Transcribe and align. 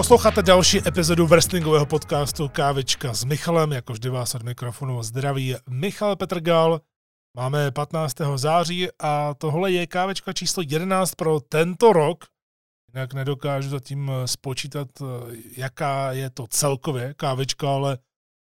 Posloucháte 0.00 0.42
další 0.42 0.88
epizodu 0.88 1.26
wrestlingového 1.26 1.86
podcastu 1.86 2.48
Kávička 2.48 3.14
s 3.14 3.24
Michalem, 3.24 3.72
jako 3.72 3.92
vždy 3.92 4.08
vás 4.08 4.34
od 4.34 4.42
mikrofonu 4.42 5.02
zdraví 5.02 5.56
Michal 5.68 6.16
Petrgal. 6.16 6.80
Máme 7.36 7.70
15. 7.70 8.14
září 8.36 8.88
a 8.98 9.34
tohle 9.34 9.72
je 9.72 9.86
kávečka 9.86 10.32
číslo 10.32 10.62
11 10.66 11.14
pro 11.14 11.40
tento 11.40 11.92
rok. 11.92 12.24
Jinak 12.94 13.14
nedokážu 13.14 13.68
zatím 13.68 14.12
spočítat, 14.26 14.88
jaká 15.56 16.12
je 16.12 16.30
to 16.30 16.46
celkově 16.46 17.14
kávečka, 17.14 17.70
ale 17.70 17.98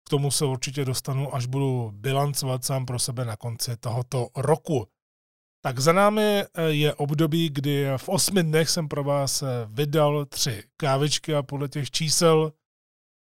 k 0.08 0.10
tomu 0.10 0.32
se 0.32 0.46
určitě 0.46 0.86
dostanu, 0.86 1.36
až 1.36 1.46
budu 1.46 1.92
bilancovat 1.94 2.66
sám 2.66 2.86
pro 2.86 3.00
sebe 3.00 3.26
na 3.26 3.36
konci 3.36 3.78
tohoto 3.78 4.28
roku. 4.36 4.88
Tak 5.66 5.80
za 5.80 5.94
námi 5.94 6.22
eh, 6.22 6.64
je 6.64 6.94
období, 6.94 7.50
kdy 7.50 7.88
v 7.98 8.10
osmi 8.10 8.44
dnech 8.44 8.70
jsem 8.70 8.88
pro 8.88 9.04
vás 9.04 9.42
eh, 9.42 9.48
vydal 9.68 10.26
tři 10.26 10.64
kávičky 10.78 11.36
a 11.36 11.44
podle 11.44 11.70
těch 11.70 11.92
čísel 11.92 12.54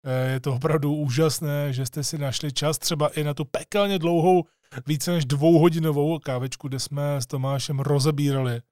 eh, 0.06 0.32
je 0.32 0.40
to 0.40 0.54
opravdu 0.54 0.94
úžasné, 0.94 1.72
že 1.72 1.86
jste 1.86 2.04
si 2.04 2.18
našli 2.18 2.52
čas 2.52 2.78
třeba 2.78 3.08
i 3.08 3.24
na 3.24 3.34
tu 3.34 3.44
pekelně 3.44 3.98
dlouhou, 3.98 4.44
více 4.86 5.10
než 5.10 5.24
dvouhodinovou 5.24 6.18
kávičku, 6.18 6.68
kde 6.68 6.78
jsme 6.78 7.20
s 7.20 7.26
Tomášem 7.26 7.80
rozebírali 7.80 8.62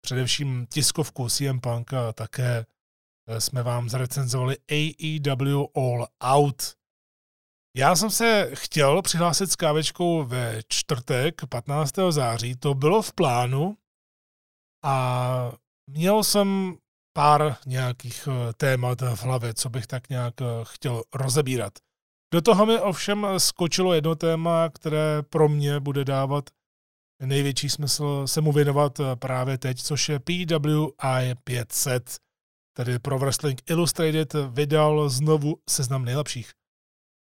především 0.00 0.66
tiskovku 0.66 1.28
CM 1.28 1.60
Punk 1.60 1.92
a 1.92 2.12
také 2.12 2.66
jsme 3.38 3.62
vám 3.62 3.88
zrecenzovali 3.88 4.56
AEW 4.70 5.64
All 5.76 6.06
Out. 6.22 6.62
Já 7.76 7.96
jsem 7.96 8.10
se 8.10 8.50
chtěl 8.54 9.02
přihlásit 9.02 9.50
s 9.50 9.56
kávečkou 9.56 10.24
ve 10.24 10.60
čtvrtek 10.68 11.46
15. 11.48 11.92
září, 12.10 12.56
to 12.56 12.74
bylo 12.74 13.02
v 13.02 13.12
plánu 13.12 13.76
a 14.84 15.52
měl 15.90 16.24
jsem 16.24 16.76
pár 17.16 17.56
nějakých 17.66 18.28
eh, 18.28 18.52
témat 18.52 19.00
v 19.00 19.22
hlavě, 19.22 19.54
co 19.54 19.70
bych 19.70 19.86
tak 19.86 20.08
nějak 20.08 20.34
eh, 20.40 20.44
chtěl 20.62 21.02
rozebírat. 21.14 21.72
Do 22.32 22.42
toho 22.42 22.66
mi 22.66 22.78
ovšem 22.78 23.26
skočilo 23.38 23.94
jedno 23.94 24.14
téma, 24.14 24.68
které 24.68 25.22
pro 25.22 25.48
mě 25.48 25.80
bude 25.80 26.04
dávat 26.04 26.50
největší 27.22 27.68
smysl 27.68 28.26
se 28.26 28.40
mu 28.40 28.52
věnovat 28.52 29.00
právě 29.14 29.58
teď, 29.58 29.82
což 29.82 30.08
je 30.08 30.18
PWI 30.18 31.34
500, 31.44 32.16
tedy 32.76 32.98
Pro 32.98 33.18
Wrestling 33.18 33.70
Illustrated 33.70 34.34
vydal 34.50 35.08
znovu 35.08 35.56
seznam 35.68 36.04
nejlepších 36.04 36.50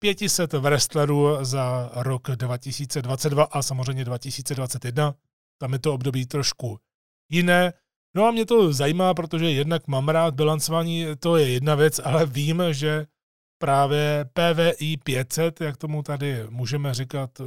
500 0.03 0.53
wrestlerů 0.53 1.45
za 1.45 1.91
rok 1.95 2.30
2022 2.30 3.45
a 3.45 3.62
samozřejmě 3.62 4.05
2021. 4.05 5.14
Tam 5.61 5.73
je 5.73 5.78
to 5.78 5.95
období 5.95 6.27
trošku 6.27 6.78
jiné. 7.30 7.73
No 8.17 8.25
a 8.25 8.30
mě 8.30 8.47
to 8.47 8.73
zajímá, 8.73 9.14
protože 9.14 9.50
jednak 9.50 9.86
mám 9.86 10.08
rád 10.08 10.34
bilancování, 10.34 11.06
to 11.19 11.36
je 11.36 11.48
jedna 11.48 11.75
věc, 11.75 12.00
ale 12.05 12.27
vím, 12.27 12.62
že 12.70 13.06
právě 13.62 14.24
PVI 14.32 14.96
500, 14.96 15.60
jak 15.60 15.77
tomu 15.77 16.02
tady 16.02 16.46
můžeme 16.50 16.94
říkat 16.94 17.38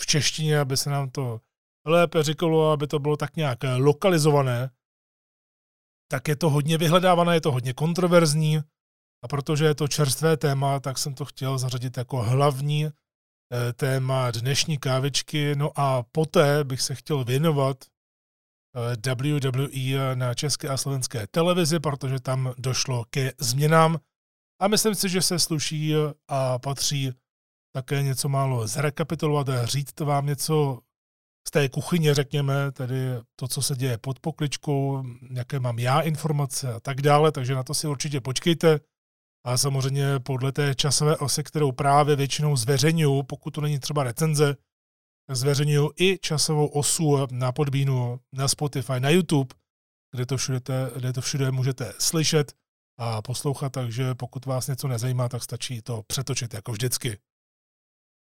v 0.00 0.06
češtině, 0.06 0.60
aby 0.60 0.76
se 0.76 0.90
nám 0.90 1.10
to 1.10 1.40
lépe 1.86 2.22
říkalo, 2.22 2.70
aby 2.70 2.86
to 2.86 2.98
bylo 2.98 3.16
tak 3.16 3.36
nějak 3.36 3.58
lokalizované, 3.76 4.70
tak 6.10 6.28
je 6.28 6.36
to 6.36 6.50
hodně 6.50 6.78
vyhledávané, 6.78 7.34
je 7.34 7.40
to 7.40 7.52
hodně 7.52 7.72
kontroverzní, 7.72 8.60
a 9.24 9.28
protože 9.28 9.64
je 9.64 9.74
to 9.74 9.88
čerstvé 9.88 10.36
téma, 10.36 10.80
tak 10.80 10.98
jsem 10.98 11.14
to 11.14 11.24
chtěl 11.24 11.58
zařadit 11.58 11.96
jako 11.96 12.22
hlavní 12.22 12.86
eh, 12.86 12.92
téma 13.72 14.30
dnešní 14.30 14.78
kávičky. 14.78 15.54
No 15.56 15.72
a 15.76 16.02
poté 16.12 16.64
bych 16.64 16.80
se 16.80 16.94
chtěl 16.94 17.24
věnovat 17.24 17.76
eh, 18.76 19.14
WWE 19.14 20.16
na 20.16 20.34
české 20.34 20.68
a 20.68 20.76
slovenské 20.76 21.26
televizi, 21.26 21.80
protože 21.80 22.20
tam 22.20 22.52
došlo 22.58 23.04
ke 23.10 23.32
změnám 23.38 23.98
a 24.60 24.68
myslím 24.68 24.94
si, 24.94 25.08
že 25.08 25.22
se 25.22 25.38
sluší 25.38 25.94
a 26.28 26.58
patří 26.58 27.12
také 27.72 28.02
něco 28.02 28.28
málo 28.28 28.66
zrekapitulovat 28.66 29.48
a 29.48 29.66
říct 29.66 30.00
vám 30.00 30.26
něco 30.26 30.78
z 31.48 31.50
té 31.50 31.68
kuchyně, 31.68 32.14
řekněme, 32.14 32.72
tedy 32.72 32.96
to, 33.36 33.48
co 33.48 33.62
se 33.62 33.76
děje 33.76 33.98
pod 33.98 34.20
pokličkou, 34.20 35.04
jaké 35.30 35.60
mám 35.60 35.78
já 35.78 36.00
informace 36.00 36.72
a 36.72 36.80
tak 36.80 37.02
dále, 37.02 37.32
takže 37.32 37.54
na 37.54 37.62
to 37.62 37.74
si 37.74 37.86
určitě 37.86 38.20
počkejte. 38.20 38.80
A 39.44 39.56
samozřejmě 39.56 40.18
podle 40.18 40.52
té 40.52 40.74
časové 40.74 41.16
osy, 41.16 41.42
kterou 41.42 41.72
právě 41.72 42.16
většinou 42.16 42.56
zveřejňuju, 42.56 43.22
pokud 43.22 43.50
to 43.50 43.60
není 43.60 43.78
třeba 43.78 44.04
recenze, 44.04 44.56
zveřejňuju 45.30 45.90
i 46.00 46.18
časovou 46.18 46.66
osu 46.66 47.26
na 47.30 47.52
podbínu, 47.52 48.20
na 48.32 48.48
Spotify, 48.48 49.00
na 49.00 49.10
YouTube, 49.10 49.54
kde 50.12 50.26
to 50.26 50.36
všude, 50.36 50.60
kde 50.96 51.12
to 51.12 51.20
všude 51.20 51.50
můžete 51.50 51.92
slyšet 51.98 52.52
a 53.02 53.22
poslouchat, 53.22 53.72
takže 53.72 54.14
pokud 54.14 54.46
vás 54.46 54.66
něco 54.66 54.88
nezajímá, 54.88 55.28
tak 55.28 55.42
stačí 55.42 55.82
to 55.82 56.02
přetočit 56.06 56.54
jako 56.54 56.72
vždycky. 56.72 57.18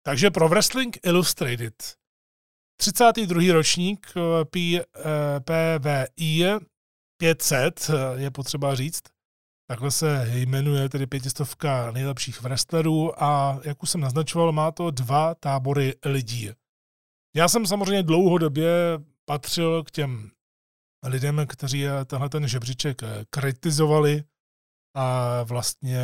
Takže 0.03 0.31
pro 0.31 0.49
Wrestling 0.49 0.99
Illustrated 1.07 1.75
32. 2.81 3.53
ročník 3.53 4.13
PVI 5.45 6.45
500 7.19 7.91
je 8.17 8.31
potřeba 8.31 8.75
říct, 8.75 9.03
Takhle 9.69 9.91
se 9.91 10.31
jmenuje 10.35 10.89
tedy 10.89 11.07
pětistovka 11.07 11.91
nejlepších 11.91 12.43
wrestlerů 12.43 13.23
a 13.23 13.61
jak 13.65 13.83
už 13.83 13.91
jsem 13.91 14.01
naznačoval, 14.01 14.53
má 14.53 14.71
to 14.71 14.91
dva 14.91 15.35
tábory 15.35 15.95
lidí. 16.05 16.51
Já 17.37 17.49
jsem 17.49 17.67
samozřejmě 17.67 18.03
dlouhodobě 18.03 18.71
patřil 19.25 19.85
k 19.85 19.91
těm 19.91 20.31
lidem, 21.07 21.47
kteří 21.47 21.85
tenhle 22.07 22.29
ten 22.29 22.49
žebříček 22.49 23.03
kritizovali 23.31 24.25
a 24.97 25.43
vlastně 25.43 26.01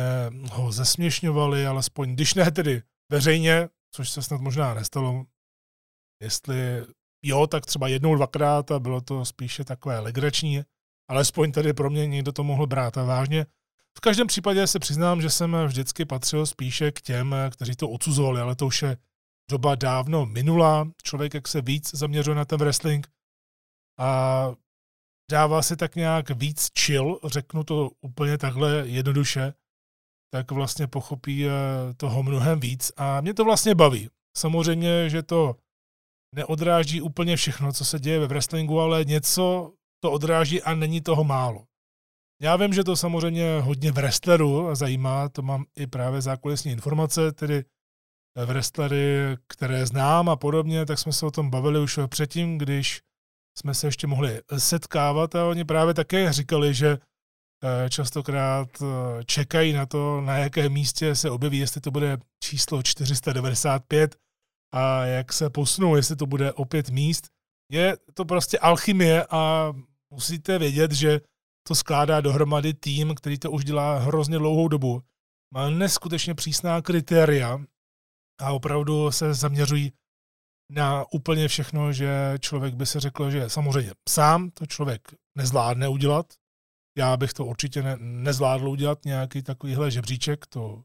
ho 0.51 0.71
zesměšňovali, 0.71 1.67
alespoň 1.67 2.13
když 2.13 2.33
ne 2.33 2.51
tedy 2.51 2.81
veřejně, 3.11 3.69
což 3.91 4.09
se 4.09 4.21
snad 4.21 4.41
možná 4.41 4.73
nestalo. 4.73 5.25
Jestli 6.21 6.55
jo, 7.23 7.47
tak 7.47 7.65
třeba 7.65 7.87
jednou, 7.87 8.15
dvakrát 8.15 8.71
a 8.71 8.79
bylo 8.79 9.01
to 9.01 9.25
spíše 9.25 9.63
takové 9.63 9.99
legrační, 9.99 10.63
Alespoň 11.07 11.51
tady 11.51 11.73
pro 11.73 11.89
mě 11.89 12.07
někdo 12.07 12.31
to 12.31 12.43
mohl 12.43 12.67
brát 12.67 12.97
a 12.97 13.03
vážně. 13.03 13.45
V 13.97 13.99
každém 14.01 14.27
případě 14.27 14.67
se 14.67 14.79
přiznám, 14.79 15.21
že 15.21 15.29
jsem 15.29 15.57
vždycky 15.65 16.05
patřil 16.05 16.45
spíše 16.45 16.91
k 16.91 17.01
těm, 17.01 17.35
kteří 17.51 17.75
to 17.75 17.89
odsuzovali, 17.89 18.41
ale 18.41 18.55
to 18.55 18.65
už 18.65 18.81
je 18.81 18.97
doba 19.51 19.75
dávno 19.75 20.25
minulá. 20.25 20.87
Člověk, 21.03 21.33
jak 21.33 21.47
se 21.47 21.61
víc 21.61 21.95
zaměřuje 21.95 22.35
na 22.35 22.45
ten 22.45 22.59
wrestling 22.59 23.07
a 23.99 24.51
dává 25.31 25.61
si 25.61 25.75
tak 25.75 25.95
nějak 25.95 26.29
víc 26.29 26.67
chill, 26.79 27.19
řeknu 27.25 27.63
to 27.63 27.89
úplně 28.01 28.37
takhle 28.37 28.83
jednoduše, 28.87 29.53
tak 30.33 30.51
vlastně 30.51 30.87
pochopí 30.87 31.47
eh, 31.47 31.49
toho 31.97 32.23
mnohem 32.23 32.59
víc 32.59 32.91
a 32.97 33.21
mě 33.21 33.33
to 33.33 33.45
vlastně 33.45 33.75
baví. 33.75 34.09
Samozřejmě, 34.37 35.09
že 35.09 35.23
to 35.23 35.55
neodráží 36.35 37.01
úplně 37.01 37.35
všechno, 37.35 37.73
co 37.73 37.85
se 37.85 37.99
děje 37.99 38.19
ve 38.19 38.27
wrestlingu, 38.27 38.79
ale 38.79 39.05
něco 39.05 39.73
to 40.03 40.11
odráží 40.11 40.61
a 40.61 40.73
není 40.73 41.01
toho 41.01 41.23
málo. 41.23 41.65
Já 42.41 42.55
vím, 42.55 42.73
že 42.73 42.83
to 42.83 42.95
samozřejmě 42.95 43.59
hodně 43.59 43.91
v 43.91 43.95
wrestleru 43.95 44.75
zajímá, 44.75 45.29
to 45.29 45.41
mám 45.41 45.65
i 45.75 45.87
právě 45.87 46.21
zákulisní 46.21 46.71
informace, 46.71 47.31
tedy 47.31 47.63
v 48.35 48.45
wrestlery, 48.45 49.37
které 49.47 49.85
znám 49.85 50.29
a 50.29 50.35
podobně, 50.35 50.85
tak 50.85 50.99
jsme 50.99 51.13
se 51.13 51.25
o 51.25 51.31
tom 51.31 51.49
bavili 51.49 51.79
už 51.79 51.99
předtím, 52.07 52.57
když 52.57 53.01
jsme 53.57 53.73
se 53.73 53.87
ještě 53.87 54.07
mohli 54.07 54.41
setkávat 54.57 55.35
a 55.35 55.45
oni 55.47 55.65
právě 55.65 55.93
také 55.93 56.33
říkali, 56.33 56.73
že 56.73 56.97
eh, 57.63 57.89
častokrát 57.89 58.69
eh, 58.81 59.23
čekají 59.23 59.73
na 59.73 59.85
to, 59.85 60.21
na 60.21 60.37
jakém 60.37 60.73
místě 60.73 61.15
se 61.15 61.29
objeví, 61.29 61.57
jestli 61.57 61.81
to 61.81 61.91
bude 61.91 62.17
číslo 62.43 62.83
495 62.83 64.15
a 64.73 65.05
jak 65.05 65.33
se 65.33 65.49
posunou, 65.49 65.95
jestli 65.95 66.15
to 66.15 66.25
bude 66.25 66.53
opět 66.53 66.89
míst. 66.89 67.27
Je 67.71 67.97
to 68.13 68.25
prostě 68.25 68.59
alchymie 68.59 69.25
a 69.29 69.73
musíte 70.13 70.59
vědět, 70.59 70.91
že 70.91 71.21
to 71.67 71.75
skládá 71.75 72.21
dohromady 72.21 72.73
tým, 72.73 73.15
který 73.15 73.39
to 73.39 73.51
už 73.51 73.63
dělá 73.63 73.99
hrozně 73.99 74.37
dlouhou 74.37 74.67
dobu. 74.67 75.01
Má 75.53 75.69
neskutečně 75.69 76.35
přísná 76.35 76.81
kritéria 76.81 77.59
a 78.41 78.51
opravdu 78.51 79.11
se 79.11 79.33
zaměřují 79.33 79.91
na 80.73 81.05
úplně 81.11 81.47
všechno, 81.47 81.93
že 81.93 82.35
člověk 82.39 82.75
by 82.75 82.85
se 82.85 82.99
řekl, 82.99 83.31
že 83.31 83.49
samozřejmě 83.49 83.91
sám 84.09 84.49
to 84.49 84.65
člověk 84.65 85.01
nezvládne 85.37 85.87
udělat. 85.87 86.33
Já 86.97 87.17
bych 87.17 87.33
to 87.33 87.45
určitě 87.45 87.81
ne, 87.81 87.97
nezvládl 87.99 88.69
udělat, 88.69 89.05
nějaký 89.05 89.43
takovýhle 89.43 89.91
žebříček, 89.91 90.47
to 90.47 90.83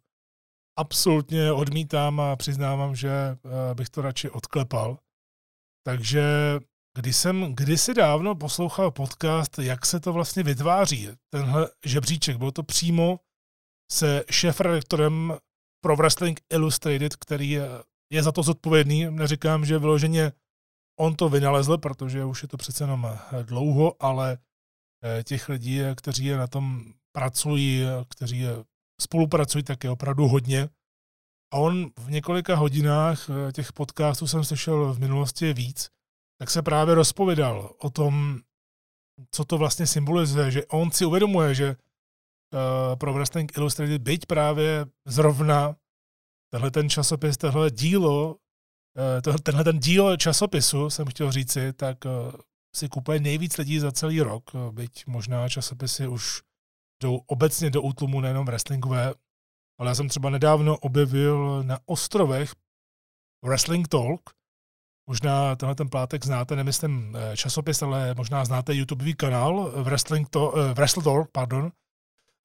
absolutně 0.79 1.53
odmítám 1.53 2.21
a 2.21 2.37
přiznávám, 2.37 2.97
že 2.97 3.11
eh, 3.11 3.75
bych 3.75 3.89
to 3.89 4.03
radši 4.03 4.31
odklepal. 4.31 4.99
Takže 5.87 6.25
když 6.99 7.17
jsem 7.17 7.55
kdysi 7.55 7.95
dávno 7.95 8.35
poslouchal 8.35 8.91
podcast, 8.91 9.59
jak 9.59 9.87
se 9.87 10.01
to 10.01 10.13
vlastně 10.13 10.43
vytváří, 10.43 11.09
tenhle 11.33 11.69
žebříček, 11.85 12.37
bylo 12.37 12.53
to 12.53 12.63
přímo 12.63 13.21
se 13.93 14.25
šéf-redaktorem 14.31 15.39
pro 15.85 15.97
Wrestling 15.97 16.41
Illustrated, 16.53 17.17
který 17.17 17.59
je, 18.11 18.19
je 18.19 18.23
za 18.23 18.33
to 18.33 18.43
zodpovědný. 18.43 19.07
Neříkám, 19.11 19.65
že 19.65 19.79
vyloženě 19.79 20.33
on 20.99 21.17
to 21.17 21.29
vynalezl, 21.29 21.79
protože 21.79 22.25
už 22.25 22.43
je 22.43 22.49
to 22.49 22.57
přece 22.57 22.85
jenom 22.85 23.19
dlouho, 23.43 24.03
ale 24.03 24.39
eh, 25.05 25.25
těch 25.25 25.49
lidí, 25.49 25.81
kteří 25.95 26.31
na 26.31 26.47
tom 26.47 26.93
pracují, 27.13 27.83
kteří 28.09 28.45
spolupracují, 29.01 29.65
tak 29.65 29.85
je 29.85 29.91
opravdu 29.91 30.29
hodně. 30.29 30.69
A 31.53 31.57
on 31.57 31.91
v 31.99 32.11
několika 32.11 32.57
hodinách 32.57 33.31
eh, 33.31 33.53
těch 33.53 33.73
podcastů 33.73 34.27
jsem 34.27 34.45
slyšel 34.45 34.95
v 34.95 34.99
minulosti 34.99 35.53
víc, 35.53 35.91
tak 36.41 36.51
se 36.51 36.63
právě 36.63 36.95
rozpovídal 36.95 37.75
o 37.79 37.91
tom, 37.91 38.41
co 39.31 39.45
to 39.45 39.59
vlastně 39.59 39.87
symbolizuje, 39.87 40.51
že 40.51 40.67
on 40.67 40.91
si 40.91 41.05
uvědomuje, 41.05 41.55
že 41.55 41.77
pro 42.99 43.13
Wrestling 43.13 43.57
Illustrated 43.57 44.03
byť 44.03 44.27
právě 44.27 44.87
zrovna 45.07 45.77
tenhle 46.53 46.71
ten 46.71 46.91
časopis, 46.91 47.37
tohle 47.37 47.71
dílo, 47.71 48.35
uh, 48.35 49.39
tenhle 49.43 49.65
ten 49.65 49.79
díl 49.79 50.17
časopisu, 50.17 50.91
jsem 50.91 51.07
chtěl 51.07 51.33
říci, 51.33 51.73
tak 51.73 52.05
uh, 52.05 52.33
si 52.77 52.89
kupuje 52.89 53.21
nejvíc 53.21 53.57
lidí 53.57 53.79
za 53.79 53.93
celý 53.93 54.21
rok, 54.21 54.51
byť 54.71 55.07
možná 55.07 55.49
časopisy 55.49 56.09
už 56.09 56.43
jdou 57.03 57.21
obecně 57.27 57.71
do 57.71 57.83
útlumu 57.83 58.21
nejenom 58.21 58.47
wrestlingové, 58.47 59.15
ale 59.79 59.91
já 59.91 59.95
jsem 59.95 60.09
třeba 60.09 60.31
nedávno 60.31 60.79
objevil 60.79 61.63
na 61.63 61.79
ostrovech 61.87 62.55
Wrestling 63.45 63.89
Talk, 63.89 64.39
Možná 65.09 65.57
tenhle 65.57 65.75
ten 65.75 65.89
plátek 65.89 66.25
znáte, 66.25 66.57
nemyslím 66.57 67.17
eh, 67.17 67.37
časopis, 67.37 67.83
ale 67.83 68.15
možná 68.15 68.45
znáte 68.45 68.75
YouTubeový 68.75 69.15
kanál 69.15 69.73
Wrestling 69.83 70.29
to, 70.29 70.55
Wrestle 70.75 71.03
Talk, 71.03 71.31
pardon, 71.33 71.73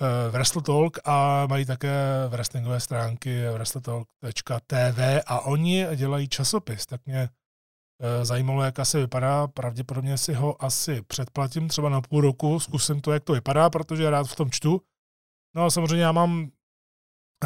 uh, 0.03 0.31
Wrestle 0.31 0.61
Talk 0.61 0.97
a 1.05 1.47
mají 1.47 1.65
také 1.65 2.27
wrestlingové 2.27 2.79
stránky 2.79 3.49
wrestletalk.tv 3.53 5.21
a 5.25 5.39
oni 5.39 5.87
dělají 5.95 6.27
časopis, 6.27 6.85
tak 6.85 7.05
mě 7.05 7.29
uh, 7.29 8.25
zajímalo, 8.25 8.63
jak 8.63 8.79
asi 8.79 8.97
vypadá, 8.97 9.47
pravděpodobně 9.47 10.17
si 10.17 10.33
ho 10.33 10.63
asi 10.63 11.01
předplatím 11.01 11.67
třeba 11.67 11.89
na 11.89 12.01
půl 12.01 12.21
roku, 12.21 12.59
zkusím 12.59 13.01
to, 13.01 13.11
jak 13.11 13.23
to 13.23 13.33
vypadá, 13.33 13.69
protože 13.69 14.09
rád 14.09 14.27
v 14.27 14.35
tom 14.35 14.51
čtu. 14.51 14.81
No 15.55 15.65
a 15.65 15.69
samozřejmě 15.69 16.03
já 16.03 16.11
mám 16.11 16.51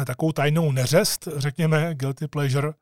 takovou 0.06 0.32
tajnou 0.32 0.72
neřest, 0.72 1.28
řekněme, 1.36 1.94
guilty 1.94 2.28
pleasure, 2.28 2.72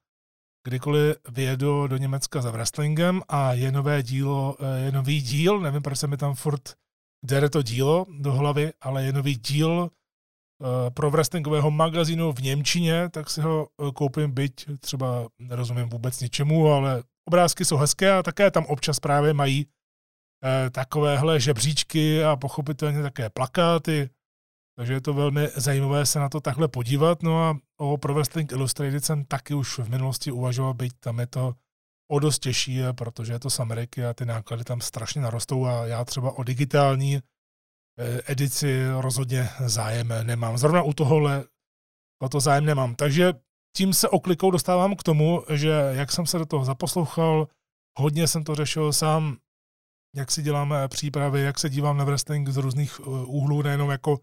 kdykoliv 0.65 1.17
vyjedu 1.29 1.87
do 1.87 1.97
Německa 1.97 2.43
za 2.43 2.51
wrestlingem 2.51 3.23
a 3.29 3.53
je 3.53 3.73
nové 3.73 4.03
dílo, 4.03 4.57
eh, 4.61 4.85
je 4.85 4.93
nový 4.93 5.21
díl, 5.21 5.61
nevím, 5.61 5.83
proč 5.83 5.99
se 5.99 6.07
mi 6.07 6.17
tam 6.17 6.35
furt 6.35 6.75
dere 7.25 7.51
to 7.51 7.63
dílo 7.63 8.07
do 8.19 8.33
hlavy, 8.33 8.73
ale 8.81 9.05
je 9.05 9.13
nový 9.13 9.35
díl 9.35 9.91
eh, 9.91 10.91
pro 10.91 11.11
wrestlingového 11.11 11.71
magazínu 11.71 12.33
v 12.33 12.43
Němčině, 12.43 13.09
tak 13.09 13.31
si 13.31 13.41
ho 13.41 13.69
eh, 13.69 13.93
koupím, 13.93 14.31
byť 14.31 14.67
třeba 14.81 15.29
nerozumím 15.39 15.89
vůbec 15.89 16.21
ničemu, 16.21 16.69
ale 16.69 17.03
obrázky 17.29 17.65
jsou 17.65 17.77
hezké 17.77 18.13
a 18.13 18.23
také 18.23 18.51
tam 18.51 18.65
občas 18.65 19.01
právě 19.01 19.35
mají 19.35 19.67
takovéhle 20.71 21.41
žebříčky 21.41 22.25
a 22.25 22.37
pochopitelně 22.37 23.03
také 23.03 23.31
plakáty, 23.31 24.11
takže 24.77 24.93
je 24.93 25.01
to 25.01 25.15
velmi 25.15 25.49
zajímavé 25.57 26.07
se 26.07 26.19
na 26.19 26.29
to 26.29 26.41
takhle 26.41 26.69
podívat. 26.69 27.23
No 27.23 27.43
a 27.43 27.59
o 27.77 27.97
Pro 27.97 28.15
Wrestling 28.15 28.53
Illustrated 28.53 29.05
jsem 29.05 29.25
taky 29.25 29.55
už 29.55 29.79
v 29.79 29.89
minulosti 29.89 30.31
uvažoval, 30.31 30.75
byť 30.75 30.93
tam 31.01 31.21
je 31.21 31.27
to 31.27 31.55
o 32.09 32.19
dost 32.19 32.39
těžší, 32.39 32.81
protože 32.93 33.33
je 33.33 33.39
to 33.39 33.51
z 33.51 33.61
Ameriky 33.61 34.05
a 34.05 34.15
ty 34.15 34.25
náklady 34.25 34.65
tam 34.65 34.81
strašně 34.81 35.21
narostou 35.21 35.67
a 35.67 35.87
já 35.87 36.05
třeba 36.05 36.39
o 36.39 36.43
digitální 36.43 37.17
eh, 37.17 37.23
edici 38.27 38.87
rozhodně 39.01 39.49
zájem 39.67 40.09
nemám. 40.23 40.59
Zrovna 40.59 40.83
u 40.83 40.93
tohohle 40.93 41.45
o 42.23 42.29
to 42.29 42.41
zájem 42.41 42.65
nemám. 42.65 42.95
Takže 42.95 43.33
tím 43.77 43.95
se 43.95 44.09
oklikou 44.09 44.51
dostávám 44.51 44.97
k 44.97 45.03
tomu, 45.03 45.43
že 45.51 45.69
jak 45.91 46.13
jsem 46.13 46.27
se 46.27 46.39
do 46.39 46.47
toho 46.47 46.65
zaposlouchal, 46.65 47.49
hodně 47.99 48.29
jsem 48.29 48.45
to 48.45 48.55
řešil 48.55 48.93
sám, 48.93 49.37
jak 50.17 50.31
si 50.31 50.43
děláme 50.43 50.89
přípravy, 50.89 51.41
jak 51.41 51.59
se 51.59 51.71
dívám 51.71 51.97
na 51.97 52.05
wrestling 52.05 52.49
z 52.49 52.57
různých 52.57 53.01
eh, 53.01 53.05
úhlů, 53.27 53.63
nejenom 53.63 53.91
jako 53.91 54.19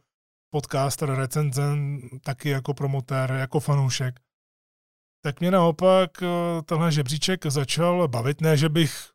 podcaster, 0.54 1.10
recenzen, 1.10 2.02
taky 2.24 2.50
jako 2.50 2.74
promotér, 2.74 3.32
jako 3.32 3.60
fanoušek, 3.60 4.20
tak 5.26 5.40
mě 5.40 5.52
naopak 5.52 6.24
eh, 6.24 6.28
tenhle 6.62 6.92
žebříček 6.92 7.46
začal 7.46 8.08
bavit. 8.08 8.42
Ne, 8.42 8.58
že 8.58 8.70
bych 8.70 9.10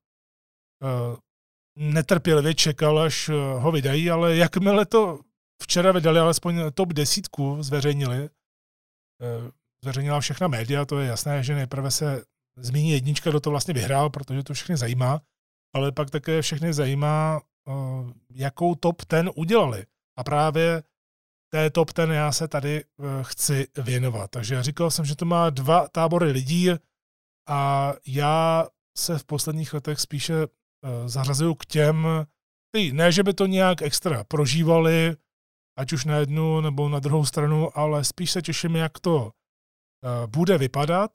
eh, 0.83 1.17
netrpělivě 1.77 2.55
čekal, 2.55 2.99
až 2.99 3.29
eh, 3.29 3.33
ho 3.59 3.73
vydají, 3.73 4.11
ale 4.11 4.37
jakmile 4.37 4.87
to 4.87 5.21
včera 5.63 5.93
vydali, 5.93 6.19
alespoň 6.19 6.57
top 6.75 6.93
desítku 6.93 7.63
zveřejnili, 7.63 8.29
zveřejnila 9.83 10.21
všechna 10.21 10.49
média, 10.49 10.85
to 10.85 10.99
je 11.01 11.09
jasné, 11.09 11.43
že 11.43 11.55
nejprve 11.55 11.91
se 11.91 12.23
zmíní 12.57 12.91
jednička, 12.91 13.31
kdo 13.31 13.41
to 13.41 13.51
vlastně 13.51 13.75
vyhrál, 13.75 14.11
protože 14.11 14.43
to 14.43 14.55
všechny 14.55 14.77
zajímá, 14.77 15.21
ale 15.75 15.93
pak 15.93 16.11
také 16.11 16.43
všechny 16.43 16.73
zajímá, 16.73 17.41
jakou 18.31 18.75
top 18.75 19.05
ten 19.05 19.31
udělali. 19.35 19.87
A 20.17 20.25
právě 20.25 20.83
té 21.51 21.71
top 21.71 21.93
ten 21.93 22.13
já 22.13 22.33
se 22.33 22.49
tady 22.49 22.85
eh, 22.85 23.05
chci 23.23 23.67
věnovat. 23.77 24.31
Takže 24.31 24.63
říkal 24.63 24.91
jsem, 24.91 25.05
že 25.05 25.17
to 25.17 25.25
má 25.25 25.51
dva 25.51 25.89
tábory 25.89 26.31
lidí 26.31 26.71
a 27.49 27.93
já 28.07 28.67
se 28.99 29.19
v 29.19 29.25
posledních 29.25 29.75
letech 29.75 30.01
spíše 30.01 30.35
eh, 30.43 31.09
zařazuju 31.09 31.55
k 31.55 31.67
těm, 31.67 32.07
ty, 32.75 32.93
ne, 32.93 33.13
že 33.13 33.23
by 33.23 33.35
to 33.35 33.47
nějak 33.47 33.83
extra 33.83 34.25
prožívali, 34.25 35.17
ať 35.79 35.93
už 35.93 36.05
na 36.05 36.17
jednu 36.17 36.61
nebo 36.61 36.89
na 36.89 36.99
druhou 36.99 37.25
stranu, 37.25 37.79
ale 37.79 38.05
spíš 38.05 38.31
se 38.31 38.43
těším, 38.43 38.77
jak 38.77 38.99
to 38.99 39.31
eh, 39.31 40.27
bude 40.27 40.59
vypadat 40.59 41.11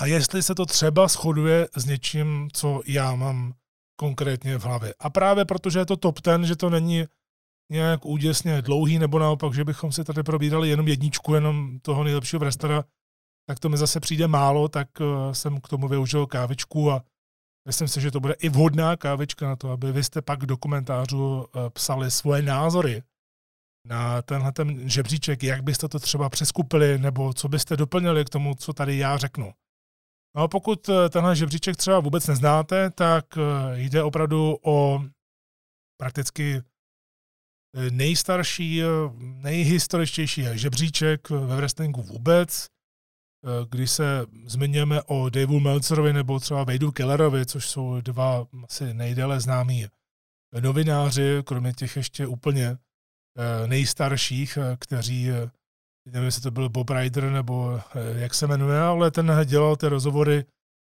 a 0.00 0.06
jestli 0.06 0.42
se 0.42 0.54
to 0.54 0.66
třeba 0.66 1.08
shoduje 1.08 1.68
s 1.76 1.84
něčím, 1.84 2.48
co 2.52 2.82
já 2.86 3.14
mám 3.14 3.54
konkrétně 4.00 4.58
v 4.58 4.62
hlavě. 4.62 4.94
A 4.98 5.10
právě 5.10 5.44
protože 5.44 5.78
je 5.78 5.86
to 5.86 5.96
top 5.96 6.20
ten, 6.20 6.46
že 6.46 6.56
to 6.56 6.70
není 6.70 7.06
nějak 7.70 8.06
úděsně 8.06 8.62
dlouhý, 8.62 8.98
nebo 8.98 9.18
naopak, 9.18 9.54
že 9.54 9.64
bychom 9.64 9.92
si 9.92 10.04
tady 10.04 10.22
probírali 10.22 10.68
jenom 10.68 10.88
jedničku, 10.88 11.34
jenom 11.34 11.80
toho 11.80 12.04
nejlepšího 12.04 12.40
wrestlera, 12.40 12.84
tak 13.48 13.58
to 13.58 13.68
mi 13.68 13.76
zase 13.76 14.00
přijde 14.00 14.28
málo, 14.28 14.68
tak 14.68 14.88
eh, 15.00 15.34
jsem 15.34 15.60
k 15.60 15.68
tomu 15.68 15.88
využil 15.88 16.26
kávičku 16.26 16.92
a 16.92 17.04
myslím 17.66 17.88
si, 17.88 18.00
že 18.00 18.10
to 18.10 18.20
bude 18.20 18.34
i 18.34 18.48
vhodná 18.48 18.96
kávička 18.96 19.46
na 19.46 19.56
to, 19.56 19.70
aby 19.70 19.92
vy 19.92 20.04
jste 20.04 20.22
pak 20.22 20.46
do 20.46 20.56
komentářů 20.56 21.46
eh, 21.46 21.70
psali 21.70 22.10
svoje 22.10 22.42
názory 22.42 23.02
na 23.84 24.22
tenhle 24.22 24.52
ten 24.52 24.88
žebříček, 24.88 25.42
jak 25.42 25.62
byste 25.62 25.88
to 25.88 25.98
třeba 25.98 26.28
přeskupili, 26.28 26.98
nebo 26.98 27.34
co 27.34 27.48
byste 27.48 27.76
doplnili 27.76 28.24
k 28.24 28.30
tomu, 28.30 28.54
co 28.54 28.72
tady 28.72 28.98
já 28.98 29.16
řeknu. 29.16 29.52
No 30.36 30.42
a 30.42 30.48
pokud 30.48 30.88
eh, 30.88 31.08
tenhle 31.08 31.36
žebříček 31.36 31.76
třeba 31.76 32.00
vůbec 32.00 32.26
neznáte, 32.26 32.90
tak 32.90 33.24
jde 33.74 34.02
opravdu 34.02 34.58
o 34.62 35.02
prakticky 36.00 36.62
nejstarší, 37.90 38.82
eh, 38.82 38.86
nejhistoričtější 39.18 40.44
žebříček 40.52 41.30
ve 41.30 41.56
wrestlingu 41.56 42.02
vůbec, 42.02 42.66
eh, 42.66 43.66
když 43.70 43.90
se 43.90 44.26
zmiňujeme 44.46 45.02
o 45.02 45.28
Daveu 45.28 45.60
Meltzerovi 45.60 46.12
nebo 46.12 46.40
třeba 46.40 46.64
Vejdu 46.64 46.92
Kellerovi, 46.92 47.46
což 47.46 47.68
jsou 47.68 48.00
dva 48.00 48.46
asi 48.64 48.94
nejdéle 48.94 49.40
známí 49.40 49.86
novináři, 50.60 51.42
kromě 51.44 51.72
těch 51.72 51.96
ještě 51.96 52.26
úplně 52.26 52.76
nejstarších, 53.66 54.58
kteří, 54.78 55.28
nevím, 56.06 56.24
jestli 56.24 56.42
to 56.42 56.50
byl 56.50 56.68
Bob 56.68 56.90
Ryder 56.90 57.30
nebo 57.30 57.80
jak 58.16 58.34
se 58.34 58.46
jmenuje, 58.46 58.80
ale 58.80 59.10
ten 59.10 59.32
dělal 59.44 59.76
ty 59.76 59.88
rozhovory 59.88 60.44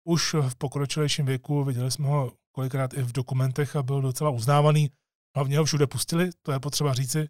už 0.07 0.33
v 0.33 0.55
pokročilejším 0.55 1.25
věku, 1.25 1.63
viděli 1.63 1.91
jsme 1.91 2.07
ho 2.07 2.31
kolikrát 2.51 2.93
i 2.93 3.01
v 3.01 3.11
dokumentech 3.11 3.75
a 3.75 3.83
byl 3.83 4.01
docela 4.01 4.29
uznávaný 4.29 4.91
hlavně 5.35 5.57
ho 5.57 5.65
všude 5.65 5.87
pustili, 5.87 6.29
to 6.41 6.51
je 6.51 6.59
potřeba 6.59 6.93
říci, 6.93 7.29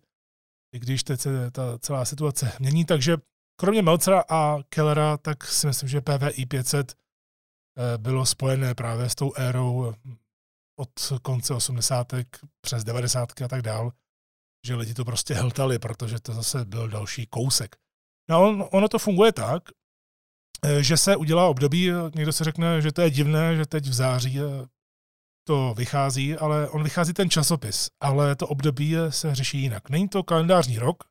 i 0.75 0.79
když 0.79 1.03
teď 1.03 1.19
se 1.19 1.51
ta 1.51 1.77
celá 1.77 2.05
situace 2.05 2.51
mění. 2.59 2.85
Takže 2.85 3.17
kromě 3.59 3.81
Melcera 3.81 4.24
a 4.29 4.57
Kellera, 4.69 5.17
tak 5.17 5.43
si 5.43 5.67
myslím, 5.67 5.89
že 5.89 6.01
PVI 6.01 6.45
500 6.45 6.93
eh, 6.93 7.97
bylo 7.97 8.25
spojené 8.25 8.75
právě 8.75 9.09
s 9.09 9.15
tou 9.15 9.33
érou 9.35 9.91
eh, 9.91 10.15
od 10.79 11.21
konce 11.21 11.53
80. 11.53 12.13
přes 12.62 12.83
90. 12.83 13.41
a 13.41 13.47
tak 13.47 13.62
dál, 13.62 13.91
že 14.65 14.75
lidi 14.75 14.93
to 14.93 15.05
prostě 15.05 15.33
heltali, 15.33 15.79
protože 15.79 16.19
to 16.19 16.33
zase 16.33 16.65
byl 16.65 16.89
další 16.89 17.25
kousek. 17.25 17.75
No 18.29 18.50
on, 18.50 18.65
ono 18.71 18.88
to 18.88 19.00
funguje 19.00 19.31
tak, 19.31 19.63
eh, 20.65 20.83
že 20.83 20.97
se 20.97 21.15
udělá 21.15 21.47
období, 21.47 21.89
někdo 22.15 22.33
se 22.33 22.43
řekne, 22.43 22.81
že 22.81 22.91
to 22.91 23.01
je 23.01 23.09
divné, 23.09 23.55
že 23.55 23.65
teď 23.65 23.88
v 23.88 23.93
září 23.93 24.39
to 25.48 25.74
vychází, 25.78 26.36
ale 26.36 26.70
on 26.70 26.84
vychází 26.84 27.14
ten 27.14 27.30
časopis, 27.30 27.90
ale 28.00 28.36
to 28.36 28.48
období 28.48 28.96
se 29.10 29.36
řeší 29.36 29.62
jinak. 29.62 29.90
Není 29.90 30.10
to 30.10 30.24
kalendářní 30.24 30.80
rok, 30.80 31.04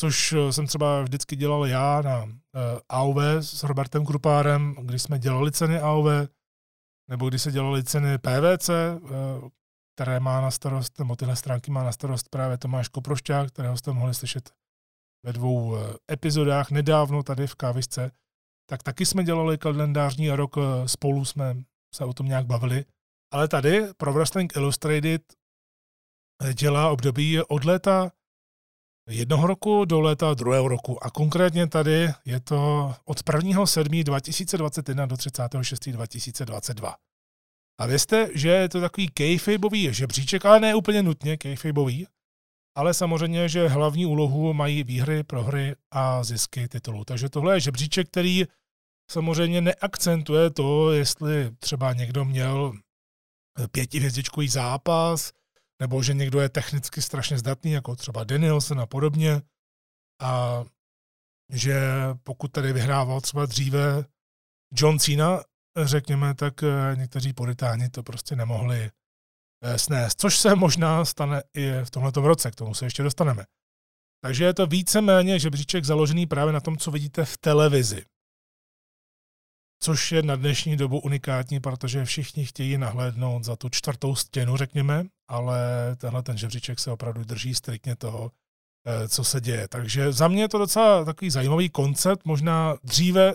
což 0.00 0.32
eh, 0.32 0.52
jsem 0.52 0.66
třeba 0.66 1.02
vždycky 1.02 1.36
dělal 1.36 1.66
já 1.66 2.02
na 2.02 2.24
eh, 2.24 2.80
AOV 2.88 3.16
s 3.40 3.62
Robertem 3.62 4.06
Krupárem, 4.06 4.76
když 4.82 5.02
jsme 5.02 5.18
dělali 5.18 5.52
ceny 5.52 5.80
AOV, 5.80 6.06
nebo 7.10 7.28
kdy 7.28 7.38
se 7.38 7.52
dělaly 7.52 7.84
ceny 7.84 8.18
PVC, 8.18 8.68
eh, 8.68 9.00
které 9.94 10.20
má 10.20 10.40
na 10.40 10.50
starost, 10.50 10.98
nebo 10.98 11.16
tyhle 11.16 11.36
stránky 11.36 11.70
má 11.70 11.84
na 11.84 11.92
starost 11.92 12.28
právě 12.28 12.58
Tomáš 12.58 12.88
Koprošťák, 12.88 13.48
kterého 13.48 13.76
jste 13.76 13.92
mohli 13.92 14.14
slyšet 14.14 14.50
ve 15.26 15.32
dvou 15.32 15.76
epizodách 16.12 16.70
nedávno 16.70 17.22
tady 17.22 17.46
v 17.46 17.54
Kávisce, 17.54 18.10
tak 18.70 18.82
taky 18.82 19.06
jsme 19.06 19.24
dělali 19.24 19.58
kalendářní 19.58 20.30
rok, 20.30 20.56
spolu 20.86 21.24
jsme 21.24 21.56
se 21.94 22.04
o 22.04 22.12
tom 22.12 22.26
nějak 22.26 22.46
bavili. 22.46 22.84
Ale 23.32 23.48
tady 23.48 23.82
pro 23.96 24.12
Wrestling 24.12 24.56
Illustrated 24.56 25.22
dělá 26.54 26.90
období 26.90 27.42
od 27.42 27.64
léta 27.64 28.10
jednoho 29.08 29.46
roku 29.46 29.84
do 29.84 30.00
léta 30.00 30.34
druhého 30.34 30.68
roku. 30.68 31.04
A 31.04 31.10
konkrétně 31.10 31.66
tady 31.66 32.08
je 32.24 32.40
to 32.40 32.94
od 33.04 33.22
1. 33.44 33.66
7. 33.66 34.04
2021 34.04 35.06
do 35.06 35.16
36. 35.16 35.88
2022. 35.88 36.94
A 37.80 37.86
vězte, 37.86 38.28
že 38.34 38.48
je 38.48 38.68
to 38.68 38.80
takový 38.80 39.08
kayfabový 39.08 39.94
žebříček, 39.94 40.44
ale 40.44 40.60
ne 40.60 40.74
úplně 40.74 41.02
nutně 41.02 41.36
kayfabový, 41.36 42.06
ale 42.76 42.94
samozřejmě, 42.94 43.48
že 43.48 43.68
hlavní 43.68 44.06
úlohu 44.06 44.52
mají 44.52 44.84
výhry, 44.84 45.24
prohry 45.24 45.74
a 45.90 46.24
zisky 46.24 46.68
titulů. 46.68 47.04
Takže 47.04 47.28
tohle 47.28 47.56
je 47.56 47.60
žebříček, 47.60 48.08
který 48.08 48.44
samozřejmě 49.10 49.60
neakcentuje 49.60 50.50
to, 50.50 50.92
jestli 50.92 51.50
třeba 51.58 51.92
někdo 51.92 52.24
měl 52.24 52.72
pětihvězdičkový 53.68 54.48
zápas, 54.48 55.32
nebo 55.80 56.02
že 56.02 56.14
někdo 56.14 56.40
je 56.40 56.48
technicky 56.48 57.02
strašně 57.02 57.38
zdatný, 57.38 57.72
jako 57.72 57.96
třeba 57.96 58.24
Danielson 58.24 58.80
a 58.80 58.86
podobně, 58.86 59.42
a 60.20 60.64
že 61.52 61.80
pokud 62.22 62.52
tady 62.52 62.72
vyhrával 62.72 63.20
třeba 63.20 63.46
dříve 63.46 64.04
John 64.74 64.98
Cena, 64.98 65.40
řekněme, 65.76 66.34
tak 66.34 66.62
eh, 66.62 66.96
někteří 66.96 67.32
puritáni 67.32 67.88
to 67.88 68.02
prostě 68.02 68.36
nemohli 68.36 68.90
eh, 69.62 69.78
snést, 69.78 70.20
což 70.20 70.38
se 70.38 70.54
možná 70.54 71.04
stane 71.04 71.42
i 71.54 71.72
v 71.84 71.90
tomto 71.90 72.20
roce, 72.20 72.50
k 72.50 72.54
tomu 72.54 72.74
se 72.74 72.86
ještě 72.86 73.02
dostaneme. 73.02 73.44
Takže 74.22 74.44
je 74.44 74.54
to 74.54 74.66
víceméně 74.66 75.38
žebříček 75.38 75.84
založený 75.84 76.26
právě 76.26 76.52
na 76.52 76.60
tom, 76.60 76.76
co 76.76 76.90
vidíte 76.90 77.24
v 77.24 77.38
televizi. 77.38 78.04
Což 79.82 80.12
je 80.12 80.22
na 80.22 80.36
dnešní 80.36 80.76
dobu 80.76 81.00
unikátní, 81.00 81.60
protože 81.60 82.04
všichni 82.04 82.44
chtějí 82.44 82.78
nahlédnout 82.78 83.44
za 83.44 83.56
tu 83.56 83.68
čtvrtou 83.68 84.14
stěnu, 84.14 84.56
řekněme, 84.56 85.04
ale 85.28 85.60
tenhle 85.96 86.22
ten 86.22 86.38
žebříček 86.38 86.78
se 86.78 86.90
opravdu 86.90 87.24
drží 87.24 87.54
striktně 87.54 87.96
toho, 87.96 88.30
eh, 88.86 89.08
co 89.08 89.24
se 89.24 89.40
děje. 89.40 89.68
Takže 89.68 90.12
za 90.12 90.28
mě 90.28 90.42
je 90.42 90.48
to 90.48 90.58
docela 90.58 91.04
takový 91.04 91.30
zajímavý 91.30 91.68
koncept, 91.68 92.24
možná 92.24 92.76
dříve 92.84 93.34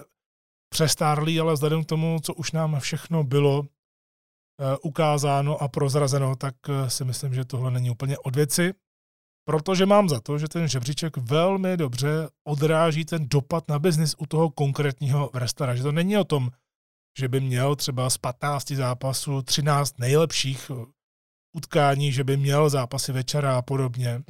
přestárlý, 0.69 1.39
ale 1.39 1.53
vzhledem 1.53 1.83
k 1.83 1.87
tomu, 1.87 2.19
co 2.19 2.33
už 2.33 2.51
nám 2.51 2.79
všechno 2.79 3.23
bylo 3.23 3.63
eh, 3.63 4.77
ukázáno 4.83 5.61
a 5.61 5.67
prozrazeno, 5.67 6.35
tak 6.35 6.55
eh, 6.69 6.89
si 6.89 7.05
myslím, 7.05 7.33
že 7.33 7.45
tohle 7.45 7.71
není 7.71 7.89
úplně 7.89 8.17
od 8.17 8.35
věci, 8.35 8.73
protože 9.45 9.85
mám 9.85 10.09
za 10.09 10.19
to, 10.19 10.37
že 10.37 10.47
ten 10.47 10.67
žebříček 10.67 11.17
velmi 11.17 11.77
dobře 11.77 12.29
odráží 12.47 13.05
ten 13.05 13.29
dopad 13.29 13.67
na 13.67 13.79
biznis 13.79 14.15
u 14.17 14.25
toho 14.25 14.49
konkrétního 14.49 15.29
wrestlera. 15.33 15.75
Že 15.75 15.83
to 15.83 15.91
není 15.91 16.17
o 16.17 16.23
tom, 16.23 16.49
že 17.19 17.27
by 17.27 17.39
měl 17.39 17.75
třeba 17.75 18.09
z 18.09 18.17
15 18.17 18.71
zápasů 18.71 19.41
13 19.41 19.99
nejlepších 19.99 20.71
eh, 20.71 20.85
utkání, 21.55 22.11
že 22.11 22.23
by 22.23 22.37
měl 22.37 22.69
zápasy 22.69 23.11
večera 23.11 23.57
a 23.57 23.61
podobně. 23.61 24.23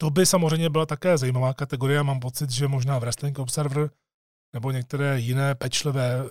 To 0.00 0.10
by 0.10 0.26
samozřejmě 0.26 0.70
byla 0.70 0.86
také 0.86 1.18
zajímavá 1.18 1.54
kategorie. 1.54 2.02
Mám 2.02 2.20
pocit, 2.20 2.50
že 2.50 2.68
možná 2.68 2.98
Wrestling 2.98 3.38
Observer 3.38 3.90
nebo 4.54 4.70
některé 4.70 5.20
jiné 5.20 5.54
pečlivé 5.54 6.24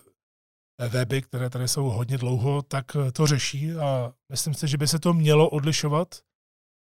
weby, 0.89 1.21
které 1.21 1.49
tady 1.49 1.67
jsou 1.67 1.83
hodně 1.83 2.17
dlouho, 2.17 2.61
tak 2.61 2.85
to 3.13 3.27
řeší 3.27 3.71
a 3.71 4.13
myslím 4.31 4.53
si, 4.53 4.67
že 4.67 4.77
by 4.77 4.87
se 4.87 4.99
to 4.99 5.13
mělo 5.13 5.49
odlišovat. 5.49 6.15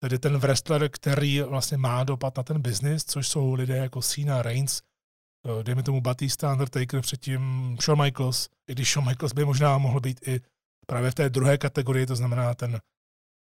Tedy 0.01 0.19
ten 0.19 0.37
wrestler, 0.37 0.89
který 0.89 1.41
vlastně 1.41 1.77
má 1.77 2.03
dopad 2.03 2.37
na 2.37 2.43
ten 2.43 2.61
biznis, 2.61 3.05
což 3.05 3.27
jsou 3.27 3.53
lidé 3.53 3.77
jako 3.77 4.01
Cena, 4.01 4.41
Reigns, 4.41 4.81
eh, 4.81 5.63
dejme 5.63 5.83
tomu 5.83 6.01
Batista, 6.01 6.51
Undertaker, 6.51 7.01
předtím 7.01 7.77
Shawn 7.81 8.01
Michaels, 8.01 8.49
i 8.67 8.71
když 8.71 8.91
Shawn 8.91 9.07
Michaels 9.07 9.33
by 9.33 9.45
možná 9.45 9.77
mohl 9.77 9.99
být 9.99 10.27
i 10.27 10.41
právě 10.87 11.11
v 11.11 11.15
té 11.15 11.29
druhé 11.29 11.57
kategorii, 11.57 12.05
to 12.05 12.15
znamená 12.15 12.53
ten 12.53 12.79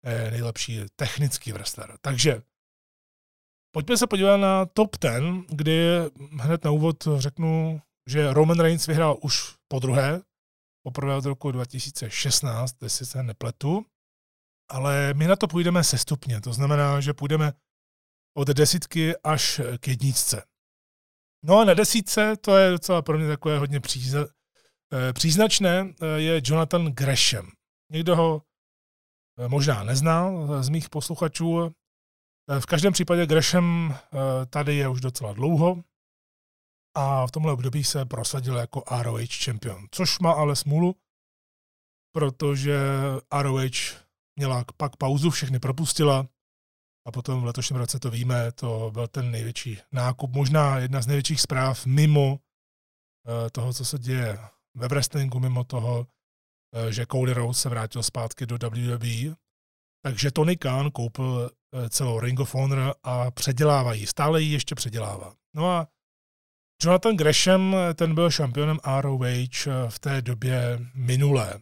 eh, 0.05 0.31
nejlepší 0.31 0.81
technický 0.95 1.51
wrestler. 1.51 1.97
Takže 2.01 2.41
Pojďme 3.75 3.97
se 3.97 4.07
podívat 4.07 4.37
na 4.37 4.65
top 4.65 4.97
10, 5.01 5.23
kdy 5.47 5.87
hned 6.39 6.63
na 6.63 6.71
úvod 6.71 7.07
řeknu, 7.17 7.81
že 8.09 8.33
Roman 8.33 8.59
Reigns 8.59 8.87
vyhrál 8.87 9.17
už 9.21 9.55
po 9.67 9.79
druhé, 9.79 10.21
poprvé 10.85 11.15
od 11.15 11.25
roku 11.25 11.51
2016, 11.51 12.75
jestli 12.83 13.05
se 13.05 13.23
nepletu, 13.23 13.85
ale 14.69 15.13
my 15.13 15.27
na 15.27 15.35
to 15.35 15.47
půjdeme 15.47 15.83
sestupně, 15.83 16.41
to 16.41 16.53
znamená, 16.53 17.01
že 17.01 17.13
půjdeme 17.13 17.53
od 18.37 18.47
desítky 18.47 19.17
až 19.23 19.61
k 19.79 19.87
jedničce. 19.87 20.43
No 21.43 21.59
a 21.59 21.65
na 21.65 21.73
desítce, 21.73 22.35
to 22.41 22.57
je 22.57 22.71
docela 22.71 23.01
pro 23.01 23.17
mě 23.17 23.27
takové 23.27 23.59
hodně 23.59 23.79
příze, 23.79 24.27
eh, 24.93 25.13
příznačné, 25.13 25.93
eh, 26.01 26.05
je 26.21 26.41
Jonathan 26.43 26.85
Gresham. 26.85 27.51
Někdo 27.91 28.15
ho 28.15 28.41
eh, 29.39 29.47
možná 29.47 29.83
nezná 29.83 30.31
z 30.63 30.69
mých 30.69 30.89
posluchačů, 30.89 31.75
v 32.59 32.65
každém 32.65 32.93
případě 32.93 33.25
Gresham 33.25 33.97
tady 34.49 34.75
je 34.75 34.87
už 34.87 35.01
docela 35.01 35.33
dlouho 35.33 35.83
a 36.95 37.27
v 37.27 37.31
tomhle 37.31 37.53
období 37.53 37.83
se 37.83 38.05
prosadil 38.05 38.57
jako 38.57 38.83
ROH 39.01 39.43
champion, 39.43 39.87
což 39.91 40.19
má 40.19 40.31
ale 40.31 40.55
smůlu, 40.55 40.95
protože 42.13 42.79
ROH 43.41 44.04
měla 44.35 44.65
pak 44.77 44.95
pauzu, 44.95 45.29
všechny 45.29 45.59
propustila 45.59 46.27
a 47.07 47.11
potom 47.11 47.41
v 47.41 47.45
letošním 47.45 47.79
roce 47.79 47.99
to 47.99 48.11
víme, 48.11 48.51
to 48.51 48.91
byl 48.93 49.07
ten 49.07 49.31
největší 49.31 49.79
nákup, 49.91 50.31
možná 50.33 50.77
jedna 50.79 51.01
z 51.01 51.07
největších 51.07 51.41
zpráv 51.41 51.85
mimo 51.85 52.39
eh, 52.39 53.49
toho, 53.49 53.73
co 53.73 53.85
se 53.85 53.99
děje 53.99 54.39
ve 54.75 54.87
wrestlingu, 54.87 55.39
mimo 55.39 55.63
toho, 55.63 56.07
že 56.89 57.05
Cody 57.11 57.33
Rhodes 57.33 57.59
se 57.59 57.69
vrátil 57.69 58.03
zpátky 58.03 58.45
do 58.45 58.57
WWE, 58.57 59.35
takže 60.05 60.31
Tony 60.31 60.57
Khan 60.57 60.91
koupil 60.91 61.49
eh, 61.73 61.89
celou 61.89 62.19
Ring 62.19 62.39
of 62.39 62.55
Honor 62.55 62.95
a 63.03 63.31
předělávají. 63.31 64.05
Stále 64.05 64.41
ji 64.41 64.51
ještě 64.51 64.75
předělává. 64.75 65.33
No 65.55 65.71
a 65.71 65.87
Jonathan 66.83 67.17
Gresham, 67.17 67.75
eh, 67.75 67.93
ten 67.93 68.15
byl 68.15 68.31
šampionem 68.31 68.79
ROH 69.01 69.21
eh, 69.67 69.89
v 69.89 69.99
té 69.99 70.21
době 70.21 70.79
minulé. 70.95 71.59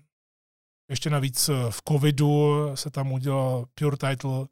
Ještě 0.89 1.09
navíc 1.09 1.49
v 1.69 1.81
covidu 1.87 2.55
se 2.75 2.89
tam 2.89 3.11
udělal 3.11 3.65
Pure 3.75 3.97
Title 3.97 4.47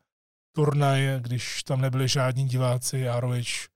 turnaj, 0.55 1.19
když 1.19 1.63
tam 1.63 1.81
nebyli 1.81 2.07
žádní 2.07 2.47
diváci 2.47 3.05
ROH. 3.19 3.71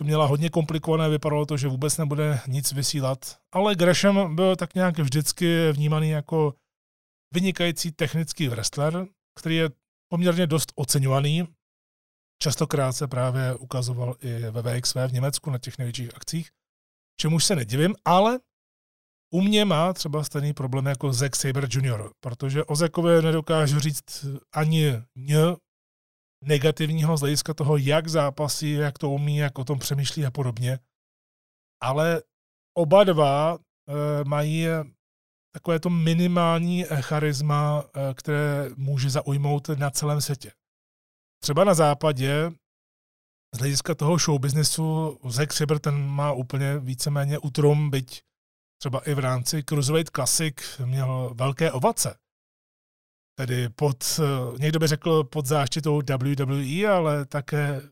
To 0.00 0.04
měla 0.04 0.26
hodně 0.26 0.50
komplikované, 0.50 1.08
vypadalo 1.08 1.46
to, 1.46 1.56
že 1.56 1.68
vůbec 1.68 1.96
nebude 1.96 2.40
nic 2.48 2.72
vysílat. 2.72 3.38
Ale 3.52 3.74
Gresham 3.74 4.36
byl 4.36 4.56
tak 4.56 4.74
nějak 4.74 4.98
vždycky 4.98 5.72
vnímaný 5.72 6.10
jako 6.10 6.54
vynikající 7.34 7.92
technický 7.92 8.48
wrestler, 8.48 9.06
který 9.38 9.56
je 9.56 9.70
poměrně 10.12 10.46
dost 10.46 10.72
oceňovaný. 10.74 11.48
Častokrát 12.42 12.92
se 12.92 13.08
právě 13.08 13.54
ukazoval 13.54 14.16
i 14.20 14.50
ve 14.50 14.62
VXV 14.62 14.96
v 14.96 15.12
Německu 15.12 15.50
na 15.50 15.58
těch 15.58 15.78
největších 15.78 16.14
akcích, 16.16 16.50
čemuž 17.20 17.44
se 17.44 17.56
nedivím, 17.56 17.94
ale 18.04 18.40
u 19.36 19.40
mě 19.40 19.64
má 19.64 19.92
třeba 19.92 20.24
stejný 20.24 20.52
problém 20.52 20.86
jako 20.86 21.12
Zack 21.12 21.36
Saber 21.36 21.68
Jr., 21.76 22.10
protože 22.20 22.64
o 22.64 22.76
Zackově 22.76 23.22
nedokážu 23.22 23.80
říct 23.80 24.24
ani 24.52 25.02
ně 25.16 25.56
negativního 26.44 27.16
z 27.16 27.20
hlediska 27.20 27.54
toho, 27.54 27.76
jak 27.76 28.08
zápasí, 28.08 28.72
jak 28.72 28.98
to 28.98 29.10
umí, 29.10 29.36
jak 29.36 29.58
o 29.58 29.64
tom 29.64 29.78
přemýšlí 29.78 30.26
a 30.26 30.30
podobně. 30.30 30.78
Ale 31.82 32.22
oba 32.78 33.04
dva 33.04 33.58
e, 33.58 34.24
mají 34.24 34.66
takové 35.56 35.80
to 35.80 35.90
minimální 35.90 36.86
eh, 36.86 37.02
charisma, 37.02 37.84
eh, 37.84 38.14
které 38.14 38.70
může 38.76 39.10
zaujmout 39.10 39.68
na 39.68 39.90
celém 39.90 40.20
světě. 40.20 40.52
Třeba 41.42 41.64
na 41.64 41.74
západě, 41.74 42.50
z 43.54 43.58
hlediska 43.58 43.94
toho 43.94 44.18
show 44.18 44.38
businessu, 44.38 45.18
Zack 45.28 45.52
Saber 45.52 45.78
ten 45.78 46.06
má 46.06 46.32
úplně 46.32 46.78
víceméně 46.78 47.38
utrum, 47.38 47.90
byť 47.90 48.22
třeba 48.78 49.00
i 49.00 49.14
v 49.14 49.18
rámci 49.18 49.62
Cruiserweight 49.62 50.10
Classic 50.10 50.56
měl 50.84 51.34
velké 51.34 51.72
ovace. 51.72 52.18
Tedy 53.38 53.68
pod, 53.68 54.20
eh, 54.20 54.58
někdo 54.58 54.78
by 54.78 54.86
řekl 54.86 55.24
pod 55.24 55.46
záštitou 55.46 56.02
WWE, 56.02 56.88
ale 56.88 57.26
také 57.26 57.82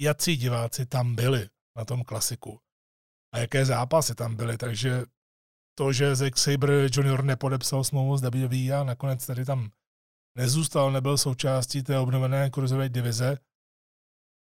jací 0.00 0.36
diváci 0.36 0.86
tam 0.86 1.14
byli 1.14 1.48
na 1.76 1.84
tom 1.84 2.04
klasiku. 2.04 2.60
A 3.34 3.38
jaké 3.38 3.64
zápasy 3.64 4.14
tam 4.14 4.36
byly, 4.36 4.58
takže 4.58 5.04
to, 5.78 5.92
že 5.92 6.16
Zack 6.16 6.38
Sabre 6.38 6.86
Jr. 6.86 7.24
nepodepsal 7.24 7.84
smlouvu 7.84 8.16
s 8.16 8.22
WWE 8.22 8.72
a 8.80 8.84
nakonec 8.84 9.26
tady 9.26 9.44
tam 9.44 9.70
nezůstal, 10.38 10.92
nebyl 10.92 11.18
součástí 11.18 11.82
té 11.82 11.98
obnovené 11.98 12.50
kurzové 12.50 12.88
divize, 12.88 13.38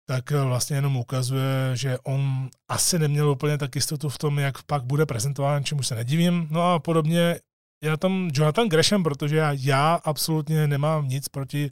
tak 0.07 0.31
vlastně 0.31 0.77
jenom 0.77 0.97
ukazuje, 0.97 1.71
že 1.75 1.99
on 1.99 2.51
asi 2.69 2.99
neměl 2.99 3.31
úplně 3.31 3.59
tak 3.59 3.75
jistotu 3.75 4.09
v 4.09 4.19
tom, 4.19 4.39
jak 4.39 4.63
pak 4.63 4.85
bude 4.85 5.07
prezentován, 5.07 5.65
čemu 5.65 5.83
se 5.83 5.95
nedivím. 5.95 6.49
No 6.51 6.73
a 6.73 6.79
podobně 6.79 7.41
je 7.85 7.91
na 7.91 7.97
tom 7.97 8.31
Jonathan 8.33 8.69
Gresham, 8.69 9.03
protože 9.03 9.37
já, 9.37 9.53
já 9.53 9.95
absolutně 9.95 10.67
nemám 10.67 11.09
nic 11.09 11.29
proti 11.29 11.71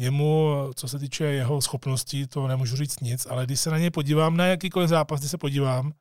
němu, 0.00 0.50
co 0.74 0.88
se 0.88 0.98
týče 0.98 1.24
jeho 1.24 1.62
schopností, 1.62 2.26
to 2.26 2.48
nemůžu 2.48 2.76
říct 2.76 3.00
nic, 3.00 3.26
ale 3.26 3.46
když 3.46 3.60
se 3.60 3.70
na 3.70 3.78
něj 3.78 3.90
podívám, 3.90 4.36
na 4.36 4.46
jakýkoliv 4.46 4.88
zápas, 4.88 5.20
když 5.20 5.30
se 5.30 5.38
podívám, 5.38 5.92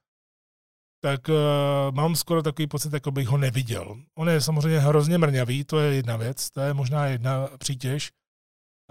tak 1.03 1.29
uh, 1.29 1.35
mám 1.95 2.15
skoro 2.15 2.43
takový 2.43 2.67
pocit, 2.67 2.93
jako 2.93 3.11
bych 3.11 3.27
ho 3.27 3.37
neviděl. 3.37 3.97
On 4.17 4.29
je 4.29 4.41
samozřejmě 4.41 4.79
hrozně 4.79 5.17
mrňavý, 5.17 5.63
to 5.63 5.79
je 5.79 5.95
jedna 5.95 6.17
věc, 6.17 6.49
to 6.49 6.61
je 6.61 6.73
možná 6.73 7.05
jedna 7.05 7.49
přítěž, 7.57 8.11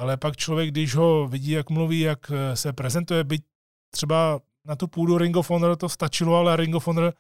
ale 0.00 0.16
pak 0.16 0.37
člověk, 0.37 0.71
když 0.71 0.95
ho 0.95 1.28
vidí, 1.28 1.50
jak 1.50 1.71
mluví, 1.71 2.00
jak 2.00 2.30
eh, 2.30 2.57
se 2.57 2.73
prezentuje, 2.73 3.25
byť 3.25 3.42
třeba 3.90 4.40
na 4.64 4.76
tu 4.76 4.88
půdu 4.88 5.19
Ring 5.19 5.37
of 5.37 5.50
Honor 5.50 5.76
to 5.76 5.88
stačilo, 5.88 6.37
ale 6.37 6.57
Ring 6.57 6.75
of 6.75 6.87
Honor 6.87 7.12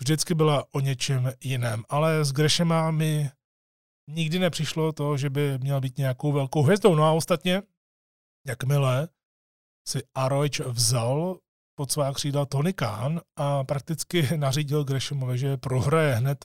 vždycky 0.00 0.34
byla 0.34 0.64
o 0.74 0.80
něčem 0.80 1.32
jiném. 1.44 1.84
Ale 1.88 2.24
s 2.24 2.32
Grešema 2.32 2.90
mi 2.90 3.30
nikdy 4.10 4.38
nepřišlo 4.38 4.92
to, 4.92 5.16
že 5.16 5.30
by 5.30 5.58
měl 5.58 5.80
být 5.80 5.98
nějakou 5.98 6.32
velkou 6.32 6.62
hvězdou. 6.62 6.94
No 6.94 7.04
a 7.04 7.12
ostatně, 7.12 7.62
jakmile 8.46 9.08
si 9.88 10.02
Aroič 10.14 10.60
vzal 10.60 11.38
pod 11.74 11.92
svá 11.92 12.12
křídla 12.12 12.46
Tony 12.46 12.72
Khan 12.72 13.20
a 13.36 13.64
prakticky 13.64 14.28
nařídil 14.36 14.84
Greshamovi, 14.84 15.38
že 15.38 15.56
prohraje 15.56 16.14
hned 16.14 16.44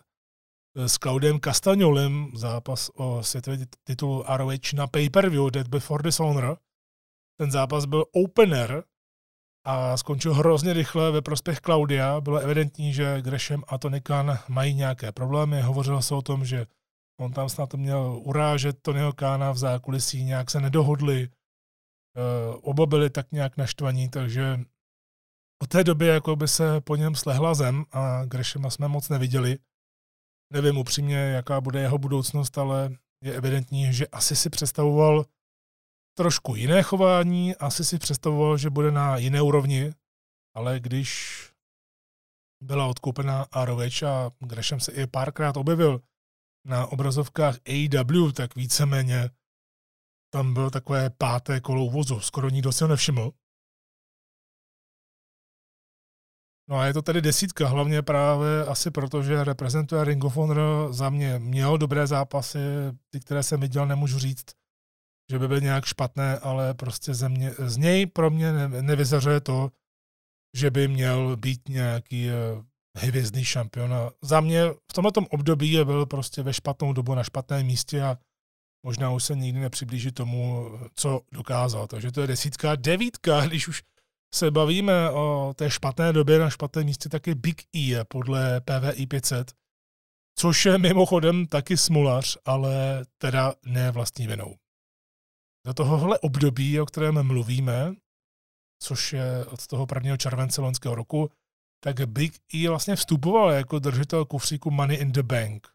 s 0.85 0.97
Claudem 0.97 1.39
Castagnolem 1.39 2.31
zápas 2.35 2.91
o 2.95 3.23
světový 3.23 3.65
titul 3.83 4.25
ROH 4.37 4.73
na 4.75 4.87
pay-per-view 4.87 5.51
Dead 5.51 5.67
Before 5.67 6.03
Dishonor. 6.03 6.57
Ten 7.39 7.51
zápas 7.51 7.85
byl 7.85 8.05
opener 8.11 8.83
a 9.65 9.97
skončil 9.97 10.33
hrozně 10.33 10.73
rychle 10.73 11.11
ve 11.11 11.21
prospěch 11.21 11.59
Claudia. 11.61 12.21
Bylo 12.21 12.39
evidentní, 12.39 12.93
že 12.93 13.21
Gresham 13.21 13.63
a 13.67 13.77
Tony 13.77 14.01
Khan 14.01 14.39
mají 14.47 14.73
nějaké 14.73 15.11
problémy. 15.11 15.61
Hovořilo 15.61 16.01
se 16.01 16.15
o 16.15 16.21
tom, 16.21 16.45
že 16.45 16.65
on 17.19 17.31
tam 17.31 17.49
snad 17.49 17.73
měl 17.73 18.19
urážet 18.23 18.77
Tonyho 18.81 19.13
Kána 19.13 19.51
v 19.51 19.57
zákulisí, 19.57 20.23
nějak 20.23 20.51
se 20.51 20.61
nedohodli. 20.61 21.23
E, 21.23 21.29
oba 22.61 22.85
byli 22.85 23.09
tak 23.09 23.31
nějak 23.31 23.57
naštvaní, 23.57 24.09
takže 24.09 24.59
od 25.63 25.69
té 25.69 25.83
doby 25.83 26.05
jako 26.07 26.35
by 26.35 26.47
se 26.47 26.81
po 26.81 26.95
něm 26.95 27.15
slehla 27.15 27.53
zem 27.53 27.85
a 27.91 28.25
Greshama 28.25 28.69
jsme 28.69 28.87
moc 28.87 29.09
neviděli. 29.09 29.57
Nevím 30.53 30.77
upřímně, 30.77 31.15
jaká 31.15 31.61
bude 31.61 31.79
jeho 31.79 31.97
budoucnost, 31.97 32.57
ale 32.57 32.89
je 33.23 33.33
evidentní, 33.33 33.93
že 33.93 34.07
asi 34.07 34.35
si 34.35 34.49
představoval 34.49 35.25
trošku 36.17 36.55
jiné 36.55 36.83
chování, 36.83 37.55
asi 37.55 37.85
si 37.85 37.99
představoval, 37.99 38.57
že 38.57 38.69
bude 38.69 38.91
na 38.91 39.17
jiné 39.17 39.41
úrovni, 39.41 39.93
ale 40.55 40.79
když 40.79 41.41
byla 42.63 42.87
odkoupená 42.87 43.45
Aroveč 43.51 44.03
a 44.03 44.31
Gresham 44.39 44.79
se 44.79 44.91
i 44.91 45.07
párkrát 45.07 45.57
objevil 45.57 46.01
na 46.65 46.87
obrazovkách 46.87 47.55
AEW, 47.67 48.31
tak 48.31 48.55
víceméně 48.55 49.29
tam 50.33 50.53
bylo 50.53 50.69
takové 50.69 51.09
páté 51.09 51.61
kolo 51.61 51.85
uvozu. 51.85 52.19
Skoro 52.19 52.49
nikdo 52.49 52.71
si 52.71 52.83
ho 52.83 52.87
nevšiml. 52.87 53.31
No 56.69 56.77
a 56.77 56.85
je 56.85 56.93
to 56.93 57.01
tedy 57.01 57.21
desítka, 57.21 57.67
hlavně 57.67 58.01
právě 58.01 58.65
asi 58.65 58.91
proto, 58.91 59.23
že 59.23 59.43
reprezentuje 59.43 60.03
Ring 60.03 60.23
of 60.23 60.35
Honor 60.35 60.93
za 60.93 61.09
mě 61.09 61.39
měl 61.39 61.77
dobré 61.77 62.07
zápasy, 62.07 62.59
ty, 63.09 63.19
které 63.19 63.43
jsem 63.43 63.59
viděl, 63.59 63.85
nemůžu 63.85 64.19
říct, 64.19 64.45
že 65.31 65.39
by 65.39 65.47
byly 65.47 65.61
nějak 65.61 65.85
špatné, 65.85 66.39
ale 66.39 66.73
prostě 66.73 67.13
ze 67.13 67.29
mě, 67.29 67.51
z 67.51 67.77
něj 67.77 68.05
pro 68.05 68.29
mě 68.29 68.53
ne, 68.53 68.81
nevyzařuje 68.81 69.41
to, 69.41 69.71
že 70.57 70.71
by 70.71 70.87
měl 70.87 71.37
být 71.37 71.69
nějaký 71.69 72.29
eh, 72.29 72.33
hvězdný 72.97 73.45
šampion. 73.45 73.93
A 73.93 74.11
za 74.21 74.41
mě 74.41 74.69
v 74.69 74.93
tomto 74.93 75.21
období 75.29 75.71
je 75.71 75.85
byl 75.85 76.05
prostě 76.05 76.43
ve 76.43 76.53
špatnou 76.53 76.93
dobu 76.93 77.15
na 77.15 77.23
špatném 77.23 77.65
místě 77.65 78.01
a 78.01 78.17
možná 78.85 79.11
už 79.11 79.23
se 79.23 79.35
nikdy 79.35 79.59
nepřiblíží 79.59 80.11
tomu, 80.11 80.71
co 80.95 81.21
dokázal. 81.31 81.87
Takže 81.87 82.11
to 82.11 82.21
je 82.21 82.27
desítka. 82.27 82.75
Devítka, 82.75 83.45
když 83.45 83.67
už 83.67 83.83
se 84.37 84.51
bavíme 84.51 85.11
o 85.11 85.53
té 85.55 85.71
špatné 85.71 86.13
době 86.13 86.39
na 86.39 86.49
špatném 86.49 86.85
místě, 86.85 87.09
tak 87.09 87.27
je 87.27 87.35
Big 87.35 87.75
E 87.75 88.05
podle 88.05 88.61
PVI 88.61 89.07
500, 89.07 89.51
což 90.39 90.65
je 90.65 90.77
mimochodem 90.77 91.47
taky 91.47 91.77
smulař, 91.77 92.37
ale 92.45 93.05
teda 93.17 93.53
ne 93.65 93.91
vlastní 93.91 94.27
vinou. 94.27 94.55
Do 95.65 95.73
tohohle 95.73 96.19
období, 96.19 96.79
o 96.79 96.85
kterém 96.85 97.27
mluvíme, 97.27 97.93
což 98.83 99.13
je 99.13 99.45
od 99.45 99.67
toho 99.67 99.87
1. 99.95 100.17
července 100.17 100.61
loňského 100.61 100.95
roku, 100.95 101.29
tak 101.83 102.09
Big 102.09 102.35
E 102.55 102.69
vlastně 102.69 102.95
vstupoval 102.95 103.51
jako 103.51 103.79
držitel 103.79 104.25
kufříku 104.25 104.71
Money 104.71 104.97
in 104.97 105.11
the 105.11 105.23
Bank. 105.23 105.67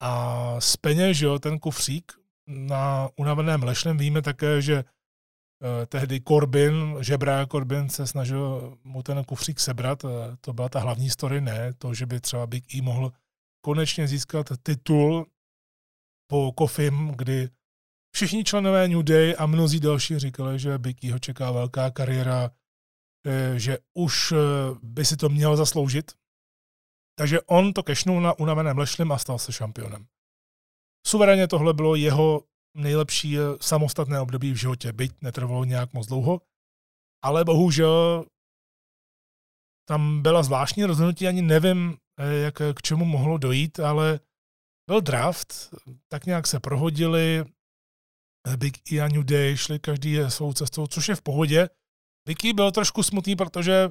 A 0.00 0.60
z 0.60 0.76
peněz, 0.76 1.20
jo, 1.20 1.38
ten 1.38 1.58
kufřík 1.58 2.12
na 2.46 3.08
unaveném 3.16 3.62
lešnem 3.62 3.98
víme 3.98 4.22
také, 4.22 4.62
že 4.62 4.84
tehdy 5.86 6.20
Corbin, 6.28 6.96
žebrá 7.00 7.46
Corbin 7.46 7.88
se 7.88 8.06
snažil 8.06 8.78
mu 8.84 9.02
ten 9.02 9.24
kufřík 9.24 9.60
sebrat, 9.60 10.04
eh, 10.04 10.08
to 10.40 10.52
byla 10.52 10.68
ta 10.68 10.80
hlavní 10.80 11.10
story, 11.10 11.40
ne 11.40 11.72
to, 11.78 11.94
že 11.94 12.06
by 12.06 12.20
třeba 12.20 12.46
Big 12.46 12.74
E 12.74 12.82
mohl 12.82 13.12
konečně 13.64 14.08
získat 14.08 14.46
titul 14.62 15.26
po 16.30 16.52
Kofim, 16.52 17.08
kdy 17.16 17.48
všichni 18.14 18.44
členové 18.44 18.88
New 18.88 19.02
Day 19.02 19.34
a 19.38 19.46
mnozí 19.46 19.80
další 19.80 20.18
říkali, 20.18 20.58
že 20.58 20.78
Big 20.78 21.04
E 21.04 21.12
ho 21.12 21.18
čeká 21.18 21.50
velká 21.50 21.90
kariéra, 21.90 22.50
eh, 23.26 23.58
že 23.58 23.78
už 23.94 24.34
by 24.82 25.04
si 25.04 25.16
to 25.16 25.28
měl 25.28 25.56
zasloužit. 25.56 26.12
Takže 27.18 27.40
on 27.40 27.72
to 27.72 27.82
kešnul 27.82 28.20
na 28.20 28.38
unaveném 28.38 28.78
lešlim 28.78 29.12
a 29.12 29.18
stal 29.18 29.38
se 29.38 29.52
šampionem. 29.52 30.06
Suverénně 31.06 31.48
tohle 31.48 31.74
bylo 31.74 31.94
jeho 31.94 32.44
nejlepší 32.74 33.36
samostatné 33.60 34.20
období 34.20 34.52
v 34.52 34.56
životě, 34.56 34.92
byť 34.92 35.12
netrvalo 35.20 35.64
nějak 35.64 35.92
moc 35.92 36.06
dlouho, 36.06 36.40
ale 37.24 37.44
bohužel 37.44 38.24
tam 39.88 40.22
byla 40.22 40.42
zvláštní 40.42 40.84
rozhodnutí, 40.84 41.28
ani 41.28 41.42
nevím, 41.42 41.96
eh, 42.18 42.34
jak 42.34 42.54
k 42.54 42.82
čemu 42.82 43.04
mohlo 43.04 43.38
dojít, 43.38 43.80
ale 43.80 44.20
byl 44.90 45.00
draft, 45.00 45.74
tak 46.08 46.26
nějak 46.26 46.46
se 46.46 46.60
prohodili, 46.60 47.44
Big 48.56 48.92
E 48.92 49.00
a 49.00 49.08
New 49.08 49.24
Day 49.24 49.56
šli 49.56 49.78
každý 49.78 50.18
svou 50.28 50.52
cestou, 50.52 50.86
což 50.86 51.08
je 51.08 51.14
v 51.14 51.22
pohodě. 51.22 51.68
Big 52.28 52.44
E 52.44 52.52
byl 52.52 52.72
trošku 52.72 53.02
smutný, 53.02 53.36
protože 53.36 53.90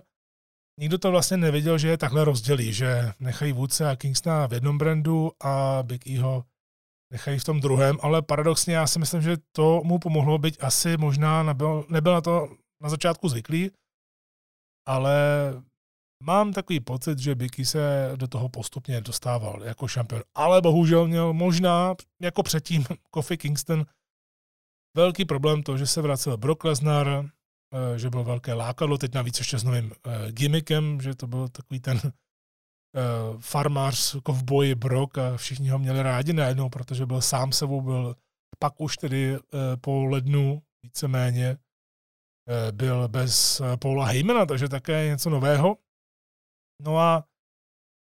nikdo 0.80 0.98
to 0.98 1.12
vlastně 1.12 1.38
nevěděl, 1.38 1.78
že 1.78 1.88
je 1.88 1.98
takhle 1.98 2.26
rozdělí, 2.26 2.74
že 2.74 3.14
nechají 3.20 3.54
vůdce 3.54 3.90
a 3.90 3.96
Kingstona 3.96 4.48
v 4.48 4.54
jednom 4.54 4.78
brandu 4.78 5.32
a 5.44 5.84
Big 5.84 6.08
E 6.08 6.20
ho 6.20 6.46
nechají 7.12 7.40
v 7.40 7.44
tom 7.44 7.60
druhém, 7.60 7.98
ale 8.02 8.22
paradoxně 8.22 8.76
já 8.76 8.88
si 8.88 9.00
myslím, 9.00 9.22
že 9.22 9.38
to 9.52 9.82
mu 9.84 10.00
pomohlo, 10.00 10.38
byť 10.38 10.58
asi 10.64 10.98
možná 10.98 11.44
nebyl, 11.44 11.86
nebyl 11.90 12.14
na 12.14 12.22
to 12.22 12.50
na 12.84 12.90
začátku 12.90 13.30
zvyklý, 13.30 13.72
ale 14.88 15.16
mám 16.24 16.54
takový 16.54 16.80
pocit, 16.80 17.20
že 17.20 17.36
Biky 17.36 17.66
se 17.66 18.12
do 18.16 18.28
toho 18.28 18.50
postupně 18.50 19.02
dostával 19.02 19.64
jako 19.64 19.88
šampion. 19.88 20.24
Ale 20.36 20.62
bohužel 20.62 21.08
měl 21.08 21.34
možná, 21.34 21.96
jako 22.22 22.44
předtím 22.44 22.86
Kofi 23.12 23.38
Kingston, 23.38 23.86
velký 24.98 25.26
problém 25.26 25.64
to, 25.64 25.78
že 25.78 25.88
se 25.88 26.02
vracel 26.02 26.38
Brock 26.38 26.64
Lesnar, 26.64 27.08
eh, 27.08 28.00
že 28.00 28.10
byl 28.10 28.24
velké 28.24 28.54
lákadlo, 28.54 28.98
teď 28.98 29.14
navíc 29.14 29.38
ještě 29.40 29.58
s 29.58 29.64
novým 29.64 29.92
eh, 29.92 30.32
gimmickem, 30.32 31.02
že 31.02 31.16
to 31.16 31.28
byl 31.28 31.50
takový 31.50 31.80
ten 31.80 32.00
farmář, 33.40 34.16
kovboj, 34.24 34.76
brok 34.76 35.18
a 35.18 35.38
všichni 35.38 35.70
ho 35.70 35.80
měli 35.80 36.04
rádi 36.04 36.34
najednou, 36.34 36.70
protože 36.70 37.06
byl 37.06 37.22
sám 37.22 37.52
sebou, 37.52 37.82
byl 37.82 38.16
pak 38.60 38.82
už 38.82 38.98
tedy 38.98 39.38
uh, 39.38 39.40
po 39.82 40.06
lednu 40.06 40.62
víceméně 40.84 41.50
uh, 41.52 42.72
byl 42.72 43.08
bez 43.08 43.62
Paula 43.80 44.06
Heymana, 44.06 44.46
takže 44.46 44.70
také 44.70 45.06
něco 45.06 45.30
nového. 45.30 45.78
No 46.82 46.98
a 46.98 47.24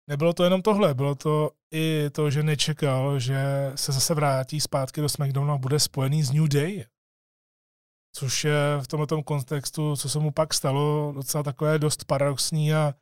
nebylo 0.10 0.34
to 0.34 0.44
jenom 0.44 0.62
tohle, 0.62 0.94
bylo 0.94 1.16
to 1.16 1.52
i 1.74 2.10
to, 2.10 2.32
že 2.32 2.44
nečekal, 2.44 3.20
že 3.20 3.72
se 3.76 3.92
zase 3.92 4.14
vrátí 4.14 4.62
zpátky 4.62 5.02
do 5.02 5.10
SmackDownu 5.10 5.54
a 5.54 5.58
bude 5.58 5.80
spojený 5.80 6.24
s 6.24 6.32
New 6.32 6.48
Day. 6.48 6.86
Což 8.16 8.44
je 8.44 8.78
v 8.82 8.88
tomto 8.88 9.24
kontextu, 9.24 9.96
co 9.96 10.10
se 10.10 10.20
mu 10.20 10.32
pak 10.32 10.54
stalo, 10.54 11.12
docela 11.16 11.44
takové 11.44 11.80
dost 11.80 12.06
paradoxní 12.06 12.74
a 12.74 12.94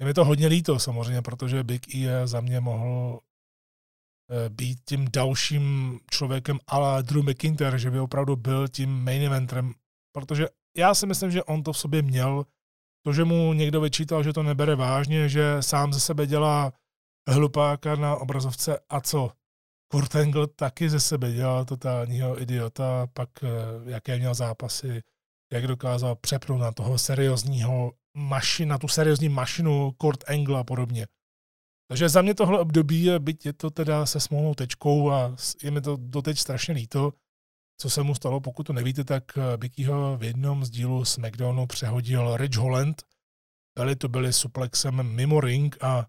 je 0.00 0.06
mi 0.06 0.14
to 0.14 0.24
hodně 0.24 0.46
líto 0.46 0.78
samozřejmě, 0.78 1.22
protože 1.22 1.64
Big 1.64 1.94
E 1.94 2.26
za 2.26 2.40
mě 2.40 2.60
mohl 2.60 3.20
eh, 4.30 4.48
být 4.48 4.78
tím 4.84 5.08
dalším 5.12 5.98
člověkem 6.10 6.58
ale 6.66 7.02
Drew 7.02 7.22
McIntyre, 7.22 7.78
že 7.78 7.90
by 7.90 8.00
opravdu 8.00 8.36
byl 8.36 8.68
tím 8.68 9.04
main 9.04 9.22
eventrem, 9.22 9.74
protože 10.12 10.48
já 10.76 10.94
si 10.94 11.06
myslím, 11.06 11.30
že 11.30 11.44
on 11.44 11.62
to 11.62 11.72
v 11.72 11.78
sobě 11.78 12.02
měl, 12.02 12.44
to, 13.06 13.12
že 13.12 13.24
mu 13.24 13.52
někdo 13.52 13.80
vyčítal, 13.80 14.22
že 14.22 14.32
to 14.32 14.42
nebere 14.42 14.74
vážně, 14.74 15.28
že 15.28 15.56
sám 15.60 15.92
ze 15.92 16.00
sebe 16.00 16.26
dělá 16.26 16.72
hlupáka 17.28 17.96
na 17.96 18.16
obrazovce 18.16 18.78
a 18.88 19.00
co? 19.00 19.30
Kurt 19.92 20.16
Angle 20.16 20.46
taky 20.46 20.90
ze 20.90 21.00
sebe 21.00 21.32
dělal 21.32 21.64
totálního 21.64 22.42
idiota, 22.42 23.06
pak 23.12 23.28
eh, 23.42 23.48
jaké 23.90 24.18
měl 24.18 24.34
zápasy, 24.34 25.02
jak 25.52 25.66
dokázal 25.66 26.16
přepnout 26.16 26.60
na 26.60 26.72
toho 26.72 26.98
seriózního 26.98 27.92
mašina, 28.16 28.78
tu 28.78 28.88
seriózní 28.88 29.28
mašinu 29.28 29.92
Kurt 29.92 30.30
Angle 30.30 30.60
a 30.60 30.64
podobně. 30.64 31.06
Takže 31.88 32.08
za 32.08 32.22
mě 32.22 32.34
tohle 32.34 32.58
období, 32.58 33.10
byť 33.18 33.46
je 33.46 33.52
to 33.52 33.70
teda 33.70 34.06
se 34.06 34.20
smolnou 34.20 34.54
tečkou 34.54 35.10
a 35.10 35.36
je 35.62 35.70
mi 35.70 35.80
to 35.80 35.96
doteď 35.96 36.38
strašně 36.38 36.74
líto, 36.74 37.12
co 37.80 37.90
se 37.90 38.02
mu 38.02 38.14
stalo, 38.14 38.40
pokud 38.40 38.66
to 38.66 38.72
nevíte, 38.72 39.04
tak 39.04 39.24
Bickyho 39.56 40.16
v 40.16 40.22
jednom 40.22 40.64
z 40.64 40.70
dílů 40.70 41.04
SmackDownu 41.04 41.66
přehodil 41.66 42.36
Rich 42.36 42.56
Holland. 42.56 43.02
Dali 43.78 43.96
to 43.96 44.08
byli 44.08 44.32
suplexem 44.32 45.02
mimo 45.02 45.40
ring 45.40 45.84
a 45.84 46.06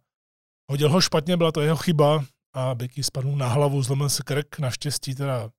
hodil 0.71 0.89
ho 0.89 1.01
špatně, 1.01 1.37
byla 1.37 1.51
to 1.51 1.61
jeho 1.61 1.77
chyba 1.77 2.25
a 2.53 2.75
Bicky 2.75 3.03
spadl 3.03 3.31
na 3.31 3.47
hlavu, 3.47 3.81
zlomil 3.81 4.09
se 4.09 4.23
krk, 4.23 4.59
naštěstí 4.59 5.15
teda 5.15 5.49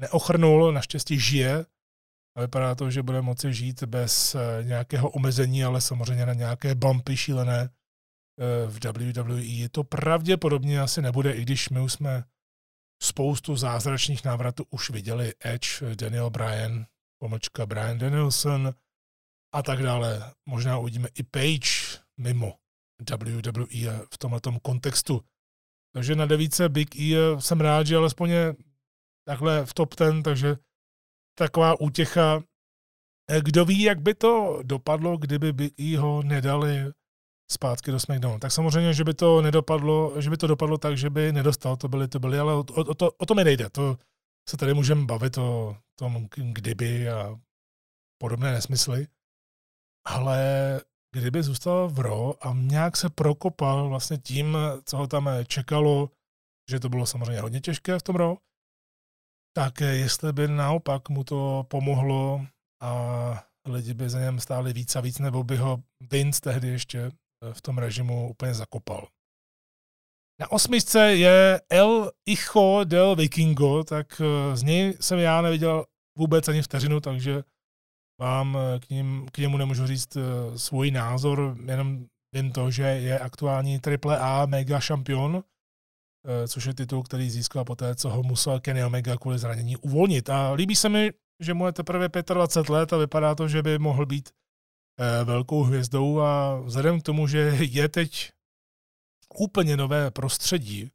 neochrnul, 0.00 0.72
naštěstí 0.72 1.18
žije 1.18 1.66
a 2.36 2.40
vypadá 2.40 2.74
to, 2.74 2.90
že 2.90 3.02
bude 3.02 3.22
moci 3.22 3.54
žít 3.54 3.82
bez 3.82 4.34
eh, 4.34 4.64
nějakého 4.64 5.10
omezení, 5.10 5.64
ale 5.64 5.80
samozřejmě 5.80 6.26
na 6.26 6.34
nějaké 6.34 6.74
bumpy 6.74 7.16
šílené 7.16 7.60
eh, 7.68 8.66
v 8.66 8.84
WWE. 8.84 9.68
To 9.68 9.84
pravděpodobně 9.84 10.80
asi 10.80 11.02
nebude, 11.02 11.32
i 11.32 11.42
když 11.42 11.68
my 11.68 11.80
už 11.80 11.92
jsme 11.92 12.24
spoustu 13.02 13.56
zázračných 13.56 14.24
návratů 14.24 14.64
už 14.70 14.90
viděli. 14.90 15.32
Edge, 15.44 15.94
Daniel 15.94 16.30
Bryan, 16.30 16.86
pomlčka 17.18 17.66
Brian 17.66 17.98
Danielson 17.98 18.74
a 19.54 19.62
tak 19.62 19.82
dále. 19.82 20.32
Možná 20.48 20.78
uvidíme 20.78 21.08
i 21.14 21.22
Page 21.22 21.98
mimo 22.20 22.58
WWE 23.10 24.06
v 24.12 24.18
tomto 24.18 24.60
kontextu. 24.60 25.24
Takže 25.94 26.16
na 26.16 26.26
devíce 26.26 26.68
Big 26.68 26.96
E 26.96 27.40
jsem 27.40 27.60
rád, 27.60 27.86
že 27.86 27.96
alespoň 27.96 28.30
je 28.30 28.54
takhle 29.28 29.66
v 29.66 29.74
top 29.74 29.94
ten, 29.94 30.22
takže 30.22 30.56
taková 31.34 31.80
útěcha. 31.80 32.42
Eh, 33.30 33.40
kdo 33.40 33.64
ví, 33.64 33.82
jak 33.82 34.00
by 34.00 34.14
to 34.14 34.58
dopadlo, 34.62 35.16
kdyby 35.16 35.52
Big 35.52 35.80
E 35.80 35.96
ho 35.96 36.22
nedali 36.22 36.92
zpátky 37.52 37.90
do 37.90 38.00
SmackDownu. 38.00 38.38
Tak 38.38 38.52
samozřejmě, 38.52 38.94
že 38.94 39.04
by 39.04 39.14
to 39.14 39.42
nedopadlo, 39.42 40.20
že 40.20 40.30
by 40.30 40.36
to 40.36 40.46
dopadlo 40.46 40.78
tak, 40.78 40.96
že 40.96 41.10
by 41.10 41.32
nedostal, 41.32 41.76
to 41.76 41.88
byly, 41.88 42.08
to 42.08 42.18
byly, 42.18 42.38
ale 42.38 42.54
o, 42.54 42.58
o, 42.58 42.94
to, 42.94 43.12
o 43.12 43.26
to 43.26 43.34
mi 43.34 43.44
nejde. 43.44 43.70
To 43.70 43.98
se 44.48 44.56
tady 44.56 44.74
můžeme 44.74 45.04
bavit 45.04 45.38
o 45.38 45.76
tom, 45.98 46.28
kdyby 46.30 47.08
a 47.08 47.38
podobné 48.18 48.52
nesmysly. 48.52 49.06
Ale 50.06 50.40
kdyby 51.14 51.42
zůstal 51.42 51.88
v 51.88 51.98
RO 51.98 52.34
a 52.40 52.52
nějak 52.52 52.96
se 52.96 53.10
prokopal 53.10 53.88
vlastně 53.88 54.18
tím, 54.18 54.58
co 54.84 54.96
ho 54.96 55.06
tam 55.06 55.30
čekalo, 55.46 56.10
že 56.70 56.80
to 56.80 56.88
bylo 56.88 57.06
samozřejmě 57.06 57.40
hodně 57.40 57.60
těžké 57.60 57.98
v 57.98 58.02
tom 58.02 58.16
RO, 58.16 58.36
tak 59.56 59.80
jestli 59.80 60.32
by 60.32 60.48
naopak 60.48 61.08
mu 61.08 61.24
to 61.24 61.66
pomohlo 61.68 62.46
a 62.82 63.44
lidi 63.68 63.94
by 63.94 64.10
za 64.10 64.20
něm 64.20 64.40
stáli 64.40 64.72
víc 64.72 64.96
a 64.96 65.00
víc, 65.00 65.18
nebo 65.18 65.44
by 65.44 65.56
ho 65.56 65.82
Vince 66.10 66.40
tehdy 66.40 66.68
ještě 66.68 67.10
v 67.52 67.62
tom 67.62 67.78
režimu 67.78 68.30
úplně 68.30 68.54
zakopal. 68.54 69.08
Na 70.40 70.52
osmičce 70.52 71.14
je 71.14 71.60
El 71.70 72.10
Hijo 72.28 72.84
del 72.84 73.16
Vikingo, 73.16 73.84
tak 73.84 74.20
eh, 74.20 74.56
z 74.56 74.62
něj 74.62 74.96
jsem 75.00 75.18
já 75.18 75.42
neviděl 75.42 75.84
vůbec 76.18 76.48
ani 76.48 76.62
vteřinu, 76.62 77.00
takže 77.00 77.42
vám 78.20 78.58
eh, 78.58 78.80
k, 78.80 78.90
ním, 78.90 79.28
k 79.32 79.38
němu 79.38 79.56
nemůžu 79.56 79.86
říct 79.86 80.16
svůj 80.56 80.90
názor, 80.90 81.56
jenom 81.66 82.06
jen 82.34 82.52
to, 82.52 82.70
že 82.70 82.82
je 82.82 83.18
aktuální 83.18 83.80
AAA 84.06 84.46
mega 84.46 84.80
šampion, 84.80 85.44
což 86.48 86.64
je 86.64 86.74
titul, 86.74 87.02
který 87.02 87.30
získal 87.30 87.64
poté, 87.64 87.94
co 87.94 88.10
ho 88.10 88.22
musel 88.22 88.60
Kenny 88.60 88.84
Omega 88.84 89.16
kvůli 89.16 89.38
zranění 89.38 89.76
uvolnit. 89.76 90.30
A 90.30 90.52
líbí 90.52 90.76
se 90.76 90.88
mi, 90.88 91.12
že 91.40 91.54
mu 91.54 91.66
je 91.66 91.72
teprve 91.72 92.08
25 92.34 92.72
let 92.72 92.92
a 92.92 92.96
vypadá 92.96 93.34
to, 93.34 93.48
že 93.48 93.62
by 93.62 93.78
mohl 93.78 94.06
být 94.06 94.30
uh, 94.30 95.26
velkou 95.26 95.62
hvězdou 95.62 96.20
a 96.20 96.60
vzhledem 96.60 97.00
k 97.00 97.02
tomu, 97.02 97.26
že 97.26 97.38
je 97.60 97.88
teď 97.88 98.30
úplně 99.38 99.76
nové 99.76 100.10
prostředí 100.10 100.90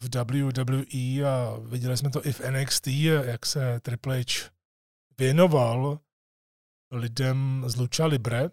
v 0.00 0.16
WWE 0.16 1.24
a 1.24 1.56
viděli 1.58 1.96
jsme 1.96 2.10
to 2.10 2.26
i 2.26 2.32
v 2.32 2.40
NXT, 2.50 2.86
jak 3.24 3.46
se 3.46 3.80
Triple 3.80 4.20
H 4.20 4.50
věnoval 5.18 6.00
lidem 6.90 7.64
z 7.66 7.76
Lucha 7.76 8.06
Libre. 8.06 8.50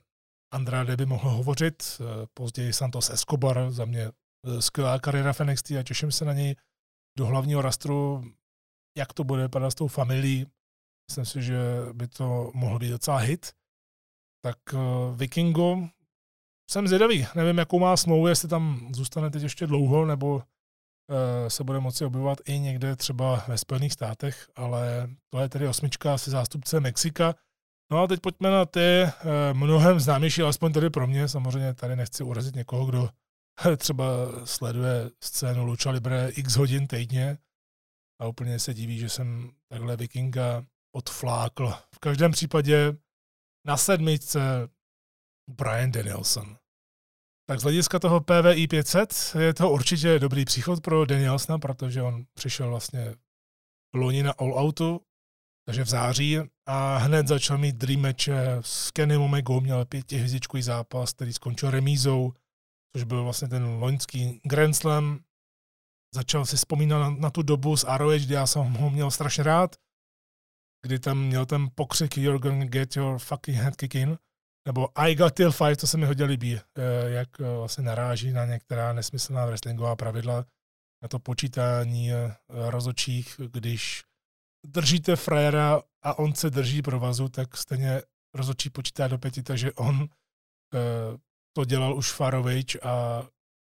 Andrade 0.54 0.98
by 0.98 1.06
mohl 1.06 1.30
hovořit, 1.30 1.84
eh, 1.84 2.28
později 2.34 2.74
Santos 2.74 3.10
Escobar, 3.10 3.72
za 3.72 3.86
mě 3.86 4.02
eh, 4.02 4.12
skvělá 4.60 5.00
kariéra 5.00 5.34
v 5.34 5.40
NXT 5.40 5.72
a 5.72 5.84
těším 5.84 6.12
se 6.12 6.26
na 6.26 6.34
něj 6.34 6.56
do 7.18 7.26
hlavního 7.26 7.62
rastru, 7.62 8.24
jak 8.98 9.14
to 9.14 9.24
bude 9.24 9.42
vypadat 9.42 9.72
s 9.72 9.76
tou 9.76 9.88
familií. 9.88 10.46
Myslím 11.10 11.26
si, 11.26 11.42
že 11.42 11.60
by 11.94 12.08
to 12.08 12.52
mohl 12.54 12.80
být 12.80 12.90
docela 12.90 13.18
hit. 13.18 13.52
Tak 14.44 14.58
uh, 14.74 15.18
Vikingo, 15.18 15.78
jsem 16.72 16.88
zvědavý. 16.88 17.28
Nevím, 17.36 17.58
jakou 17.58 17.80
má 17.80 17.98
smlouvu, 17.98 18.28
jestli 18.28 18.48
tam 18.48 18.90
zůstane 18.94 19.30
teď 19.30 19.44
ještě 19.44 19.68
dlouho, 19.68 20.06
nebo 20.06 20.36
uh, 20.36 20.42
se 21.48 21.64
bude 21.64 21.80
moci 21.80 22.06
objevovat 22.06 22.38
i 22.46 22.60
někde 22.60 22.96
třeba 22.96 23.44
ve 23.48 23.58
Spojených 23.58 23.94
státech, 23.94 24.50
ale 24.56 25.10
to 25.30 25.40
je 25.40 25.50
tedy 25.50 25.68
osmička 25.68 26.14
asi 26.14 26.32
zástupce 26.32 26.80
Mexika. 26.80 27.36
No 27.92 28.04
a 28.04 28.08
teď 28.08 28.20
pojďme 28.20 28.50
na 28.50 28.66
ty 28.66 28.80
eh, 28.80 29.14
mnohem 29.54 30.00
známější, 30.00 30.42
alespoň 30.42 30.74
tady 30.74 30.90
pro 30.90 31.08
mě, 31.08 31.28
samozřejmě 31.28 31.74
tady 31.74 31.96
nechci 31.96 32.24
urazit 32.24 32.56
někoho, 32.56 32.86
kdo 32.86 33.10
třeba 33.78 34.06
sleduje 34.46 35.12
scénu 35.24 35.66
Lucha 35.66 35.92
Libre 35.92 36.30
x 36.30 36.56
hodin 36.56 36.88
týdně 36.88 37.38
a 38.22 38.28
úplně 38.28 38.60
se 38.60 38.74
diví, 38.74 39.00
že 39.00 39.10
jsem 39.10 39.52
takhle 39.68 39.98
vikinga 39.98 40.66
odflákl. 40.96 41.74
V 41.96 42.00
každém 42.00 42.32
případě 42.32 42.94
na 43.68 43.78
sedmičce 43.78 44.70
Brian 45.50 45.92
Danielson. 45.92 46.58
Tak 47.50 47.60
z 47.60 47.64
hlediska 47.64 48.00
toho 48.00 48.22
PVI 48.22 48.68
500 48.68 49.36
je 49.40 49.54
to 49.54 49.72
určitě 49.72 50.20
dobrý 50.20 50.46
příchod 50.46 50.82
pro 50.82 51.06
Danielsona, 51.06 51.60
protože 51.60 52.02
on 52.02 52.26
přišel 52.34 52.70
vlastně 52.70 53.16
loni 53.94 54.24
na 54.24 54.32
All 54.32 54.60
Outu, 54.60 55.02
takže 55.66 55.84
v 55.84 55.90
září 55.90 56.38
a 56.68 56.98
hned 56.98 57.28
začal 57.28 57.58
mít 57.58 57.76
dream 57.76 58.02
match 58.02 58.28
s 58.62 58.92
Kenny 58.92 59.18
Omegou, 59.18 59.62
měl 59.62 59.86
pětihvězdičkový 59.86 60.64
zápas, 60.64 61.14
který 61.14 61.34
skončil 61.34 61.72
remízou, 61.72 62.34
což 62.96 63.04
byl 63.04 63.24
vlastně 63.24 63.48
ten 63.48 63.66
loňský 63.66 64.42
Grand 64.44 64.76
Slam. 64.76 65.20
Začal 66.16 66.46
si 66.46 66.56
vzpomínat 66.56 67.00
na, 67.00 67.10
na 67.10 67.30
tu 67.30 67.42
dobu 67.42 67.78
s 67.78 67.98
ROH, 67.98 68.14
kdy 68.14 68.34
já 68.34 68.48
jsem 68.48 68.74
ho 68.74 68.90
měl 68.90 69.12
strašně 69.12 69.44
rád, 69.44 69.76
kdy 70.86 71.00
tam 71.00 71.20
měl 71.20 71.46
ten 71.46 71.70
pokřik 71.76 72.18
You're 72.18 72.40
gonna 72.40 72.66
get 72.66 72.96
your 72.96 73.20
fucking 73.20 73.58
head 73.58 73.76
kick 73.76 73.96
in, 73.96 74.18
nebo 74.68 75.00
I 75.00 75.16
got 75.16 75.34
till 75.34 75.52
five, 75.52 75.76
to 75.76 75.88
se 75.88 75.98
mi 75.98 76.06
hodně 76.06 76.26
líbí, 76.26 76.56
eh, 76.56 76.62
jak 77.10 77.42
eh, 77.42 77.58
vlastně 77.58 77.84
naráží 77.84 78.32
na 78.32 78.46
některá 78.46 78.94
nesmyslná 78.94 79.46
wrestlingová 79.46 79.96
pravidla, 79.96 80.46
na 81.02 81.08
to 81.08 81.20
počítání 81.20 82.12
eh, 82.12 82.36
rozočích, 82.50 83.42
když 83.52 84.04
držíte 84.66 85.16
frajera 85.16 85.82
a 86.04 86.20
on 86.20 86.36
se 86.36 86.50
drží 86.50 86.82
provazu, 86.82 87.30
tak 87.30 87.58
stejně 87.58 88.02
rozhodčí 88.36 88.70
počítá 88.70 89.08
do 89.08 89.18
pěti, 89.18 89.44
takže 89.44 89.74
on 89.74 90.08
to 91.54 91.66
dělal 91.66 91.96
už 91.96 92.12
Farovič 92.12 92.76
a 92.76 93.24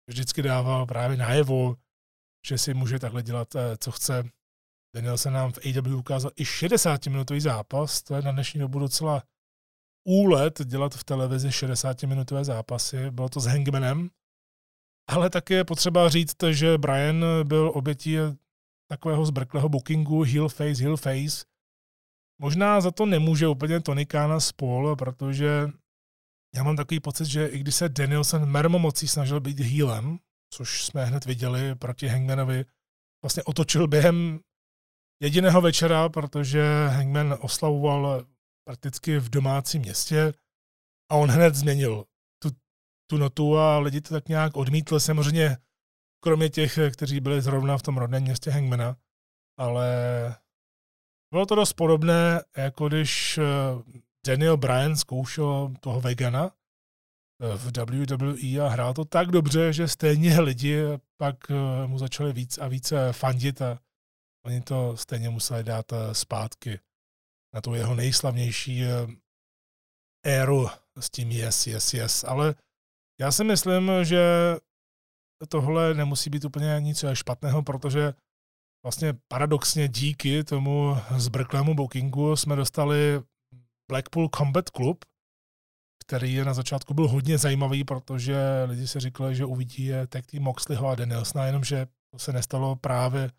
vždycky 0.09 0.43
dával 0.43 0.87
právě 0.87 1.17
najevo, 1.17 1.77
že 2.47 2.59
si 2.59 2.75
může 2.75 2.99
takhle 2.99 3.23
dělat, 3.23 3.55
eh, 3.55 3.77
co 3.77 3.91
chce. 3.93 4.25
Daniel 4.95 5.19
se 5.19 5.31
nám 5.31 5.53
v 5.53 5.59
AW 5.59 5.97
ukázal 5.97 6.31
i 6.37 6.45
60-minutový 6.45 7.41
zápas, 7.41 8.03
to 8.03 8.15
je 8.15 8.23
na 8.23 8.33
dnešní 8.33 8.61
dobu 8.61 8.79
docela 8.79 9.23
úlet 10.09 10.63
dělat 10.65 10.95
v 10.95 11.05
televizi 11.05 11.49
60-minutové 11.49 12.45
zápasy. 12.45 13.11
Bylo 13.11 13.29
to 13.29 13.41
s 13.41 13.47
Hangmanem, 13.47 14.11
ale 15.09 15.31
taky 15.31 15.55
je 15.55 15.65
potřeba 15.65 16.09
říct, 16.09 16.37
že 16.51 16.79
Brian 16.79 17.25
byl 17.45 17.73
obětí 17.75 18.17
takového 18.91 19.27
zbrklého 19.27 19.69
bookingu 19.69 20.23
heel 20.23 20.49
face, 20.49 20.83
heel 20.83 20.97
face. 20.97 21.45
Možná 22.41 22.81
za 22.81 22.91
to 22.91 23.07
nemůže 23.07 23.49
úplně 23.49 23.81
Tony 23.81 24.07
Khan 24.07 24.41
spol, 24.41 24.97
protože 24.97 25.69
já 26.55 26.63
mám 26.63 26.77
takový 26.77 27.01
pocit, 27.01 27.25
že 27.25 27.47
i 27.47 27.59
když 27.59 27.75
se 27.75 27.89
Danielson 27.89 28.47
mermomocí 28.47 29.09
snažil 29.09 29.41
být 29.41 29.61
healem, 29.61 30.19
což 30.51 30.85
jsme 30.85 31.05
hned 31.05 31.25
viděli 31.25 31.75
proti 31.75 32.09
Hangmanovi, 32.09 32.65
vlastně 33.25 33.43
otočil 33.43 33.89
během 33.89 34.41
jediného 35.23 35.61
večera, 35.61 36.09
protože 36.09 36.65
Hangman 36.89 37.39
oslavoval 37.41 38.27
prakticky 38.65 39.19
v 39.19 39.31
domácím 39.31 39.83
městě 39.83 40.35
a 41.11 41.15
on 41.15 41.31
hned 41.31 41.55
změnil 41.55 42.05
tu, 42.43 42.51
tu 43.11 43.17
notu 43.17 43.59
a 43.59 43.79
lidi 43.79 44.01
to 44.01 44.15
tak 44.15 44.29
nějak 44.29 44.57
odmítli. 44.57 45.01
Samozřejmě 45.01 45.57
kromě 46.25 46.49
těch, 46.49 46.79
kteří 46.93 47.21
byli 47.21 47.43
zrovna 47.43 47.79
v 47.79 47.83
tom 47.83 47.99
rodném 47.99 48.23
městě 48.23 48.51
Hangmana, 48.51 48.97
ale 49.59 49.87
bylo 51.33 51.47
to 51.47 51.55
dost 51.55 51.73
podobné, 51.73 52.43
jako 52.57 52.89
když 52.89 53.39
eh, 53.39 53.43
Daniel 54.27 54.57
Bryan 54.57 54.97
zkoušel 54.97 55.75
toho 55.81 56.01
vegana 56.01 56.51
eh, 57.43 57.57
v 57.57 57.79
WWE 57.79 58.61
a 58.61 58.69
hrál 58.69 58.95
to 58.95 59.05
tak 59.05 59.29
dobře, 59.29 59.73
že 59.73 59.89
stejně 59.89 60.41
lidi 60.41 60.83
pak 61.17 61.51
eh, 61.51 61.87
mu 61.87 61.99
začali 61.99 62.33
víc 62.33 62.59
a 62.59 62.69
více 62.69 63.13
fandit 63.13 63.63
a 63.63 63.79
oni 64.47 64.61
to 64.61 64.97
stejně 64.97 65.31
museli 65.31 65.65
dát 65.65 65.93
zpátky 66.13 66.81
na 67.55 67.61
tu 67.61 67.75
jeho 67.75 67.95
nejslavnější 67.95 68.83
éru 70.27 70.67
s 71.01 71.11
tím 71.11 71.31
yes, 71.31 71.67
yes, 71.67 71.95
yes. 71.95 72.25
Ale 72.25 72.55
já 73.21 73.33
si 73.33 73.45
myslím, 73.45 73.91
že 74.03 74.23
tohle 75.49 75.95
nemusí 75.95 76.31
být 76.31 76.45
úplně 76.45 76.77
nic 76.81 77.05
špatného, 77.13 77.63
protože 77.63 78.15
vlastně 78.85 79.13
paradoxně 79.29 79.89
díky 79.89 80.45
tomu 80.45 80.97
zbrklému 81.17 81.75
bookingu 81.75 82.37
jsme 82.37 82.57
dostali 82.57 83.23
Blackpool 83.93 84.29
Combat 84.29 84.71
Club, 84.71 85.05
který 86.07 86.45
na 86.45 86.55
začátku 86.55 86.95
byl 86.95 87.09
hodně 87.09 87.39
zajímavý, 87.39 87.85
protože 87.85 88.37
lidi 88.65 88.89
si 88.89 89.01
říkali, 89.01 89.37
že 89.37 89.45
uvidí 89.45 89.91
tag 90.09 90.27
team 90.27 90.45
Moxleyho 90.45 90.89
a 90.89 90.95
Danielsona, 90.95 91.47
jenomže 91.47 91.87
to 92.13 92.19
se 92.19 92.33
nestalo 92.33 92.77
právě 92.77 93.31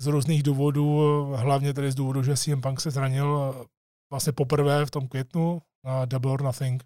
z 0.00 0.06
různých 0.06 0.42
důvodů, 0.42 0.98
hlavně 1.36 1.74
tedy 1.74 1.92
z 1.92 1.94
důvodu, 1.94 2.22
že 2.22 2.36
CM 2.36 2.60
Punk 2.60 2.80
se 2.80 2.90
zranil 2.90 3.54
vlastně 4.12 4.32
poprvé 4.32 4.86
v 4.86 4.90
tom 4.90 5.08
květnu 5.08 5.62
na 5.84 6.04
Double 6.04 6.32
or 6.32 6.42
Nothing, 6.42 6.84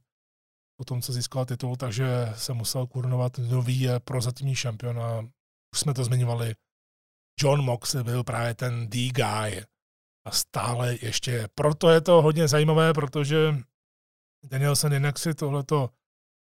po 0.80 0.84
tom, 0.84 1.02
co 1.02 1.12
získal 1.12 1.46
titul, 1.46 1.76
takže 1.76 2.32
se 2.34 2.52
musel 2.52 2.86
kurnovat 2.86 3.38
nový 3.38 3.88
prozatímní 4.04 4.54
šampion 4.54 5.00
a 5.00 5.20
už 5.74 5.80
jsme 5.80 5.94
to 5.94 6.04
zmiňovali. 6.04 6.54
John 7.40 7.64
Moxley 7.64 8.04
byl 8.04 8.24
právě 8.24 8.54
ten 8.54 8.88
D 8.88 9.10
guy 9.10 9.22
a 9.22 9.71
stále 10.30 10.96
ještě. 11.02 11.48
Proto 11.54 11.90
je 11.90 12.00
to 12.00 12.22
hodně 12.22 12.48
zajímavé, 12.48 12.92
protože 12.92 13.54
Danielson 14.44 14.92
jinak 14.92 15.18
si 15.18 15.34
tohleto 15.34 15.90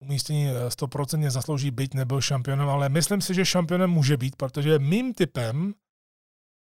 umístění 0.02 0.48
100% 0.68 1.30
zaslouží 1.30 1.70
být, 1.70 1.94
nebyl 1.94 2.20
šampionem, 2.20 2.68
ale 2.68 2.88
myslím 2.88 3.20
si, 3.20 3.34
že 3.34 3.44
šampionem 3.44 3.90
může 3.90 4.16
být, 4.16 4.36
protože 4.36 4.78
mým 4.78 5.14
typem 5.14 5.74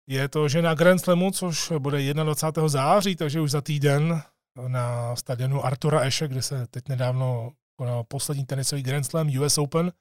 je 0.10 0.30
to, 0.30 0.48
že 0.48 0.62
na 0.62 0.74
Grand 0.74 1.02
Slamu, 1.02 1.32
což 1.32 1.72
bude 1.80 2.14
21. 2.14 2.68
září, 2.68 3.16
takže 3.16 3.42
už 3.42 3.52
za 3.52 3.62
týden 3.62 4.24
na 4.68 5.16
stadionu 5.16 5.66
Artura 5.66 6.00
Ashe, 6.00 6.28
kde 6.28 6.42
se 6.42 6.68
teď 6.68 6.90
nedávno 6.90 7.52
konal 7.80 8.04
poslední 8.04 8.46
tenisový 8.46 8.84
Grand 8.84 9.06
Slam 9.06 9.40
US 9.40 9.58
Open. 9.58 9.92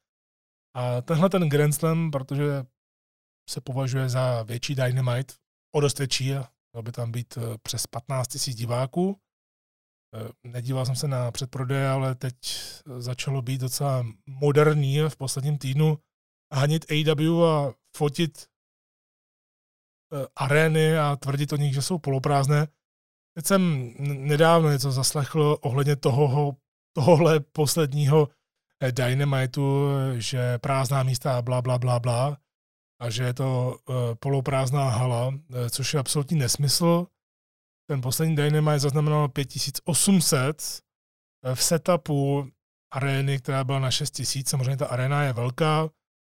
A 0.77 1.01
tenhle 1.01 1.31
ten 1.31 1.49
Grand 1.49 1.75
Slam, 1.75 2.11
protože 2.11 2.65
se 3.51 3.61
považuje 3.61 4.09
za 4.09 4.43
větší 4.43 4.75
Dynamite, 4.75 5.35
o 5.75 5.81
dost 5.81 5.99
větší, 5.99 6.35
mělo 6.73 6.83
by 6.83 6.93
tam 6.93 7.13
být 7.13 7.37
eh, 7.37 7.59
přes 7.63 7.87
15 7.87 8.47
000 8.47 8.57
diváků. 8.57 9.21
Eh, 10.15 10.49
nedíval 10.49 10.87
jsem 10.87 10.97
se 10.97 11.09
na 11.09 11.31
předprodeje, 11.31 11.89
ale 11.89 12.15
teď 12.15 12.35
začalo 12.99 13.43
být 13.43 13.61
docela 13.61 14.07
moderní 14.27 15.01
v 15.09 15.17
posledním 15.17 15.59
týdnu 15.59 15.99
hanit 16.53 16.85
AW 16.93 17.45
a 17.45 17.75
fotit 17.97 18.47
eh, 20.13 20.27
arény 20.37 20.99
a 20.99 21.17
tvrdit 21.17 21.53
o 21.53 21.57
nich, 21.57 21.75
že 21.75 21.83
jsou 21.83 21.99
poloprázdné. 21.99 22.67
Teď 23.35 23.47
jsem 23.47 23.95
nedávno 24.03 24.71
něco 24.71 24.93
zaslechl 24.93 25.59
ohledně 25.61 25.97
toho, 25.97 26.57
tohohle 26.97 27.41
posledního 27.41 28.29
eh, 28.83 28.93
Dynamitu, 28.93 29.89
že 30.19 30.59
prázdná 30.59 31.03
místa 31.03 31.39
a 31.39 31.43
bla, 31.43 31.63
bla, 31.63 31.79
bla, 31.79 32.01
bla, 32.01 32.37
a 33.03 33.11
že 33.11 33.23
je 33.23 33.35
to 33.35 33.77
uh, 33.89 33.95
poloprázdná 34.15 34.89
hala, 34.89 35.29
uh, 35.29 35.35
což 35.71 35.95
je 35.95 36.01
absolutní 36.01 36.39
nesmysl. 36.39 37.07
Ten 37.91 38.01
poslední 38.01 38.37
Dynamite 38.37 38.79
zaznamenal 38.79 39.29
5800 39.29 40.63
v 41.55 41.63
setupu 41.63 42.51
arény, 42.95 43.39
která 43.39 43.65
byla 43.65 43.79
na 43.79 43.91
6000. 43.91 44.49
Samozřejmě 44.49 44.77
ta 44.77 44.87
arena 44.87 45.23
je 45.23 45.33
velká, 45.33 45.91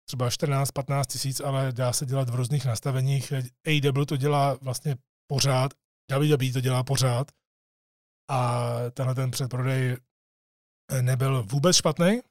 třeba 0.08 0.30
14-15 0.30 1.06
tisíc, 1.06 1.40
ale 1.40 1.72
dá 1.72 1.94
se 1.94 2.06
dělat 2.06 2.30
v 2.30 2.36
různých 2.36 2.66
nastaveních. 2.66 3.34
AEW 3.68 4.06
to 4.06 4.18
dělá 4.18 4.58
vlastně 4.62 4.96
pořád, 5.28 5.74
WWE 6.12 6.52
to 6.54 6.62
dělá 6.62 6.84
pořád 6.84 7.32
a 8.30 8.70
tenhle 8.94 9.16
ten 9.16 9.32
předprodej 9.32 9.98
nebyl 11.02 11.44
vůbec 11.44 11.78
špatný. 11.78 12.22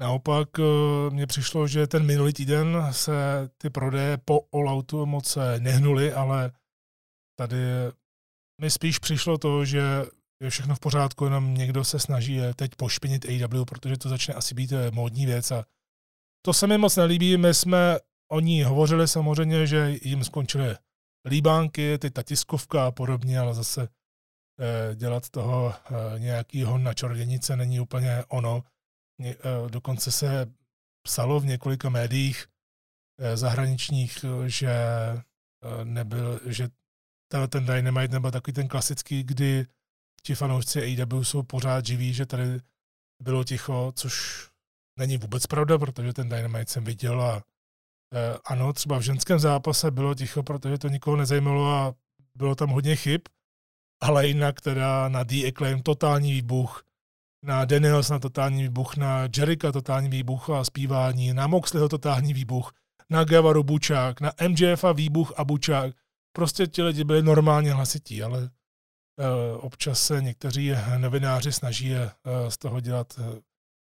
Naopak 0.00 0.48
eh, 0.58 0.62
mně 1.10 1.26
přišlo, 1.26 1.68
že 1.68 1.86
ten 1.86 2.06
minulý 2.06 2.32
týden 2.32 2.88
se 2.90 3.12
ty 3.58 3.70
prodeje 3.70 4.18
po 4.18 4.40
all 4.52 4.84
moc 5.04 5.38
nehnuly, 5.58 6.12
ale 6.12 6.52
tady 7.38 7.56
mi 8.60 8.70
spíš 8.70 8.98
přišlo 8.98 9.38
to, 9.38 9.64
že 9.64 10.06
je 10.42 10.50
všechno 10.50 10.74
v 10.74 10.80
pořádku, 10.80 11.24
jenom 11.24 11.54
někdo 11.54 11.84
se 11.84 11.98
snaží 11.98 12.40
teď 12.56 12.70
pošpinit 12.76 13.24
AW, 13.24 13.64
protože 13.64 13.96
to 13.96 14.08
začne 14.08 14.34
asi 14.34 14.54
být 14.54 14.72
eh, 14.72 14.90
módní 14.90 15.26
věc 15.26 15.50
a 15.50 15.64
to 16.44 16.52
se 16.52 16.66
mi 16.66 16.78
moc 16.78 16.96
nelíbí. 16.96 17.36
My 17.36 17.54
jsme 17.54 17.98
o 18.30 18.40
ní 18.40 18.62
hovořili 18.62 19.08
samozřejmě, 19.08 19.66
že 19.66 19.96
jim 20.02 20.24
skončily 20.24 20.76
líbánky, 21.28 21.98
ty 21.98 22.10
ta 22.10 22.22
tiskovka 22.22 22.86
a 22.86 22.90
podobně, 22.90 23.38
ale 23.38 23.54
zase 23.54 23.88
eh, 24.60 24.94
dělat 24.94 25.28
toho 25.28 25.74
eh, 25.74 26.18
nějakýho 26.18 26.78
na 26.78 26.94
čarodějnice 26.94 27.56
není 27.56 27.80
úplně 27.80 28.24
ono. 28.28 28.62
Eh, 29.20 29.36
dokonce 29.68 30.12
se 30.12 30.46
psalo 31.02 31.40
v 31.40 31.46
několika 31.46 31.88
médiích 31.88 32.46
zahraničních, 33.34 34.24
že 34.46 34.76
nebyl, 35.84 36.40
že 36.46 36.68
ten 37.48 37.66
Dynamite 37.66 38.14
nebyl 38.14 38.30
takový 38.30 38.52
ten 38.54 38.68
klasický, 38.68 39.22
kdy 39.22 39.66
ti 40.22 40.34
fanoušci 40.34 40.82
AEW 40.82 41.22
jsou 41.22 41.42
pořád 41.42 41.86
živí, 41.86 42.14
že 42.14 42.26
tady 42.26 42.60
bylo 43.22 43.44
ticho, 43.44 43.92
což 43.96 44.46
není 44.98 45.16
vůbec 45.16 45.46
pravda, 45.46 45.78
protože 45.78 46.12
ten 46.12 46.28
Dynamite 46.28 46.72
jsem 46.72 46.84
viděl 46.84 47.22
a 47.22 47.42
Eh, 48.14 48.38
ano, 48.44 48.72
třeba 48.72 48.98
v 48.98 49.02
ženském 49.02 49.38
zápase 49.38 49.90
bylo 49.90 50.14
ticho, 50.14 50.42
protože 50.42 50.78
to 50.78 50.88
nikoho 50.88 51.16
nezajímalo 51.16 51.74
a 51.74 51.94
bylo 52.34 52.54
tam 52.54 52.70
hodně 52.70 52.96
chyb, 52.96 53.20
ale 54.02 54.26
jinak 54.26 54.60
teda 54.60 55.08
na 55.08 55.22
The 55.22 55.48
Acclaim 55.48 55.82
totální 55.82 56.32
výbuch, 56.32 56.84
na 57.42 57.64
Daniels 57.64 58.10
na 58.10 58.18
totální 58.18 58.62
výbuch, 58.62 58.96
na 58.96 59.28
Jerika 59.36 59.72
totální 59.72 60.08
výbuch 60.08 60.50
a 60.50 60.64
zpívání, 60.64 61.34
na 61.34 61.46
Moxleyho 61.46 61.88
totální 61.88 62.34
výbuch, 62.34 62.72
na 63.10 63.24
Gavaru 63.24 63.62
bučák, 63.62 64.20
na 64.20 64.32
MJF 64.48 64.84
a 64.84 64.92
výbuch 64.92 65.32
a 65.36 65.44
bučák. 65.44 65.94
Prostě 66.32 66.66
ti 66.66 66.82
lidi 66.82 67.04
byli 67.04 67.22
normálně 67.22 67.72
hlasití, 67.72 68.22
ale 68.22 68.38
uh, 68.38 68.48
občas 69.64 70.02
se 70.02 70.22
někteří 70.22 70.72
novináři 70.96 71.52
snaží 71.52 71.92
uh, 71.94 72.00
z 72.48 72.58
toho 72.58 72.80
dělat 72.80 73.18
uh, 73.18 73.24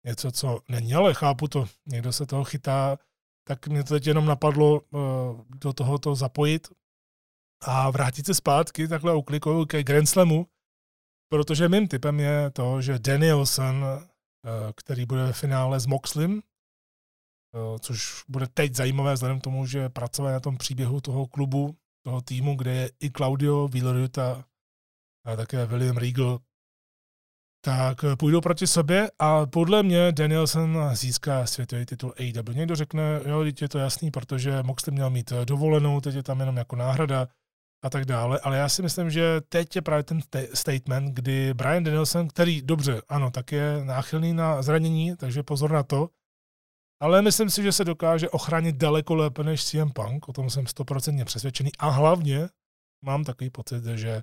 něco, 0.06 0.32
co 0.32 0.60
není, 0.68 0.94
ale 0.94 1.14
chápu 1.14 1.48
to. 1.48 1.66
Někdo 1.86 2.12
se 2.12 2.26
toho 2.26 2.44
chytá 2.44 2.98
tak 3.44 3.68
mě 3.68 3.84
to 3.84 3.94
teď 3.94 4.06
jenom 4.06 4.26
napadlo 4.26 4.80
uh, 4.80 5.00
do 5.48 5.72
tohoto 5.72 6.14
zapojit 6.14 6.68
a 7.60 7.90
vrátit 7.90 8.26
se 8.26 8.34
zpátky 8.34 8.88
takhle 8.88 9.14
uklikuju 9.14 9.66
ke 9.66 9.82
Grand 9.82 10.08
Slamu, 10.08 10.46
protože 11.32 11.68
mým 11.68 11.88
typem 11.88 12.20
je 12.20 12.50
to, 12.50 12.80
že 12.80 12.98
Danielson, 12.98 13.84
uh, 13.84 14.00
který 14.76 15.06
bude 15.06 15.24
ve 15.24 15.32
finále 15.32 15.80
s 15.80 15.86
Moxlim, 15.86 16.32
uh, 16.32 17.78
což 17.78 18.24
bude 18.28 18.46
teď 18.46 18.74
zajímavé 18.74 19.14
vzhledem 19.14 19.40
k 19.40 19.44
tomu, 19.44 19.66
že 19.66 19.88
pracoval 19.88 20.32
na 20.32 20.40
tom 20.40 20.56
příběhu 20.56 21.00
toho 21.00 21.26
klubu, 21.26 21.76
toho 22.04 22.20
týmu, 22.20 22.56
kde 22.56 22.74
je 22.74 22.90
i 23.00 23.10
Claudio 23.10 23.68
Villaruta 23.68 24.44
a 25.26 25.36
také 25.36 25.66
William 25.66 25.96
Regal, 25.96 26.38
tak 27.64 28.04
eh, 28.04 28.16
půjdou 28.16 28.40
proti 28.40 28.66
sobě 28.66 29.10
a 29.18 29.46
podle 29.46 29.82
mě 29.82 30.12
Danielson 30.12 30.90
získá 30.92 31.46
světový 31.46 31.86
titul 31.86 32.14
AEW. 32.18 32.54
Někdo 32.54 32.76
řekne, 32.76 33.20
jo, 33.26 33.44
teď 33.44 33.62
je 33.62 33.68
to 33.68 33.78
jasný, 33.78 34.10
protože 34.10 34.62
Moxley 34.62 34.94
měl 34.94 35.10
mít 35.10 35.32
eh, 35.32 35.46
dovolenou, 35.46 36.00
teď 36.00 36.14
je 36.14 36.22
tam 36.22 36.40
jenom 36.40 36.56
jako 36.56 36.76
náhrada 36.76 37.28
a 37.82 37.90
tak 37.90 38.04
dále, 38.04 38.40
ale 38.40 38.56
já 38.56 38.68
si 38.68 38.82
myslím, 38.82 39.10
že 39.10 39.40
teď 39.48 39.76
je 39.76 39.82
právě 39.82 40.02
ten 40.02 40.20
statement, 40.54 41.14
kdy 41.14 41.54
Brian 41.54 41.84
Danielson, 41.84 42.28
který 42.28 42.62
dobře, 42.62 43.02
ano, 43.08 43.30
tak 43.30 43.52
je 43.52 43.84
náchylný 43.84 44.32
na 44.32 44.62
zranění, 44.62 45.16
takže 45.16 45.42
pozor 45.42 45.72
na 45.72 45.82
to, 45.82 46.08
ale 47.00 47.22
myslím 47.22 47.50
si, 47.50 47.62
že 47.62 47.72
se 47.72 47.84
dokáže 47.84 48.30
ochránit 48.30 48.76
daleko 48.76 49.14
lépe 49.14 49.44
než 49.44 49.64
CM 49.64 49.90
Punk, 49.90 50.28
o 50.28 50.32
tom 50.32 50.50
jsem 50.50 50.66
stoprocentně 50.66 51.24
přesvědčený 51.24 51.70
a 51.78 51.88
hlavně 51.88 52.48
mám 53.04 53.24
takový 53.24 53.50
pocit, 53.50 53.84
že 53.84 54.22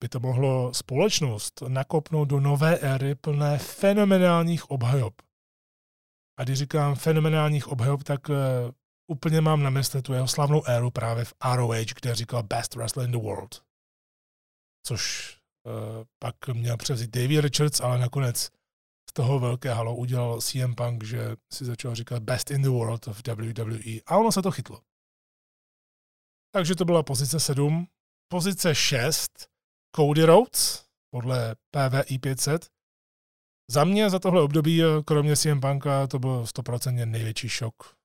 by 0.00 0.08
to 0.08 0.20
mohlo 0.20 0.74
společnost 0.74 1.62
nakopnout 1.68 2.28
do 2.28 2.40
nové 2.40 2.78
éry 2.78 3.14
plné 3.14 3.58
fenomenálních 3.58 4.70
obhajob. 4.70 5.14
A 6.38 6.44
když 6.44 6.58
říkám 6.58 6.94
fenomenálních 6.94 7.68
obhajob, 7.68 8.02
tak 8.02 8.28
uh, 8.28 8.36
úplně 9.10 9.40
mám 9.40 9.62
na 9.62 9.70
mysli 9.70 10.02
tu 10.02 10.12
jeho 10.12 10.28
slavnou 10.28 10.62
éru 10.66 10.90
právě 10.90 11.24
v 11.24 11.34
ROH, 11.54 11.76
kde 12.00 12.14
říkal 12.14 12.42
best 12.42 12.74
wrestler 12.74 13.06
in 13.06 13.12
the 13.12 13.18
world. 13.18 13.62
Což 14.86 15.34
uh, 15.66 16.04
pak 16.18 16.48
měl 16.48 16.76
převzít 16.76 17.10
Davey 17.10 17.40
Richards, 17.40 17.80
ale 17.80 17.98
nakonec 17.98 18.50
z 19.10 19.12
toho 19.12 19.38
velké 19.38 19.74
halo 19.74 19.96
udělal 19.96 20.40
CM 20.40 20.74
Punk, 20.74 21.04
že 21.04 21.36
si 21.52 21.64
začal 21.64 21.94
říkat 21.94 22.22
best 22.22 22.50
in 22.50 22.62
the 22.62 22.68
world 22.68 23.08
of 23.08 23.22
WWE 23.26 24.00
a 24.06 24.16
ono 24.16 24.32
se 24.32 24.42
to 24.42 24.50
chytlo. 24.50 24.80
Takže 26.54 26.74
to 26.74 26.84
byla 26.84 27.02
pozice 27.02 27.40
7. 27.40 27.86
Pozice 28.32 28.74
6 28.74 29.48
Cody 29.96 30.24
Rhodes 30.24 30.84
podle 31.10 31.54
PVI 31.54 32.18
500. 32.18 32.70
Za 33.70 33.84
mě 33.84 34.10
za 34.10 34.18
tohle 34.18 34.42
období, 34.42 34.82
eh, 34.82 34.86
kromě 35.04 35.36
CM 35.36 35.60
Punka, 35.60 36.06
to 36.06 36.18
byl 36.18 36.46
100% 36.46 37.06
největší 37.06 37.48
šok. 37.48 37.99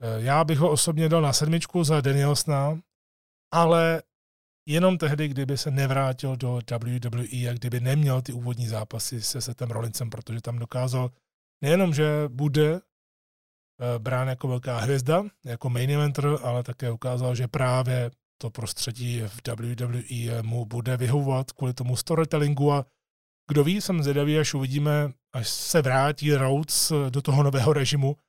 Eh, 0.00 0.22
já 0.22 0.44
bych 0.44 0.58
ho 0.58 0.70
osobně 0.70 1.08
dal 1.08 1.22
na 1.22 1.32
sedmičku 1.32 1.84
za 1.84 2.00
Danielsna, 2.00 2.80
ale 3.52 4.02
jenom 4.68 4.98
tehdy, 4.98 5.28
kdyby 5.28 5.58
se 5.58 5.70
nevrátil 5.70 6.36
do 6.36 6.60
WWE 6.70 7.50
a 7.50 7.52
kdyby 7.52 7.80
neměl 7.80 8.22
ty 8.22 8.32
úvodní 8.32 8.68
zápasy 8.68 9.22
se 9.22 9.40
Setem 9.40 9.70
Rollinsem, 9.70 10.10
protože 10.10 10.40
tam 10.40 10.58
dokázal 10.58 11.10
nejenom, 11.62 11.94
že 11.94 12.28
bude 12.28 12.74
eh, 12.74 13.98
brán 13.98 14.28
jako 14.28 14.48
velká 14.48 14.78
hvězda, 14.78 15.24
jako 15.44 15.70
main 15.70 15.90
eventer, 15.90 16.38
ale 16.42 16.62
také 16.62 16.90
ukázal, 16.90 17.34
že 17.34 17.48
právě 17.48 18.10
to 18.40 18.50
prostředí 18.50 19.22
v 19.26 19.40
WWE 19.48 20.42
mu 20.42 20.64
bude 20.64 20.96
vyhovovat 20.96 21.52
kvůli 21.52 21.74
tomu 21.74 21.96
storytellingu. 21.96 22.72
A 22.72 22.86
kdo 23.48 23.64
ví, 23.64 23.80
jsem 23.80 24.02
zvědavý, 24.02 24.38
až 24.38 24.54
uvidíme, 24.54 25.12
až 25.32 25.48
se 25.48 25.82
vrátí 25.82 26.34
Rhodes 26.34 26.92
do 27.10 27.22
toho 27.22 27.42
nového 27.42 27.72
režimu, 27.72 28.16
eh, 28.16 28.27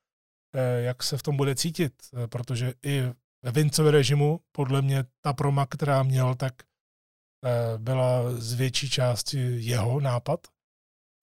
jak 0.78 1.02
se 1.02 1.18
v 1.18 1.22
tom 1.22 1.36
bude 1.36 1.54
cítit, 1.54 1.92
eh, 2.14 2.28
protože 2.28 2.74
i 2.84 3.02
ve 3.42 3.52
Vincově 3.52 3.92
režimu, 3.92 4.40
podle 4.52 4.82
mě 4.82 5.04
ta 5.20 5.32
proma, 5.32 5.66
která 5.66 6.02
měl, 6.02 6.34
tak 6.34 6.54
eh, 6.62 7.78
byla 7.78 8.32
z 8.36 8.52
větší 8.52 8.90
části 8.90 9.38
jeho 9.56 10.00
nápad 10.00 10.46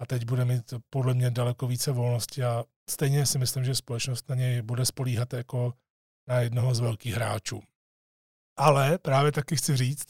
a 0.01 0.05
teď 0.05 0.25
bude 0.25 0.45
mít 0.45 0.73
podle 0.89 1.13
mě 1.13 1.31
daleko 1.31 1.67
více 1.67 1.91
volnosti 1.91 2.43
a 2.43 2.63
stejně 2.89 3.25
si 3.25 3.39
myslím, 3.39 3.65
že 3.65 3.75
společnost 3.75 4.29
na 4.29 4.35
něj 4.35 4.61
bude 4.61 4.85
spolíhat 4.85 5.33
jako 5.33 5.73
na 6.27 6.39
jednoho 6.39 6.75
z 6.75 6.79
velkých 6.79 7.13
hráčů. 7.13 7.61
Ale 8.57 8.97
právě 8.97 9.31
taky 9.31 9.55
chci 9.55 9.77
říct, 9.77 10.07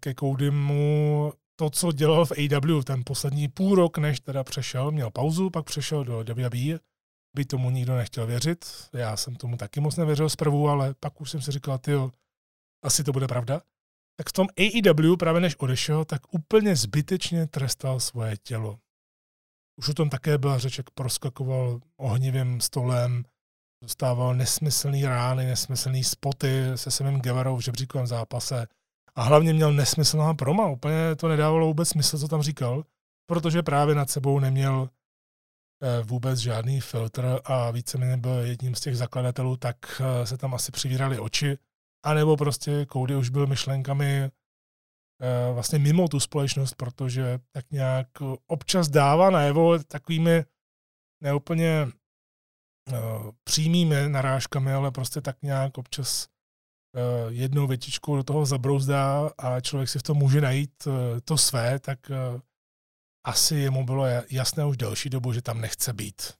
ke 0.00 0.14
Codymu 0.14 1.32
to, 1.56 1.70
co 1.70 1.92
dělal 1.92 2.26
v 2.26 2.32
AW 2.32 2.82
ten 2.82 3.02
poslední 3.06 3.48
půl 3.48 3.74
rok, 3.74 3.98
než 3.98 4.20
teda 4.20 4.44
přešel, 4.44 4.90
měl 4.90 5.10
pauzu, 5.10 5.50
pak 5.50 5.64
přešel 5.64 6.04
do 6.04 6.24
WWE, 6.34 6.78
by 7.36 7.44
tomu 7.44 7.70
nikdo 7.70 7.96
nechtěl 7.96 8.26
věřit. 8.26 8.64
Já 8.92 9.16
jsem 9.16 9.36
tomu 9.36 9.56
taky 9.56 9.80
moc 9.80 9.96
nevěřil 9.96 10.28
zprvu, 10.28 10.68
ale 10.68 10.94
pak 11.00 11.20
už 11.20 11.30
jsem 11.30 11.40
si 11.40 11.52
říkal, 11.52 11.78
ty 11.78 11.92
asi 12.84 13.04
to 13.04 13.12
bude 13.12 13.26
pravda. 13.28 13.60
Tak 14.18 14.28
v 14.28 14.32
tom 14.32 14.46
AEW 14.58 15.16
právě 15.16 15.40
než 15.40 15.56
odešel, 15.56 16.04
tak 16.04 16.34
úplně 16.34 16.76
zbytečně 16.76 17.46
trestal 17.46 18.00
svoje 18.00 18.36
tělo. 18.36 18.78
Už 19.78 19.88
o 19.88 19.94
tom 19.94 20.10
také 20.10 20.38
byla 20.38 20.58
řeč, 20.58 20.78
jak 20.78 20.90
proskakoval 20.90 21.80
ohnivým 21.96 22.60
stolem, 22.60 23.24
dostával 23.82 24.34
nesmyslný 24.34 25.04
rány, 25.04 25.46
nesmyslný 25.46 26.04
spoty 26.04 26.64
se 26.74 26.90
Samem 26.90 27.20
Guevarou 27.20 27.56
v 27.56 27.64
žebříkovém 27.64 28.06
zápase, 28.06 28.66
a 29.14 29.22
hlavně 29.22 29.52
měl 29.52 29.72
nesmyslná 29.72 30.34
proma. 30.34 30.66
Úplně 30.66 31.16
to 31.16 31.28
nedávalo 31.28 31.66
vůbec 31.66 31.88
smysl, 31.88 32.18
co 32.18 32.28
tam 32.28 32.42
říkal, 32.42 32.84
protože 33.26 33.62
právě 33.62 33.94
nad 33.94 34.10
sebou 34.10 34.40
neměl 34.40 34.90
vůbec 36.02 36.38
žádný 36.38 36.80
filtr 36.80 37.40
a 37.44 37.70
víceméně 37.70 38.16
byl 38.16 38.32
jedním 38.32 38.74
z 38.74 38.80
těch 38.80 38.96
zakladatelů, 38.96 39.56
tak 39.56 39.76
eh, 40.00 40.26
se 40.26 40.38
tam 40.38 40.54
asi 40.54 40.72
přivírali 40.72 41.18
oči. 41.18 41.58
A 42.04 42.14
nebo 42.14 42.36
prostě 42.36 42.86
Cody 42.92 43.16
už 43.16 43.28
byl 43.28 43.46
myšlenkami 43.46 44.22
eh, 44.22 44.30
vlastně 45.52 45.78
mimo 45.78 46.08
tu 46.08 46.20
společnost, 46.20 46.74
protože 46.74 47.38
tak 47.52 47.70
nějak 47.70 48.08
občas 48.46 48.88
dává 48.88 49.30
najevo 49.30 49.78
takovými 49.78 50.44
neúplně 51.22 51.86
přímými 53.44 54.08
narážkami, 54.08 54.72
ale 54.72 54.90
prostě 54.90 55.20
tak 55.20 55.42
nějak 55.42 55.78
občas 55.78 56.28
Eh, 56.96 57.26
jednou 57.28 57.66
větičkou 57.66 58.16
do 58.16 58.22
toho 58.22 58.46
zabrouzdá 58.46 59.30
a 59.38 59.60
člověk 59.60 59.88
si 59.88 59.98
v 59.98 60.02
tom 60.02 60.16
může 60.16 60.40
najít 60.40 60.70
eh, 60.86 61.20
to 61.20 61.38
své, 61.38 61.78
tak 61.78 62.10
eh, 62.10 62.40
asi 63.26 63.54
jemu 63.54 63.84
bylo 63.84 64.04
jasné 64.30 64.64
už 64.64 64.76
delší 64.76 65.10
dobu, 65.10 65.32
že 65.32 65.42
tam 65.42 65.60
nechce 65.60 65.92
být. 65.92 66.32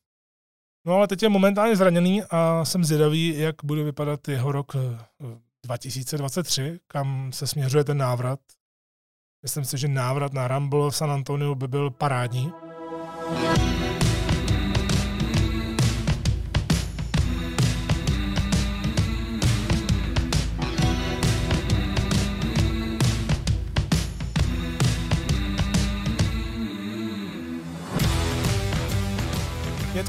No 0.86 0.94
ale 0.94 1.08
teď 1.08 1.22
je 1.22 1.28
momentálně 1.28 1.76
zraněný 1.76 2.22
a 2.30 2.64
jsem 2.64 2.84
zvědavý, 2.84 3.38
jak 3.38 3.56
bude 3.64 3.84
vypadat 3.84 4.28
jeho 4.28 4.52
rok 4.52 4.76
2023, 5.64 6.80
kam 6.86 7.32
se 7.32 7.46
směřuje 7.46 7.84
ten 7.84 7.98
návrat. 7.98 8.40
Myslím 9.42 9.64
si, 9.64 9.78
že 9.78 9.88
návrat 9.88 10.32
na 10.32 10.48
Rumble 10.48 10.90
v 10.90 10.96
San 10.96 11.10
Antonio 11.10 11.54
by 11.54 11.68
byl 11.68 11.90
parádní. 11.90 12.52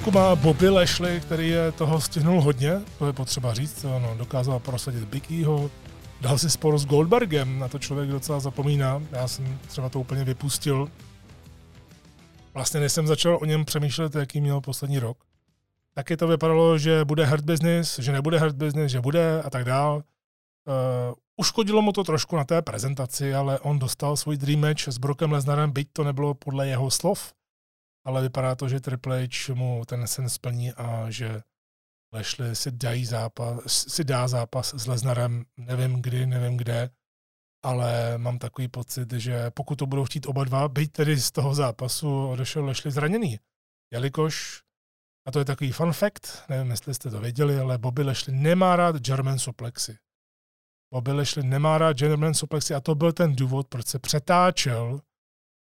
Pětku 0.08 0.20
má 0.20 0.36
Bobby 0.36 0.70
Lashley, 0.70 1.22
který 1.22 1.50
je 1.50 1.72
toho 1.72 2.02
stihnul 2.02 2.42
hodně, 2.42 2.82
to 3.00 3.08
je 3.08 3.14
potřeba 3.14 3.54
říct. 3.54 3.86
Ano, 3.86 4.16
dokázal 4.18 4.60
prosadit 4.60 5.04
Biggieho, 5.04 5.72
dal 6.22 6.38
si 6.38 6.50
spolu 6.50 6.78
s 6.78 6.86
Goldbergem, 6.86 7.60
na 7.60 7.68
to 7.68 7.80
člověk 7.80 8.10
docela 8.10 8.40
zapomíná. 8.40 9.04
Já 9.12 9.28
jsem 9.28 9.60
třeba 9.68 9.90
to 9.90 10.00
úplně 10.00 10.24
vypustil. 10.24 10.88
Vlastně 12.54 12.80
než 12.80 12.92
jsem 12.92 13.08
začal 13.08 13.38
o 13.42 13.46
něm 13.46 13.66
přemýšlet, 13.66 14.16
jaký 14.16 14.42
měl 14.42 14.62
poslední 14.62 15.00
rok. 15.00 15.18
Taky 15.94 16.18
to 16.18 16.28
vypadalo, 16.28 16.78
že 16.78 17.06
bude 17.06 17.26
hard 17.26 17.46
business, 17.46 18.00
že 18.00 18.12
nebude 18.12 18.40
hard 18.40 18.56
business, 18.56 18.92
že 18.92 19.02
bude 19.02 19.42
a 19.42 19.50
tak 19.50 19.66
dál. 19.66 19.96
Uh, 19.96 21.14
uškodilo 21.38 21.82
mu 21.82 21.92
to 21.92 22.04
trošku 22.04 22.36
na 22.36 22.44
té 22.44 22.62
prezentaci, 22.62 23.34
ale 23.34 23.60
on 23.60 23.80
dostal 23.80 24.18
svůj 24.18 24.38
dream 24.38 24.60
match 24.60 24.88
s 24.88 24.98
Brookem 24.98 25.32
Lesnarem, 25.32 25.72
byť 25.72 25.88
to 25.94 26.04
nebylo 26.04 26.34
podle 26.34 26.68
jeho 26.68 26.92
slov 26.92 27.38
ale 28.08 28.22
vypadá 28.22 28.56
to, 28.56 28.70
že 28.70 28.80
Triple 28.80 29.28
H 29.28 29.54
mu 29.56 29.86
ten 29.86 30.08
sen 30.08 30.30
splní 30.30 30.74
a 30.74 31.12
že 31.12 31.42
Lashley 32.14 32.56
si, 32.56 32.72
dají 32.72 33.06
zápas, 33.06 33.86
si 33.88 34.04
dá 34.04 34.28
zápas 34.28 34.74
s 34.74 34.88
Lesnarem, 34.88 35.46
nevím 35.58 36.02
kdy, 36.02 36.26
nevím 36.26 36.58
kde, 36.58 36.90
ale 37.66 38.18
mám 38.18 38.40
takový 38.40 38.68
pocit, 38.68 39.14
že 39.14 39.52
pokud 39.52 39.76
to 39.76 39.86
budou 39.86 40.06
chtít 40.06 40.26
oba 40.26 40.44
dva, 40.44 40.68
byť 40.68 40.92
tedy 40.92 41.22
z 41.22 41.32
toho 41.32 41.56
zápasu 41.56 42.28
odešel 42.28 42.66
Lashley 42.66 42.92
zraněný, 42.92 43.40
jelikož, 43.94 44.64
a 45.28 45.32
to 45.32 45.40
je 45.40 45.46
takový 45.46 45.72
fun 45.72 45.94
fact, 45.94 46.50
nevím, 46.50 46.72
jestli 46.72 46.94
jste 46.94 47.10
to 47.10 47.20
věděli, 47.20 47.60
ale 47.60 47.78
Bobby 47.78 48.04
Lashley 48.04 48.38
nemá 48.38 48.76
rád 48.76 48.96
German 48.96 49.40
suplexy. 49.40 49.98
Bobby 50.94 51.12
Lashley 51.12 51.48
nemá 51.48 51.78
rád 51.78 51.98
German 51.98 52.34
suplexy 52.34 52.74
a 52.74 52.82
to 52.82 52.96
byl 52.96 53.14
ten 53.14 53.36
důvod, 53.36 53.68
proč 53.68 53.88
se 53.88 54.00
přetáčel 54.00 55.02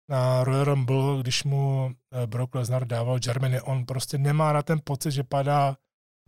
na 0.09 0.43
Royal 0.43 0.63
Rumble, 0.63 1.21
když 1.21 1.43
mu 1.43 1.91
eh, 2.11 2.27
Brock 2.27 2.55
Lesnar 2.55 2.87
dával 2.87 3.19
Germany, 3.19 3.61
on 3.61 3.85
prostě 3.85 4.17
nemá 4.17 4.53
na 4.53 4.61
ten 4.63 4.79
pocit, 4.83 5.11
že 5.11 5.23
padá 5.23 5.77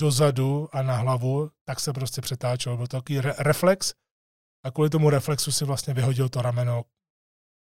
dozadu 0.01 0.69
a 0.75 0.81
na 0.81 0.95
hlavu, 0.95 1.51
tak 1.65 1.79
se 1.79 1.93
prostě 1.93 2.21
přetáčel. 2.21 2.77
Byl 2.77 2.87
to 2.87 2.97
takový 2.97 3.21
re- 3.21 3.35
reflex 3.37 3.93
a 4.65 4.71
kvůli 4.71 4.89
tomu 4.89 5.09
reflexu 5.09 5.51
si 5.51 5.65
vlastně 5.65 5.93
vyhodil 5.93 6.29
to 6.29 6.41
rameno, 6.41 6.83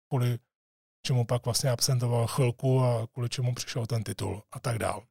kvůli 0.10 0.39
čemu 1.06 1.26
pak 1.26 1.45
vlastně 1.45 1.69
absentoval 1.69 2.28
chvilku 2.28 2.84
a 2.84 3.08
kvůli 3.08 3.30
čemu 3.30 3.54
přišel 3.54 3.86
ten 3.86 4.04
titul 4.04 4.43
a 4.52 4.60
tak 4.60 4.78
dál. 4.78 5.04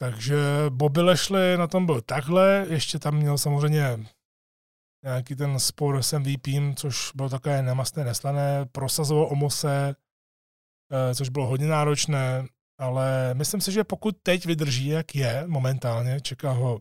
Takže 0.00 0.36
Bobby 0.68 1.02
Lashley 1.02 1.56
na 1.56 1.66
tom 1.66 1.86
byl 1.86 2.00
takhle, 2.00 2.66
ještě 2.68 2.98
tam 2.98 3.16
měl 3.16 3.38
samozřejmě 3.38 4.06
nějaký 5.06 5.34
ten 5.34 5.60
spor 5.60 6.02
s 6.02 6.18
MVPem, 6.18 6.74
což 6.74 7.10
bylo 7.14 7.28
takové 7.28 7.62
nemastné, 7.62 8.04
neslané, 8.04 8.66
prosazoval 8.72 9.28
Omose, 9.30 9.94
eh, 10.92 11.14
což 11.14 11.28
bylo 11.28 11.46
hodně 11.46 11.66
náročné, 11.66 12.46
ale 12.78 13.34
myslím 13.34 13.60
si, 13.60 13.72
že 13.72 13.84
pokud 13.84 14.16
teď 14.22 14.46
vydrží, 14.46 14.86
jak 14.86 15.14
je 15.14 15.44
momentálně, 15.46 16.20
čeká 16.20 16.50
ho 16.50 16.80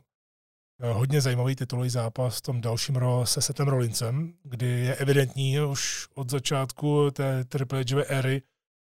eh, 0.82 0.94
hodně 0.94 1.22
zajímavý 1.22 1.56
titulový 1.56 1.90
zápas 1.90 2.38
v 2.38 2.42
tom 2.42 2.62
dalším 2.62 2.96
ro 2.96 3.26
se 3.26 3.42
Setem 3.42 3.68
Rollincem, 3.68 4.34
kdy 4.44 4.66
je 4.66 4.96
evidentní 4.96 5.60
už 5.60 6.08
od 6.16 6.30
začátku 6.30 7.12
té 7.12 7.46
Triple 7.46 7.84
H 7.84 8.04
éry, 8.08 8.42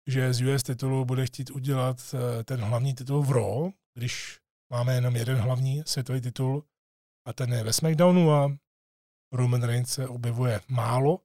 že 0.08 0.32
z 0.34 0.42
US 0.42 0.62
titulu 0.62 1.04
bude 1.04 1.26
chtít 1.26 1.50
udělat 1.50 2.14
eh, 2.14 2.44
ten 2.44 2.60
hlavní 2.60 2.94
titul 2.94 3.22
v 3.22 3.30
Raw, 3.30 3.70
když 3.94 4.38
máme 4.72 4.94
jenom 4.94 5.16
jeden 5.16 5.36
hlavní 5.36 5.82
světový 5.86 6.20
titul 6.20 6.64
a 7.26 7.32
ten 7.32 7.52
je 7.52 7.64
ve 7.64 7.72
SmackDownu 7.72 8.32
a 8.32 8.56
Roman 9.32 9.62
Reigns 9.62 9.90
se 9.90 10.08
objevuje 10.08 10.60
málo, 10.68 11.20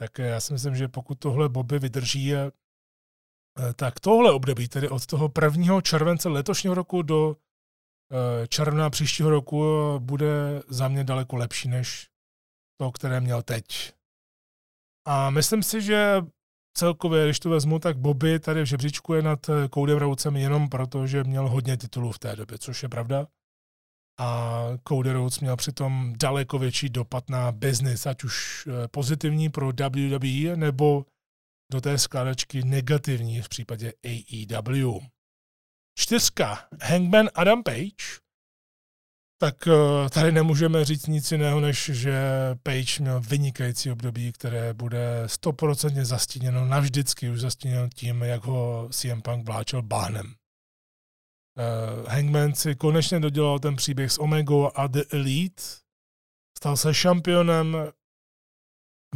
tak 0.00 0.18
já 0.18 0.40
si 0.40 0.52
myslím, 0.52 0.76
že 0.76 0.88
pokud 0.88 1.18
tohle 1.18 1.48
Bobby 1.48 1.78
vydrží, 1.78 2.34
eh, 2.34 2.50
tak 3.76 4.00
tohle 4.00 4.32
období, 4.32 4.68
tedy 4.68 4.88
od 4.88 5.06
toho 5.06 5.28
1. 5.28 5.80
července 5.80 6.28
letošního 6.28 6.74
roku 6.74 7.02
do 7.02 7.36
eh, 8.12 8.46
června 8.48 8.90
příštího 8.90 9.30
roku, 9.30 9.64
bude 9.98 10.62
za 10.68 10.88
mě 10.88 11.04
daleko 11.04 11.36
lepší 11.36 11.68
než 11.68 12.08
to, 12.80 12.92
které 12.92 13.20
měl 13.20 13.42
teď. 13.42 13.92
A 15.06 15.30
myslím 15.30 15.62
si, 15.62 15.82
že 15.82 16.22
celkově, 16.76 17.24
když 17.24 17.40
to 17.40 17.50
vezmu, 17.50 17.78
tak 17.78 17.98
Bobby 17.98 18.40
tady 18.40 18.62
v 18.62 18.66
žebříčku 18.66 19.14
je 19.14 19.22
nad 19.22 19.48
eh, 19.48 19.68
Codem 19.68 19.98
Rhodesem 19.98 20.36
jenom 20.36 20.68
proto, 20.68 21.06
že 21.06 21.24
měl 21.24 21.48
hodně 21.48 21.76
titulů 21.76 22.12
v 22.12 22.18
té 22.18 22.36
době, 22.36 22.58
což 22.58 22.82
je 22.82 22.88
pravda 22.88 23.26
a 24.18 24.60
Cody 24.88 25.12
Rhodes 25.12 25.40
měl 25.40 25.56
přitom 25.56 26.12
daleko 26.16 26.58
větší 26.58 26.88
dopad 26.88 27.30
na 27.30 27.52
business, 27.52 28.06
ať 28.06 28.24
už 28.24 28.66
eh, 28.66 28.88
pozitivní 28.88 29.48
pro 29.48 29.66
WWE 29.66 30.56
nebo 30.56 31.06
do 31.72 31.80
té 31.80 31.98
skládačky 31.98 32.62
negativní 32.64 33.42
v 33.42 33.48
případě 33.48 33.92
AEW. 34.04 34.98
Čtyřka. 35.98 36.68
Hangman 36.82 37.28
Adam 37.34 37.62
Page. 37.62 38.24
Tak 39.40 39.68
eh, 39.68 40.10
tady 40.10 40.32
nemůžeme 40.32 40.84
říct 40.84 41.06
nic 41.06 41.32
jiného, 41.32 41.60
než 41.60 41.84
že 41.84 42.20
Page 42.62 43.00
měl 43.02 43.20
vynikající 43.20 43.90
období, 43.90 44.32
které 44.32 44.74
bude 44.74 45.22
stoprocentně 45.26 46.04
zastíněno, 46.04 46.64
navždycky 46.64 47.30
už 47.30 47.40
zastíněno 47.40 47.88
tím, 47.94 48.22
jak 48.22 48.44
ho 48.44 48.88
CM 48.92 49.22
Punk 49.22 49.46
vláčel 49.46 49.82
bahnem. 49.82 50.34
Uh, 51.56 52.08
Hangman 52.08 52.54
si 52.54 52.74
konečně 52.74 53.20
dodělal 53.20 53.58
ten 53.58 53.76
příběh 53.76 54.12
s 54.12 54.20
Omega 54.20 54.68
a 54.74 54.86
The 54.86 55.02
Elite. 55.12 55.62
Stal 56.58 56.76
se 56.76 56.94
šampionem. 56.94 57.76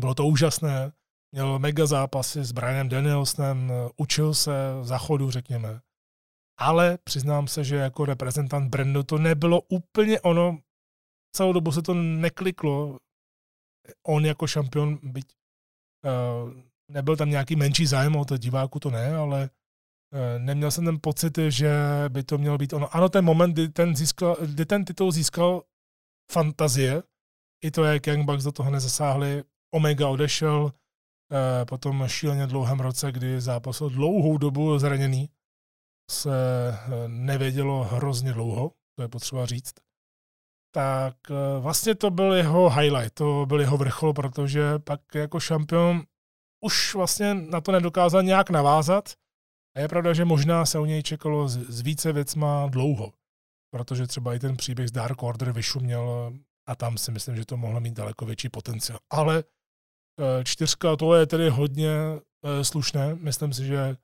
Bylo 0.01 0.14
to 0.14 0.26
úžasné. 0.26 0.93
Měl 1.32 1.59
mega 1.59 1.86
zápasy 1.86 2.45
s 2.45 2.53
Brianem 2.53 2.89
Danielsonem, 2.89 3.72
učil 3.97 4.34
se 4.34 4.53
zachodu, 4.82 5.30
řekněme. 5.30 5.80
Ale 6.59 6.99
přiznám 7.05 7.49
se, 7.49 7.64
že 7.64 7.76
jako 7.76 8.05
reprezentant 8.05 8.70
brandu 8.70 9.03
to 9.03 9.18
nebylo 9.18 9.61
úplně 9.61 10.20
ono. 10.20 10.59
Celou 11.36 11.53
dobu 11.53 11.72
se 11.72 11.82
to 11.82 11.95
nekliklo. 11.95 12.99
On 14.07 14.24
jako 14.24 14.47
šampion, 14.47 14.99
byť 15.03 15.36
uh, 16.05 16.53
nebyl 16.91 17.16
tam 17.16 17.30
nějaký 17.30 17.57
menší 17.57 17.86
zájem 17.86 18.16
od 18.16 18.32
diváku, 18.39 18.80
to 18.80 18.91
ne, 18.91 19.16
ale 19.16 19.51
neměl 20.38 20.70
jsem 20.70 20.84
ten 20.84 20.98
pocit, 21.00 21.38
že 21.48 21.70
by 22.09 22.22
to 22.22 22.38
mělo 22.38 22.59
být 22.59 22.72
ono. 22.72 22.96
Ano, 22.96 23.09
ten 23.09 23.24
moment, 23.24 23.52
kdy 23.52 23.68
ten, 23.68 23.96
získal, 23.96 24.36
kdy 24.40 24.66
ten 24.66 24.84
titul 24.84 25.12
získal 25.12 25.62
fantazie, 26.32 27.02
i 27.64 27.70
to, 27.70 27.84
jak 27.84 28.06
Young 28.06 28.26
Bucks 28.26 28.44
do 28.44 28.52
toho 28.52 28.70
nezasáhli, 28.70 29.44
Omega 29.74 30.09
odešel, 30.09 30.72
Eh, 31.32 31.64
po 31.64 31.78
tom 31.78 32.04
šíleně 32.09 32.46
dlouhém 32.46 32.80
roce, 32.80 33.12
kdy 33.12 33.40
zápasil 33.40 33.90
dlouhou 33.90 34.38
dobu 34.38 34.78
zraněný, 34.78 35.30
se 36.11 36.30
eh, 36.68 37.09
nevědělo 37.09 37.84
hrozně 37.84 38.32
dlouho, 38.32 38.72
to 38.96 39.02
je 39.02 39.09
potřeba 39.09 39.46
říct, 39.46 39.74
tak 40.74 41.16
eh, 41.30 41.61
vlastně 41.61 41.94
to 41.94 42.11
byl 42.11 42.32
jeho 42.32 42.70
highlight, 42.70 43.14
to 43.14 43.46
byl 43.46 43.61
jeho 43.61 43.76
vrchol, 43.76 44.12
protože 44.12 44.78
pak 44.78 45.00
jako 45.14 45.40
šampion 45.40 46.02
už 46.64 46.94
vlastně 46.94 47.34
na 47.34 47.61
to 47.61 47.72
nedokázal 47.72 48.22
nějak 48.22 48.50
navázat 48.50 49.09
a 49.78 49.80
je 49.80 49.88
pravda, 49.88 50.12
že 50.12 50.24
možná 50.24 50.66
se 50.66 50.78
u 50.78 50.84
něj 50.84 51.02
čekalo 51.02 51.48
s 51.48 51.80
více 51.80 52.12
věcma 52.12 52.66
dlouho, 52.68 53.12
protože 53.70 54.06
třeba 54.06 54.34
i 54.34 54.38
ten 54.38 54.56
příběh 54.56 54.88
z 54.88 54.92
Dark 54.92 55.22
Order 55.22 55.52
vyšuměl 55.52 56.32
a 56.68 56.74
tam 56.74 56.98
si 56.98 57.12
myslím, 57.12 57.36
že 57.36 57.44
to 57.44 57.56
mohlo 57.56 57.80
mít 57.80 57.94
daleko 57.94 58.26
větší 58.26 58.48
potenciál. 58.48 58.98
Ale 59.10 59.44
Eh, 60.18 60.44
čtyřka, 60.44 60.96
to 60.96 61.14
je 61.14 61.26
tedy 61.26 61.48
hodně 61.50 61.90
eh, 61.90 62.64
slušné. 62.64 63.14
Myslím 63.14 63.52
si, 63.52 63.66
že 63.66 63.96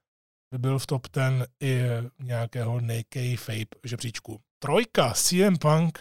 by 0.52 0.58
byl 0.58 0.78
v 0.78 0.86
top 0.86 1.08
ten 1.08 1.46
i 1.62 1.80
nějakého 2.18 2.80
Nakey 2.80 3.36
Fape 3.36 3.78
žebříčku. 3.84 4.40
Trojka, 4.62 5.12
CM 5.12 5.56
Punk, 5.58 5.98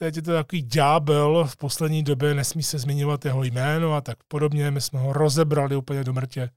teď 0.00 0.16
je 0.16 0.22
to 0.22 0.32
takový 0.32 0.62
ďábel, 0.62 1.44
v 1.44 1.56
poslední 1.56 2.02
době 2.02 2.34
nesmí 2.34 2.62
se 2.62 2.78
zmiňovat 2.78 3.24
jeho 3.24 3.44
jméno 3.44 3.94
a 3.94 4.00
tak 4.00 4.18
podobně. 4.28 4.70
My 4.70 4.80
jsme 4.80 5.00
ho 5.00 5.12
rozebrali 5.12 5.76
úplně 5.76 6.04
do 6.04 6.12
mrtě 6.12 6.50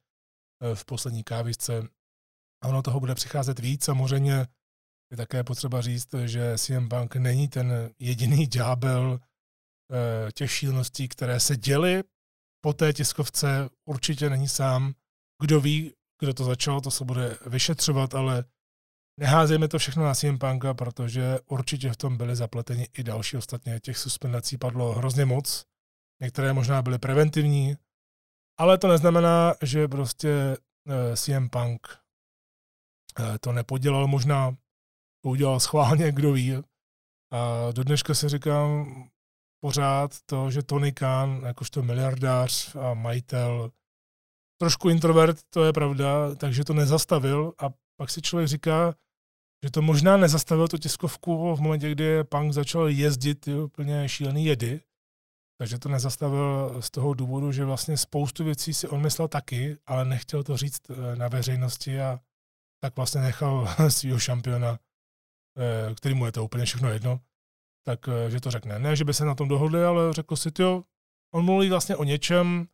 v 0.73 0.85
poslední 0.85 1.23
kávisce. 1.23 1.87
A 2.63 2.67
ono 2.67 2.81
toho 2.81 2.99
bude 2.99 3.15
přicházet 3.15 3.59
víc. 3.59 3.83
Samozřejmě 3.83 4.47
je 5.11 5.17
také 5.17 5.43
potřeba 5.43 5.81
říct, 5.81 6.15
že 6.25 6.57
CM 6.57 6.89
Punk 6.89 7.15
není 7.15 7.47
ten 7.47 7.89
jediný 7.99 8.47
ďábel 8.57 9.19
těch 10.33 10.51
šíleností, 10.51 11.07
které 11.07 11.39
se 11.39 11.57
děly 11.57 12.03
po 12.61 12.73
té 12.73 12.93
tiskovce 12.93 13.69
určitě 13.85 14.29
není 14.29 14.47
sám. 14.47 14.93
Kdo 15.41 15.61
ví, 15.61 15.93
kdo 16.19 16.33
to 16.33 16.43
začal, 16.43 16.81
to 16.81 16.91
se 16.91 17.05
bude 17.05 17.37
vyšetřovat, 17.45 18.15
ale 18.15 18.43
neházejme 19.19 19.67
to 19.67 19.79
všechno 19.79 20.03
na 20.03 20.15
CM 20.15 20.37
Punka, 20.37 20.73
protože 20.73 21.39
určitě 21.45 21.91
v 21.91 21.97
tom 21.97 22.17
byly 22.17 22.35
zapleteni 22.35 22.87
i 22.97 23.03
další. 23.03 23.37
Ostatně 23.37 23.79
těch 23.79 23.97
suspendací 23.97 24.57
padlo 24.57 24.93
hrozně 24.93 25.25
moc. 25.25 25.65
Některé 26.21 26.53
možná 26.53 26.81
byly 26.81 26.99
preventivní, 26.99 27.77
ale 28.59 28.77
to 28.77 28.87
neznamená, 28.87 29.53
že 29.61 29.87
prostě 29.87 30.29
eh, 30.87 31.17
CM 31.17 31.49
Punk 31.49 31.87
eh, 33.19 33.39
to 33.39 33.51
nepodělal. 33.51 34.07
Možná 34.07 34.51
to 35.23 35.29
udělal 35.29 35.59
schválně, 35.59 36.11
kdo 36.15 36.33
ví. 36.33 36.55
A 37.31 37.71
do 37.71 37.83
dneška 37.83 38.13
si 38.13 38.29
říkám, 38.29 39.03
pořád 39.63 40.11
to, 40.25 40.51
že 40.51 40.63
Tony 40.63 40.91
Khan, 40.91 41.41
jakožto 41.45 41.83
miliardář 41.83 42.75
a 42.75 42.93
majitel, 42.93 43.71
trošku 44.61 44.89
introvert, 44.89 45.37
to 45.49 45.63
je 45.63 45.73
pravda, 45.73 46.35
takže 46.35 46.63
to 46.63 46.73
nezastavil 46.73 47.53
a 47.59 47.69
pak 47.99 48.09
si 48.09 48.21
člověk 48.21 48.47
říká, 48.47 48.95
že 49.63 49.71
to 49.71 49.81
možná 49.81 50.17
nezastavil 50.17 50.67
tu 50.67 50.77
tiskovku 50.77 51.55
v 51.55 51.61
momentě, 51.61 51.91
kdy 51.91 52.23
Punk 52.23 52.53
začal 52.53 52.87
jezdit 52.87 53.35
ty 53.35 53.53
úplně 53.53 54.09
šílený 54.09 54.45
jedy, 54.45 54.81
takže 55.61 55.79
to 55.79 55.89
nezastavil 55.89 56.77
z 56.81 56.91
toho 56.91 57.13
důvodu, 57.13 57.51
že 57.51 57.65
vlastně 57.65 57.97
spoustu 57.97 58.43
věcí 58.43 58.73
si 58.73 58.87
on 58.87 59.01
myslel 59.01 59.27
taky, 59.27 59.77
ale 59.85 60.05
nechtěl 60.05 60.43
to 60.43 60.57
říct 60.57 60.81
eh, 60.89 61.15
na 61.15 61.27
veřejnosti 61.27 62.01
a 62.01 62.19
tak 62.83 62.95
vlastně 62.95 63.21
nechal 63.21 63.67
svého 63.89 64.19
šampiona, 64.19 64.79
eh, 65.57 65.95
který 65.95 66.15
mu 66.15 66.25
je 66.25 66.31
to 66.31 66.45
úplně 66.45 66.65
všechno 66.65 66.89
jedno, 66.89 67.19
tak 67.85 67.99
eh, 68.07 68.31
že 68.31 68.41
to 68.41 68.51
řekne. 68.51 68.79
Ne, 68.79 68.95
že 68.95 69.05
by 69.05 69.13
se 69.13 69.25
na 69.25 69.35
tom 69.35 69.47
dohodli, 69.47 69.83
ale 69.83 70.13
řekl 70.13 70.35
si, 70.35 70.49
jo, 70.59 70.83
on 71.33 71.45
mluví 71.45 71.69
vlastně 71.69 71.95
o 71.95 72.03
něčem, 72.03 72.67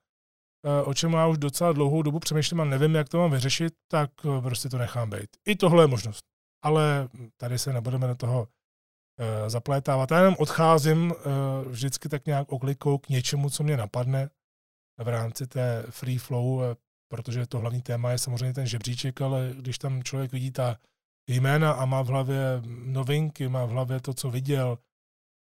o 0.86 0.94
čem 0.94 1.14
já 1.14 1.28
už 1.28 1.38
docela 1.38 1.74
dlouhou 1.74 2.02
dobu 2.02 2.20
přemýšlím 2.20 2.62
a 2.62 2.66
nevím, 2.66 2.96
jak 2.96 3.10
to 3.10 3.18
mám 3.18 3.32
vyřešit, 3.32 3.74
tak 3.88 4.12
prostě 4.42 4.70
to 4.70 4.78
nechám 4.78 5.10
být. 5.10 5.30
I 5.46 5.56
tohle 5.56 5.84
je 5.84 5.88
možnost. 5.88 6.26
Ale 6.64 7.10
tady 7.38 7.60
se 7.60 7.74
nebudeme 7.74 8.08
do 8.08 8.16
toho 8.16 8.48
zaplétávat. 9.48 10.12
Já 10.12 10.18
jenom 10.18 10.36
odcházím 10.40 11.14
vždycky 11.68 12.10
tak 12.10 12.26
nějak 12.26 12.52
oklikou 12.52 12.98
k 12.98 13.10
něčemu, 13.10 13.50
co 13.50 13.64
mě 13.64 13.78
napadne 13.78 14.30
v 15.04 15.08
rámci 15.08 15.48
té 15.48 15.84
free 15.90 16.18
flow, 16.18 16.62
protože 17.08 17.48
to 17.48 17.60
hlavní 17.60 17.82
téma 17.82 18.12
je 18.12 18.18
samozřejmě 18.18 18.54
ten 18.54 18.68
žebříček, 18.68 19.22
ale 19.22 19.54
když 19.58 19.78
tam 19.78 20.04
člověk 20.04 20.32
vidí 20.32 20.52
ta 20.52 20.78
jména 21.28 21.72
a 21.72 21.86
má 21.86 22.02
v 22.02 22.08
hlavě 22.08 22.62
novinky, 22.86 23.48
má 23.48 23.66
v 23.66 23.70
hlavě 23.70 24.00
to, 24.00 24.14
co 24.14 24.32
viděl, 24.32 24.78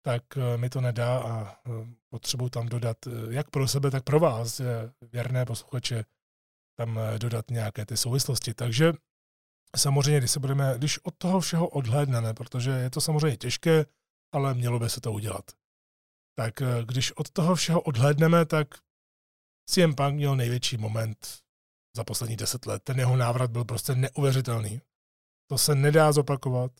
tak 0.04 0.22
eh, 0.36 0.56
mi 0.56 0.70
to 0.70 0.80
nedá 0.80 1.18
a 1.18 1.56
eh, 1.66 1.70
potřebuji 2.08 2.48
tam 2.48 2.68
dodat, 2.68 2.96
eh, 3.06 3.10
jak 3.30 3.50
pro 3.50 3.68
sebe, 3.68 3.90
tak 3.90 4.04
pro 4.04 4.20
vás, 4.20 4.60
věrné 5.12 5.44
posluchače, 5.44 6.04
tam 6.78 7.00
dodat 7.18 7.50
nějaké 7.50 7.86
ty 7.86 7.96
souvislosti. 7.96 8.54
Takže 8.54 8.92
samozřejmě, 9.76 10.18
když 10.18 10.30
se 10.30 10.40
budeme, 10.40 10.74
když 10.78 10.98
od 11.04 11.14
toho 11.18 11.40
všeho 11.40 11.68
odhlédneme, 11.68 12.34
protože 12.34 12.70
je 12.70 12.90
to 12.90 13.00
samozřejmě 13.00 13.36
těžké, 13.36 13.86
ale 14.32 14.54
mělo 14.54 14.78
by 14.78 14.90
se 14.90 15.00
to 15.00 15.12
udělat. 15.12 15.44
Tak 16.38 16.54
když 16.84 17.12
od 17.12 17.30
toho 17.30 17.54
všeho 17.54 17.80
odhlédneme, 17.80 18.46
tak 18.46 18.68
CM 19.70 19.94
Punk 19.94 20.14
měl 20.14 20.36
největší 20.36 20.76
moment 20.76 21.38
za 21.96 22.04
poslední 22.04 22.36
deset 22.36 22.66
let. 22.66 22.82
Ten 22.84 22.98
jeho 22.98 23.16
návrat 23.16 23.50
byl 23.50 23.64
prostě 23.64 23.94
neuvěřitelný. 23.94 24.80
To 25.50 25.58
se 25.58 25.74
nedá 25.74 26.12
zopakovat 26.12 26.72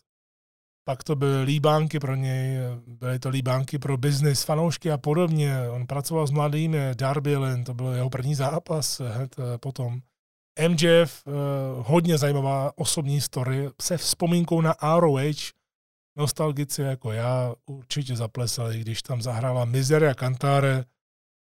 pak 0.85 1.03
to 1.03 1.15
byly 1.15 1.43
líbánky 1.43 1.99
pro 1.99 2.15
něj, 2.15 2.57
byly 2.87 3.19
to 3.19 3.29
líbánky 3.29 3.79
pro 3.79 3.97
biznis, 3.97 4.43
fanoušky 4.43 4.91
a 4.91 4.97
podobně. 4.97 5.69
On 5.69 5.87
pracoval 5.87 6.27
s 6.27 6.31
mladými, 6.31 6.95
Darby 6.95 7.37
Lynn, 7.37 7.63
to 7.63 7.73
byl 7.73 7.87
jeho 7.87 8.09
první 8.09 8.35
zápas 8.35 8.99
hned 8.99 9.35
eh, 9.39 9.57
potom. 9.57 10.01
MJF, 10.59 11.23
eh, 11.27 11.31
hodně 11.77 12.17
zajímavá 12.17 12.77
osobní 12.77 13.21
story, 13.21 13.69
se 13.81 13.97
vzpomínkou 13.97 14.61
na 14.61 14.75
ROH, 14.99 15.53
nostalgici 16.17 16.81
jako 16.81 17.11
já 17.11 17.55
určitě 17.65 18.15
zaplesali, 18.15 18.79
když 18.79 19.01
tam 19.01 19.21
zahrála 19.21 19.65
Miseria 19.65 20.13
Cantare, 20.13 20.85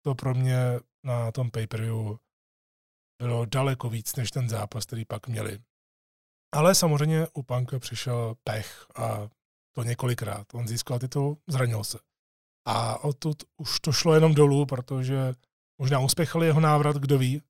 to 0.05 0.15
pro 0.15 0.33
mě 0.33 0.79
na 1.03 1.31
tom 1.31 1.51
pay-per-view 1.51 2.17
bylo 3.21 3.45
daleko 3.45 3.89
víc 3.89 4.15
než 4.15 4.31
ten 4.31 4.49
zápas, 4.49 4.85
který 4.85 5.05
pak 5.05 5.27
měli. 5.27 5.59
Ale 6.53 6.75
samozřejmě 6.75 7.27
u 7.33 7.43
Panka 7.43 7.79
přišel 7.79 8.35
pech 8.43 8.85
a 8.95 9.29
to 9.75 9.83
několikrát. 9.83 10.53
On 10.53 10.67
získal 10.67 10.99
titul, 10.99 11.37
zranil 11.47 11.83
se. 11.83 11.99
A 12.67 13.03
odtud 13.03 13.43
už 13.57 13.79
to 13.79 13.91
šlo 13.91 14.13
jenom 14.13 14.33
dolů, 14.33 14.65
protože 14.65 15.33
možná 15.81 15.99
uspěchali 15.99 16.45
jeho 16.45 16.59
návrat, 16.59 16.95
kdo 16.95 17.17
ví. 17.17 17.41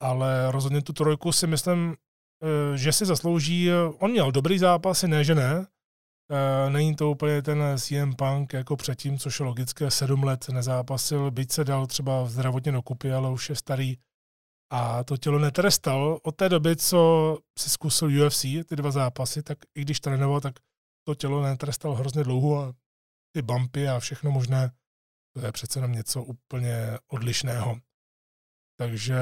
Ale 0.00 0.52
rozhodně 0.52 0.82
tu 0.82 0.92
trojku 0.92 1.32
si 1.32 1.46
myslím, 1.46 1.96
eh, 2.42 2.76
že 2.78 2.92
si 2.92 3.06
zaslouží. 3.06 3.68
On 3.98 4.10
měl 4.10 4.32
dobrý 4.32 4.58
zápasy, 4.58 5.08
ne, 5.08 5.24
že 5.24 5.34
ne. 5.34 5.66
Eh, 6.32 6.70
není 6.70 6.96
to 6.96 7.10
úplně 7.10 7.42
ten 7.42 7.62
CM 7.78 8.14
Punk 8.14 8.52
jako 8.52 8.76
předtím, 8.76 9.18
což 9.18 9.40
je 9.40 9.46
logické, 9.46 9.90
sedm 9.90 10.24
let 10.24 10.48
nezápasil, 10.48 11.30
byť 11.30 11.52
se 11.52 11.64
dal 11.64 11.86
třeba 11.86 12.26
zdravotně 12.26 12.72
dokupy, 12.72 13.12
ale 13.12 13.30
už 13.30 13.48
je 13.48 13.56
starý 13.56 13.96
a 14.72 15.04
to 15.04 15.16
tělo 15.16 15.38
netrestal. 15.38 16.20
Od 16.22 16.36
té 16.36 16.48
doby, 16.48 16.76
co 16.76 17.38
si 17.58 17.70
zkusil 17.70 18.26
UFC, 18.26 18.42
ty 18.64 18.76
dva 18.76 18.90
zápasy, 18.90 19.42
tak 19.42 19.58
i 19.74 19.80
když 19.80 20.00
trénoval, 20.00 20.40
tak 20.40 20.54
to 21.06 21.14
tělo 21.14 21.42
netrestal 21.42 21.94
hrozně 21.94 22.24
dlouho 22.24 22.62
a 22.62 22.74
ty 23.34 23.42
bumpy 23.42 23.88
a 23.88 24.00
všechno 24.00 24.30
možné, 24.30 24.72
to 25.34 25.46
je 25.46 25.52
přece 25.52 25.78
jenom 25.78 25.92
něco 25.92 26.22
úplně 26.22 26.98
odlišného. 27.08 27.80
Takže 28.78 29.18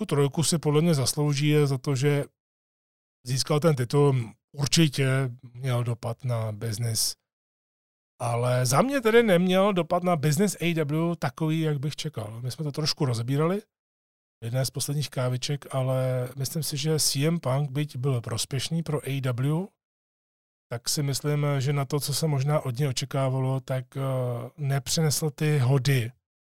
tu 0.00 0.06
trojku 0.06 0.42
si 0.42 0.58
podle 0.58 0.82
mě 0.82 0.94
zaslouží 0.94 1.54
za 1.64 1.78
to, 1.78 1.94
že 1.96 2.24
získal 3.26 3.60
ten 3.60 3.76
titul, 3.76 4.32
určitě 4.52 5.30
měl 5.52 5.84
dopad 5.84 6.24
na 6.24 6.52
business, 6.52 7.16
ale 8.20 8.66
za 8.66 8.82
mě 8.82 9.00
tedy 9.00 9.22
neměl 9.22 9.72
dopad 9.72 10.02
na 10.02 10.16
business 10.16 10.56
AW 10.60 11.14
takový, 11.18 11.60
jak 11.60 11.78
bych 11.78 11.96
čekal. 11.96 12.40
My 12.40 12.50
jsme 12.50 12.64
to 12.64 12.72
trošku 12.72 13.04
rozebírali, 13.04 13.62
jedné 14.44 14.66
z 14.66 14.70
posledních 14.70 15.10
káviček, 15.10 15.74
ale 15.74 16.28
myslím 16.36 16.62
si, 16.62 16.76
že 16.76 16.98
CM 16.98 17.38
Punk, 17.40 17.70
byť 17.70 17.96
byl 17.96 18.20
prospěšný 18.20 18.82
pro 18.82 19.00
AEW, 19.04 19.66
tak 20.72 20.88
si 20.88 21.02
myslím, 21.02 21.46
že 21.58 21.72
na 21.72 21.84
to, 21.84 22.00
co 22.00 22.14
se 22.14 22.26
možná 22.26 22.60
od 22.60 22.78
něj 22.78 22.88
očekávalo, 22.88 23.60
tak 23.60 23.84
uh, 23.96 24.02
nepřinesl 24.56 25.30
ty 25.30 25.58
hody, 25.58 26.12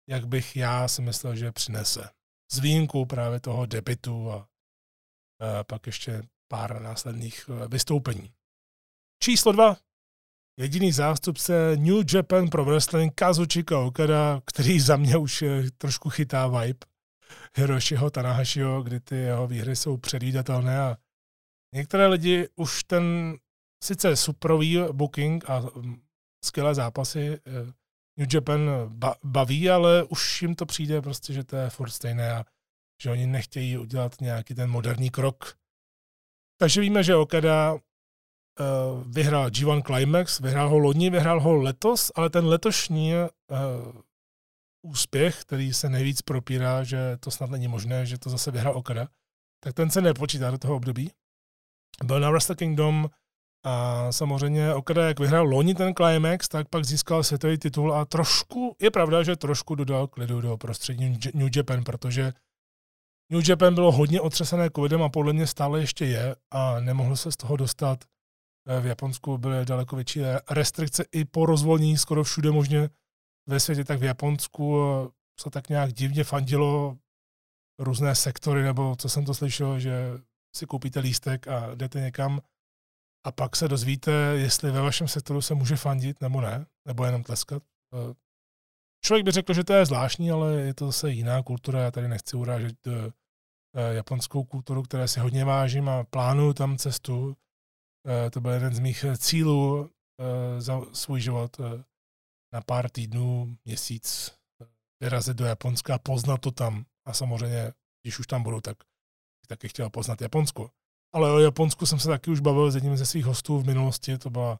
jak 0.10 0.28
bych 0.28 0.56
já 0.56 0.88
si 0.88 1.02
myslel, 1.02 1.36
že 1.36 1.52
přinese. 1.52 2.21
S 2.52 2.60
výjimkou 2.60 3.06
právě 3.06 3.40
toho 3.40 3.66
debitu 3.66 4.32
a 4.32 4.38
uh, 4.38 4.44
pak 5.68 5.86
ještě 5.88 6.24
pár 6.48 6.82
následných 6.82 7.50
uh, 7.50 7.68
vystoupení. 7.68 8.34
Číslo 9.24 9.52
dva. 9.52 9.78
Jediný 10.60 10.92
zástupce 10.92 11.76
New 11.76 12.04
Japan 12.14 12.50
Pro 12.50 12.66
Wrestling 12.66 13.16
Kazuchika 13.16 13.80
Okada, 13.80 14.42
který 14.46 14.80
za 14.80 14.98
mě 14.98 15.18
už 15.18 15.44
trošku 15.78 16.10
chytá 16.10 16.48
vibe 16.48 16.86
Hiroshiho 17.58 18.10
Tanahashiho, 18.10 18.84
kdy 18.84 19.00
ty 19.00 19.16
jeho 19.16 19.48
výhry 19.48 19.76
jsou 19.76 19.98
předvídatelné 19.98 20.80
a 20.82 20.98
některé 21.76 22.08
lidi 22.08 22.48
už 22.56 22.84
ten 22.84 23.38
sice 23.84 24.16
superový 24.16 24.78
booking 24.92 25.50
a 25.50 25.60
mm, 25.60 26.02
skvělé 26.46 26.76
zápasy 26.76 27.20
eh, 27.20 27.42
New 28.22 28.30
Japan 28.34 28.70
baví, 29.24 29.70
ale 29.70 30.04
už 30.04 30.42
jim 30.42 30.56
to 30.56 30.66
přijde 30.66 31.02
prostě, 31.02 31.34
že 31.34 31.44
to 31.44 31.56
je 31.56 31.70
furt 31.70 31.90
stejné 31.90 32.32
a 32.32 32.46
že 33.02 33.12
oni 33.12 33.28
nechtějí 33.28 33.78
udělat 33.78 34.22
nějaký 34.22 34.56
ten 34.56 34.70
moderní 34.70 35.10
krok. 35.10 35.58
Takže 36.58 36.82
víme, 36.82 37.04
že 37.04 37.16
Okada 37.16 37.74
uh, 37.74 37.80
vyhrál 39.08 39.50
G1 39.50 39.82
Climax, 39.82 40.40
vyhrál 40.40 40.70
ho 40.70 40.78
loni, 40.78 41.10
vyhrál 41.10 41.42
ho 41.42 41.56
letos, 41.56 42.12
ale 42.16 42.30
ten 42.30 42.46
letošní 42.46 43.14
uh, 43.14 44.02
úspěch, 44.82 45.42
který 45.42 45.74
se 45.74 45.90
nejvíc 45.90 46.22
propírá, 46.22 46.84
že 46.84 47.18
to 47.20 47.32
snad 47.32 47.50
není 47.50 47.68
možné, 47.68 48.06
že 48.06 48.18
to 48.18 48.30
zase 48.30 48.52
vyhrál 48.52 48.78
Okada, 48.78 49.08
tak 49.64 49.74
ten 49.74 49.90
se 49.90 50.02
nepočítá 50.02 50.52
do 50.52 50.58
toho 50.58 50.76
období. 50.76 51.12
Byl 52.04 52.20
na 52.20 52.30
Wrestle 52.30 52.56
Kingdom 52.56 53.10
a 53.64 54.12
samozřejmě 54.12 54.74
Okada, 54.74 55.08
jak 55.08 55.20
vyhrál 55.20 55.46
loni 55.46 55.76
ten 55.76 55.94
Climax, 55.94 56.48
tak 56.48 56.70
pak 56.70 56.86
získal 56.86 57.24
světový 57.24 57.58
titul 57.58 57.94
a 57.94 58.06
trošku, 58.06 58.76
je 58.82 58.92
pravda, 58.92 59.24
že 59.24 59.36
trošku 59.36 59.76
dodal 59.76 60.08
klidu 60.08 60.42
do 60.42 60.58
prostředí 60.58 61.20
New 61.34 61.50
Japan, 61.56 61.84
protože 61.84 62.34
New 63.32 63.50
Japan 63.50 63.76
bylo 63.76 63.92
hodně 63.92 64.22
otřesené 64.22 64.70
covidem 64.76 65.04
a 65.04 65.10
podle 65.10 65.34
mě 65.34 65.48
stále 65.48 65.80
ještě 65.80 66.06
je 66.06 66.36
a 66.52 66.80
nemohl 66.80 67.16
se 67.16 67.32
z 67.32 67.38
toho 67.38 67.58
dostat. 67.58 68.04
V 68.82 68.86
Japonsku 68.86 69.38
byly 69.38 69.66
daleko 69.66 69.96
větší 69.96 70.22
restrikce 70.50 71.06
i 71.12 71.26
po 71.26 71.46
rozvolnění 71.46 71.98
skoro 71.98 72.24
všude 72.24 72.52
možně 72.52 72.90
ve 73.50 73.60
světě, 73.60 73.84
tak 73.84 74.00
v 74.00 74.04
Japonsku 74.04 74.82
se 75.40 75.50
tak 75.50 75.70
nějak 75.70 75.94
divně 75.94 76.24
fandilo 76.24 76.98
různé 77.80 78.16
sektory, 78.16 78.64
nebo 78.64 78.96
co 78.96 79.10
jsem 79.10 79.26
to 79.26 79.34
slyšel, 79.34 79.80
že 79.80 80.20
si 80.56 80.66
koupíte 80.66 81.00
lístek 81.00 81.48
a 81.48 81.76
jdete 81.76 82.02
někam 82.02 82.40
a 83.24 83.32
pak 83.32 83.56
se 83.56 83.68
dozvíte, 83.68 84.12
jestli 84.36 84.72
ve 84.72 84.82
vašem 84.82 85.08
sektoru 85.08 85.42
se 85.42 85.56
může 85.56 85.76
fandit 85.76 86.22
nebo 86.22 86.42
ne, 86.42 86.66
nebo 86.88 87.06
jenom 87.06 87.24
tleskat. 87.24 87.64
Eh, 87.94 88.14
člověk 89.06 89.26
by 89.26 89.32
řekl, 89.32 89.54
že 89.54 89.64
to 89.64 89.74
je 89.74 89.86
zvláštní, 89.86 90.32
ale 90.32 90.54
je 90.54 90.74
to 90.74 90.86
zase 90.86 91.12
jiná 91.12 91.44
kultura. 91.44 91.82
Já 91.82 91.92
tady 91.92 92.08
nechci 92.08 92.38
urážet 92.38 92.88
eh, 92.88 92.92
eh, 93.76 93.94
japonskou 93.94 94.44
kulturu, 94.44 94.84
které 94.84 95.08
si 95.08 95.20
hodně 95.20 95.46
vážím 95.46 95.90
a 95.90 96.04
plánuju 96.04 96.54
tam 96.54 96.78
cestu. 96.78 97.38
To 98.32 98.42
byl 98.42 98.52
jeden 98.52 98.74
z 98.74 98.80
mých 98.80 99.06
cílů 99.18 99.90
za 100.58 100.82
svůj 100.94 101.22
život 101.22 101.58
na 102.54 102.62
pár 102.62 102.90
týdnů, 102.90 103.58
měsíc 103.66 104.34
vyrazit 105.02 105.38
do 105.38 105.46
Japonska 105.46 105.96
a 105.96 106.00
poznat 106.00 106.38
to 106.38 106.52
tam. 106.52 106.86
A 107.06 107.14
samozřejmě, 107.14 107.74
když 108.04 108.20
už 108.20 108.28
tam 108.28 108.44
budu, 108.44 108.62
tak 108.62 108.78
taky 109.48 109.68
chtěl 109.68 109.90
poznat 109.90 110.22
Japonsko. 110.22 110.72
Ale 111.14 111.32
o 111.32 111.40
Japonsku 111.40 111.86
jsem 111.86 112.00
se 112.00 112.08
taky 112.08 112.32
už 112.32 112.40
bavil 112.40 112.72
s 112.72 112.76
jedním 112.76 112.98
ze 112.98 113.06
svých 113.06 113.26
hostů 113.26 113.60
v 113.60 113.66
minulosti. 113.66 114.18
To 114.18 114.30
byla 114.30 114.60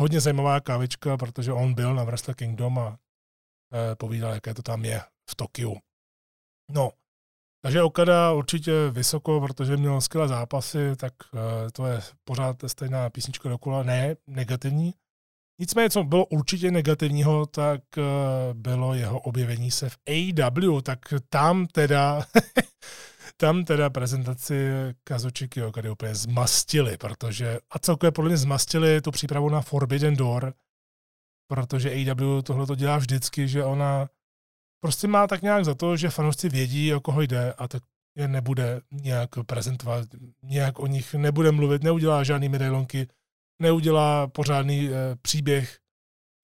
hodně 0.00 0.20
zajímavá 0.20 0.60
kávička, 0.60 1.16
protože 1.16 1.52
on 1.52 1.74
byl 1.74 1.94
na 1.94 2.04
Wrestle 2.04 2.34
Kingdom 2.34 2.78
a 2.78 2.98
e, 3.92 3.96
povídal, 3.96 4.34
jaké 4.34 4.54
to 4.54 4.62
tam 4.62 4.84
je 4.84 5.00
v 5.30 5.34
Tokiu. 5.34 5.76
No, 6.70 6.90
takže 7.62 7.82
Okada 7.82 8.32
určitě 8.32 8.72
vysoko, 8.90 9.40
protože 9.40 9.76
měl 9.76 10.00
skvělé 10.00 10.28
zápasy, 10.28 10.96
tak 10.96 11.12
e, 11.34 11.70
to 11.70 11.86
je 11.86 12.00
pořád 12.24 12.56
stejná 12.66 13.10
písnička 13.10 13.48
dokola. 13.48 13.82
Ne, 13.82 14.16
negativní. 14.26 14.94
Nicméně, 15.60 15.90
co 15.90 16.04
bylo 16.04 16.26
určitě 16.26 16.70
negativního, 16.70 17.46
tak 17.46 17.98
e, 17.98 18.02
bylo 18.54 18.94
jeho 18.94 19.20
objevení 19.20 19.70
se 19.70 19.88
v 19.90 19.96
AEW, 20.06 20.80
tak 20.82 20.98
tam 21.28 21.66
teda 21.66 22.26
tam 23.36 23.64
teda 23.64 23.90
prezentaci 23.90 24.68
Kazuchi 25.04 25.48
Kyokady 25.48 25.90
úplně 25.90 26.14
zmastili, 26.14 26.96
protože, 26.96 27.58
a 27.70 27.78
celkově 27.78 28.12
podle 28.12 28.28
mě 28.28 28.36
zmastili 28.36 29.00
tu 29.00 29.10
přípravu 29.10 29.48
na 29.48 29.60
Forbidden 29.60 30.16
Door, 30.16 30.54
protože 31.50 31.90
AEW 31.90 32.42
tohle 32.42 32.66
to 32.66 32.74
dělá 32.74 32.98
vždycky, 32.98 33.48
že 33.48 33.64
ona 33.64 34.08
prostě 34.80 35.08
má 35.08 35.26
tak 35.26 35.42
nějak 35.42 35.64
za 35.64 35.74
to, 35.74 35.96
že 35.96 36.10
fanoušci 36.10 36.48
vědí, 36.48 36.94
o 36.94 37.00
koho 37.00 37.22
jde 37.22 37.52
a 37.52 37.68
tak 37.68 37.82
je 38.18 38.28
nebude 38.28 38.80
nějak 38.90 39.30
prezentovat, 39.46 40.08
nějak 40.42 40.78
o 40.78 40.86
nich 40.86 41.14
nebude 41.14 41.52
mluvit, 41.52 41.82
neudělá 41.82 42.24
žádný 42.24 42.48
medailonky, 42.48 43.08
neudělá 43.62 44.26
pořádný 44.26 44.88
e, 44.88 45.16
příběh 45.22 45.78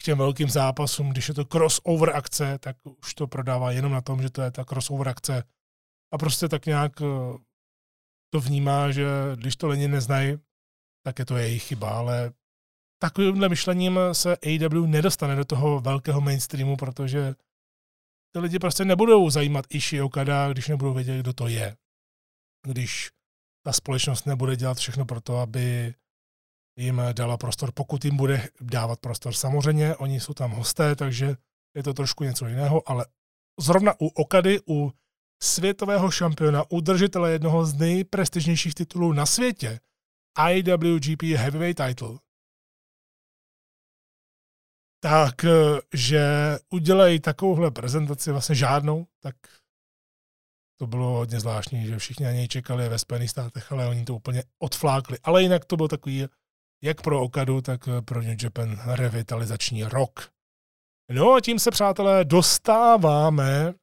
k 0.03 0.05
těm 0.05 0.19
velkým 0.19 0.51
zápasům. 0.51 1.11
Když 1.11 1.29
je 1.29 1.35
to 1.35 1.45
crossover 1.45 2.17
akce, 2.17 2.59
tak 2.59 2.77
už 2.85 3.15
to 3.15 3.27
prodává 3.27 3.71
jenom 3.71 3.93
na 3.93 4.01
tom, 4.01 4.23
že 4.23 4.31
to 4.31 4.43
je 4.43 4.51
ta 4.51 4.65
crossover 4.65 5.09
akce 5.09 5.45
a 6.13 6.19
prostě 6.19 6.49
tak 6.49 6.67
nějak 6.67 7.01
eh, 7.03 7.07
to 8.33 8.41
vnímá, 8.41 8.91
že 8.91 9.07
když 9.35 9.57
to 9.57 9.69
lidi 9.69 9.89
neznají, 9.89 10.39
tak 11.05 11.19
je 11.19 11.25
to 11.25 11.37
jejich 11.37 11.63
chyba, 11.63 11.91
ale 11.91 12.33
takovýmhle 13.03 13.49
myšlením 13.49 13.99
se 14.13 14.37
AW 14.37 14.87
nedostane 14.87 15.37
do 15.37 15.45
toho 15.45 15.81
velkého 15.81 16.21
mainstreamu, 16.21 16.77
protože 16.77 17.35
ty 18.35 18.39
lidi 18.39 18.59
prostě 18.59 18.85
nebudou 18.85 19.31
zajímat 19.31 19.65
Ishi 19.69 20.01
Okada, 20.03 20.53
když 20.53 20.69
nebudou 20.69 20.95
vědět, 20.95 21.21
kdo 21.21 21.33
to 21.33 21.49
je. 21.49 21.77
Když 22.67 23.11
ta 23.67 23.73
společnost 23.73 24.27
nebude 24.27 24.57
dělat 24.57 24.79
všechno 24.79 25.05
pro 25.05 25.21
to, 25.21 25.39
aby 25.39 25.95
jim 26.79 27.03
dala 27.13 27.37
prostor, 27.37 27.73
pokud 27.73 28.05
jim 28.05 28.17
bude 28.17 28.49
dávat 28.61 29.01
prostor. 29.01 29.33
Samozřejmě, 29.33 29.97
oni 29.97 30.21
jsou 30.21 30.35
tam 30.35 30.51
hosté, 30.51 30.97
takže 30.97 31.37
je 31.77 31.83
to 31.83 31.95
trošku 31.95 32.25
něco 32.25 32.47
jiného, 32.47 32.91
ale 32.91 33.07
zrovna 33.61 33.95
u 34.01 34.07
Okady, 34.07 34.61
u 34.69 34.93
světového 35.43 36.11
šampiona, 36.11 36.65
udržitele 36.71 37.33
jednoho 37.33 37.65
z 37.65 37.75
nejprestižnějších 37.75 38.75
titulů 38.75 39.13
na 39.13 39.27
světě, 39.27 39.81
IWGP 40.51 41.23
Heavyweight 41.23 41.87
Title, 41.87 42.19
tak, 45.01 45.45
eh, 45.45 45.51
že 45.95 46.25
udělají 46.71 47.21
takovouhle 47.21 47.71
prezentaci, 47.71 48.33
vlastně 48.33 48.55
žádnou, 48.55 49.07
tak 49.21 49.37
to 50.81 50.87
bylo 50.87 51.07
hodně 51.11 51.41
zvláštní, 51.41 51.87
že 51.87 51.99
všichni 51.99 52.27
na 52.27 52.33
něj 52.33 52.49
čekali 52.49 52.89
ve 52.89 52.99
Spojených 52.99 53.31
státech, 53.31 53.73
ale 53.73 53.87
oni 53.87 54.05
to 54.05 54.15
úplně 54.15 54.43
odflákli. 54.59 55.19
Ale 55.23 55.43
jinak 55.43 55.65
to 55.65 55.77
byl 55.77 55.89
takový, 55.89 56.27
jak 56.83 57.03
pro 57.03 57.23
Okadu, 57.23 57.61
tak 57.61 57.89
pro 58.05 58.23
New 58.23 58.37
Japan 58.43 58.81
revitalizační 58.87 59.85
rok. 59.85 60.31
No 61.11 61.33
a 61.33 61.41
tím 61.41 61.59
se, 61.59 61.71
přátelé, 61.71 62.25
dostáváme 62.25 63.75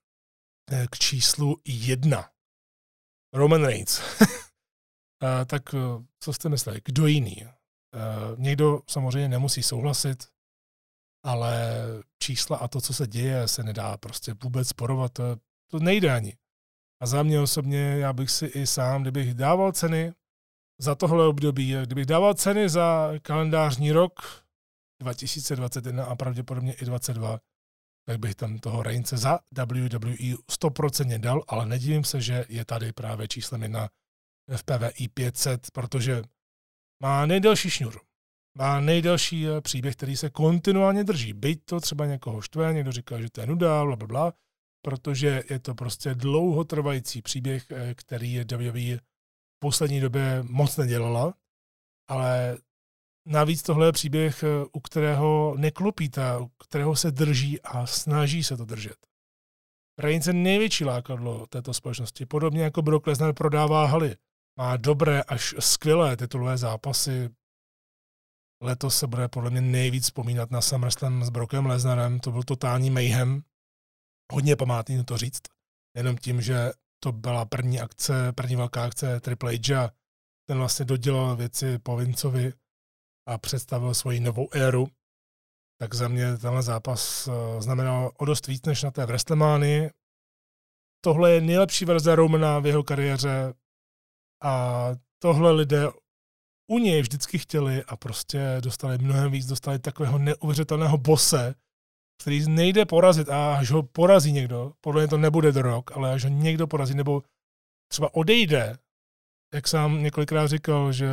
k 0.92 0.98
číslu 0.98 1.62
jedna. 1.66 2.30
Roman 3.34 3.66
Reigns. 3.66 4.02
tak 5.46 5.74
eh, 5.74 5.78
co 6.20 6.34
jste 6.34 6.50
mysleli? 6.50 6.82
Kdo 6.86 7.08
jiný? 7.08 7.44
Eh, 7.44 7.52
někdo 8.38 8.82
samozřejmě 8.90 9.30
nemusí 9.30 9.64
souhlasit, 9.64 10.28
ale 11.26 11.76
čísla 12.20 12.58
a 12.58 12.68
to, 12.68 12.82
co 12.82 12.94
se 12.94 13.08
děje, 13.08 13.48
se 13.48 13.64
nedá 13.64 13.98
prostě 13.98 14.36
vůbec 14.44 14.74
porovat. 14.74 15.14
To, 15.14 15.24
to 15.72 15.80
nejde 15.80 16.16
ani. 16.16 16.38
A 17.02 17.06
za 17.06 17.24
mě 17.24 17.40
osobně, 17.40 17.80
já 17.80 18.14
bych 18.14 18.32
si 18.32 18.46
i 18.46 18.68
sám, 18.68 19.02
kdybych 19.02 19.34
dával 19.34 19.72
ceny 19.72 20.14
za 20.80 20.96
tohle 20.96 21.28
období, 21.28 21.76
kdybych 21.86 22.06
dával 22.06 22.34
ceny 22.34 22.70
za 22.70 23.12
kalendářní 23.22 23.92
rok 23.92 24.46
2021 25.02 26.06
a 26.06 26.16
pravděpodobně 26.16 26.74
i 26.74 26.86
2022, 26.86 27.40
tak 28.10 28.20
bych 28.20 28.36
tam 28.36 28.57
toho 28.57 28.84
Reince 28.84 29.18
za 29.18 29.39
WWE 29.51 30.34
100% 30.49 31.20
dal, 31.20 31.43
ale 31.47 31.66
nedivím 31.66 32.03
se, 32.03 32.22
že 32.22 32.45
je 32.49 32.66
tady 32.66 32.93
právě 32.93 33.28
číslem 33.28 33.64
jedna 33.64 33.89
v 34.57 34.64
PVI 34.64 35.07
500, 35.07 35.72
protože 35.72 36.22
má 37.03 37.26
nejdelší 37.26 37.70
šňůru. 37.70 37.99
Má 38.57 38.80
nejdelší 38.80 39.47
eh, 39.47 39.62
příběh, 39.62 39.95
který 39.95 40.18
se 40.18 40.30
kontinuálně 40.30 41.03
drží. 41.03 41.34
Byť 41.34 41.66
to 41.66 41.80
třeba 41.80 42.05
někoho 42.05 42.41
štve, 42.41 42.74
někdo 42.74 42.91
říká, 42.91 43.22
že 43.22 43.30
to 43.30 43.41
je 43.41 43.47
nuda, 43.47 43.86
bla, 43.86 43.95
bla, 43.95 44.07
bla, 44.07 44.34
protože 44.86 45.43
je 45.49 45.60
to 45.60 45.76
prostě 45.76 46.16
dlouhotrvající 46.16 47.22
příběh, 47.22 47.72
eh, 47.72 47.93
který 47.95 48.34
je 48.34 48.45
WWE 48.45 48.97
v 48.97 49.60
poslední 49.62 49.99
době 49.99 50.43
moc 50.43 50.78
nedělala, 50.78 51.34
ale 52.07 52.57
Navíc 53.26 53.64
tohle 53.64 53.88
je 53.88 53.92
příběh, 53.92 54.44
eh, 54.44 54.48
u 54.72 54.80
kterého 54.80 55.56
neklopí 55.58 56.10
ta, 56.10 56.40
u 56.40 56.48
kterého 56.48 56.96
se 56.96 57.12
drží 57.12 57.62
a 57.62 57.86
snaží 57.86 58.44
se 58.44 58.58
to 58.58 58.66
držet. 58.66 59.10
Je 60.08 60.34
největší 60.34 60.86
lákadlo 60.86 61.48
této 61.48 61.74
společnosti. 61.74 62.26
Podobně 62.26 62.64
jako 62.64 62.82
Brock 62.82 63.08
Lesnar 63.08 63.34
prodává 63.34 63.86
haly. 63.86 64.16
Má 64.58 64.78
dobré 64.78 65.24
až 65.24 65.56
skvělé 65.60 66.18
titulové 66.18 66.58
zápasy. 66.58 67.30
Letos 68.62 68.98
se 68.98 69.08
bude 69.08 69.28
podle 69.28 69.50
mě 69.50 69.62
nejvíc 69.62 70.04
vzpomínat 70.04 70.52
na 70.52 70.62
SummerSlam 70.62 71.24
s 71.24 71.30
Brockem 71.30 71.66
Lesnarem. 71.66 72.20
To 72.20 72.32
byl 72.32 72.44
totální 72.44 72.90
mayhem. 72.90 73.44
Hodně 74.34 74.56
památný 74.56 75.06
to 75.06 75.18
říct. 75.18 75.42
Jenom 75.98 76.18
tím, 76.18 76.42
že 76.42 76.72
to 77.00 77.12
byla 77.12 77.46
první 77.46 77.80
akce, 77.80 78.34
první 78.34 78.56
velká 78.56 78.84
akce 78.84 79.20
Triple 79.20 79.54
H 79.68 79.76
a 79.76 79.92
ten 80.48 80.58
vlastně 80.58 80.86
dodělal 80.86 81.36
věci 81.36 81.80
po 81.80 81.98
Vincovi 81.98 82.54
a 83.30 83.38
představil 83.38 83.94
svoji 83.94 84.20
novou 84.20 84.50
éru. 84.54 84.88
Tak 85.82 85.94
za 85.94 86.08
mě 86.08 86.38
tenhle 86.38 86.64
zápas 86.64 87.28
eh, 87.28 87.62
znamenal 87.62 88.12
o 88.18 88.26
dost 88.26 88.48
víc 88.48 88.66
než 88.66 88.84
na 88.84 88.92
té 88.92 89.06
WrestleManii. 89.06 89.90
Tohle 91.04 91.32
je 91.32 91.42
nejlepší 91.42 91.86
verze 91.86 92.16
Romana 92.16 92.60
v 92.60 92.66
jeho 92.66 92.84
kariéře 92.84 93.54
a 94.44 94.86
tohle 95.22 95.52
lidé 95.52 95.88
u 96.72 96.78
něj 96.78 97.02
vždycky 97.02 97.38
chtěli 97.38 97.84
a 97.84 97.98
prostě 97.98 98.58
dostali 98.60 98.98
mnohem 98.98 99.32
víc, 99.32 99.46
dostali 99.46 99.80
takového 99.80 100.18
neuvěřitelného 100.18 100.98
bose, 100.98 101.56
který 102.22 102.50
nejde 102.50 102.86
porazit 102.86 103.30
a 103.30 103.56
až 103.56 103.72
ho 103.72 103.84
porazí 103.84 104.32
někdo, 104.32 104.74
podle 104.82 105.02
mě 105.02 105.08
to 105.08 105.18
nebude 105.18 105.52
do 105.52 105.62
rok, 105.62 105.92
ale 105.92 106.14
až 106.14 106.24
ho 106.24 106.30
někdo 106.30 106.68
porazí 106.68 106.94
nebo 106.94 107.24
třeba 107.92 108.14
odejde, 108.14 108.78
jak 109.54 109.68
sám 109.68 110.04
několikrát 110.04 110.48
říkal, 110.48 110.94
že 110.94 111.10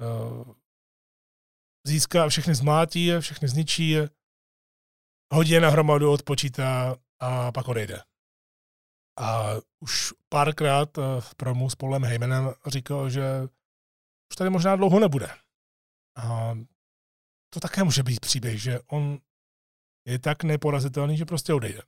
uh, 0.00 0.54
získá, 1.88 2.28
všechny 2.28 2.54
zmátí 2.54 3.10
všechny 3.20 3.48
zničí 3.48 3.96
hodí 5.32 5.52
je 5.52 5.60
na 5.60 5.70
hromadu, 5.70 6.12
odpočítá 6.12 6.96
a 7.20 7.52
pak 7.52 7.68
odejde. 7.68 8.02
A 9.18 9.54
už 9.80 10.12
párkrát 10.28 10.98
eh, 10.98 11.20
v 11.20 11.34
promu 11.34 11.70
s 11.70 11.74
Polem 11.74 12.04
Heymanem 12.04 12.52
říkal, 12.66 13.10
že 13.10 13.48
už 14.30 14.36
tady 14.36 14.50
možná 14.50 14.76
dlouho 14.76 15.00
nebude. 15.00 15.28
A 16.16 16.54
to 17.54 17.60
také 17.60 17.84
může 17.84 18.02
být 18.02 18.20
příběh, 18.20 18.62
že 18.62 18.80
on 18.86 19.18
je 20.06 20.18
tak 20.18 20.44
neporazitelný, 20.44 21.16
že 21.16 21.24
prostě 21.24 21.54
odejde. 21.54 21.82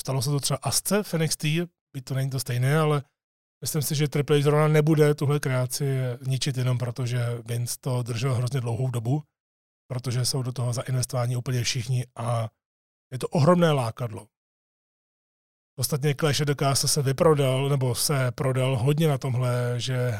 Stalo 0.00 0.22
se 0.22 0.30
to 0.30 0.40
třeba 0.40 0.58
Asce 0.62 1.02
v 1.02 1.14
NXT, 1.14 1.44
byť 1.92 2.04
to 2.04 2.14
není 2.14 2.30
to 2.30 2.40
stejné, 2.40 2.78
ale 2.78 3.02
myslím 3.60 3.82
si, 3.82 3.94
že 3.94 4.08
Triple 4.08 4.38
H 4.38 4.42
zrovna 4.42 4.68
nebude 4.68 5.14
tuhle 5.14 5.40
kreaci 5.40 5.84
ničit 6.26 6.56
jenom 6.56 6.78
proto, 6.78 7.06
že 7.06 7.18
Vince 7.46 7.76
to 7.80 8.02
držel 8.02 8.34
hrozně 8.34 8.60
dlouhou 8.60 8.90
dobu, 8.90 9.22
protože 9.86 10.24
jsou 10.24 10.42
do 10.42 10.52
toho 10.52 10.72
zainvestováni 10.72 11.36
úplně 11.36 11.62
všichni 11.62 12.06
a 12.16 12.48
je 13.12 13.18
to 13.18 13.28
ohromné 13.28 13.72
lákadlo. 13.72 14.28
Ostatně 15.78 16.14
Clash 16.14 16.40
of 16.40 16.46
the 16.46 16.54
Castle 16.54 16.88
se 16.88 17.02
vyprodal, 17.02 17.68
nebo 17.68 17.94
se 17.94 18.32
prodal 18.32 18.76
hodně 18.76 19.08
na 19.08 19.18
tomhle, 19.18 19.80
že 19.80 20.12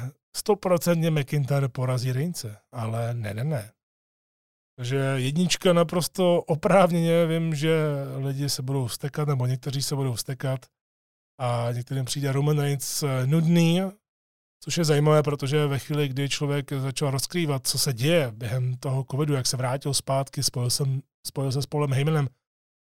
100% 0.46 1.20
McIntyre 1.20 1.68
porazí 1.68 2.12
Reince, 2.12 2.58
ale 2.72 3.14
ne, 3.14 3.34
ne, 3.34 3.44
ne. 3.44 3.72
Takže 4.78 4.96
jednička 4.96 5.72
naprosto 5.72 6.42
oprávněně, 6.42 7.26
vím, 7.26 7.54
že 7.54 7.78
lidi 8.16 8.48
se 8.48 8.62
budou 8.62 8.86
vstekat, 8.86 9.28
nebo 9.28 9.46
někteří 9.46 9.82
se 9.82 9.96
budou 9.96 10.12
vstekat 10.12 10.66
a 11.40 11.72
některým 11.72 12.04
přijde 12.04 12.32
Roman 12.32 12.58
Reigns 12.58 13.04
nudný, 13.24 13.80
což 14.68 14.76
je 14.76 14.84
zajímavé, 14.84 15.22
protože 15.22 15.66
ve 15.66 15.78
chvíli, 15.78 16.08
kdy 16.08 16.28
člověk 16.28 16.72
začal 16.72 17.10
rozkrývat, 17.10 17.66
co 17.66 17.78
se 17.78 17.92
děje 17.92 18.32
během 18.32 18.76
toho 18.76 19.04
covidu, 19.10 19.34
jak 19.34 19.46
se 19.46 19.56
vrátil 19.56 19.94
zpátky, 19.94 20.42
spojil, 20.42 20.70
jsem, 20.70 21.02
spojil 21.26 21.52
se 21.52 21.62
s 21.62 21.66
Polem 21.66 21.92
Heymanem, 21.92 22.28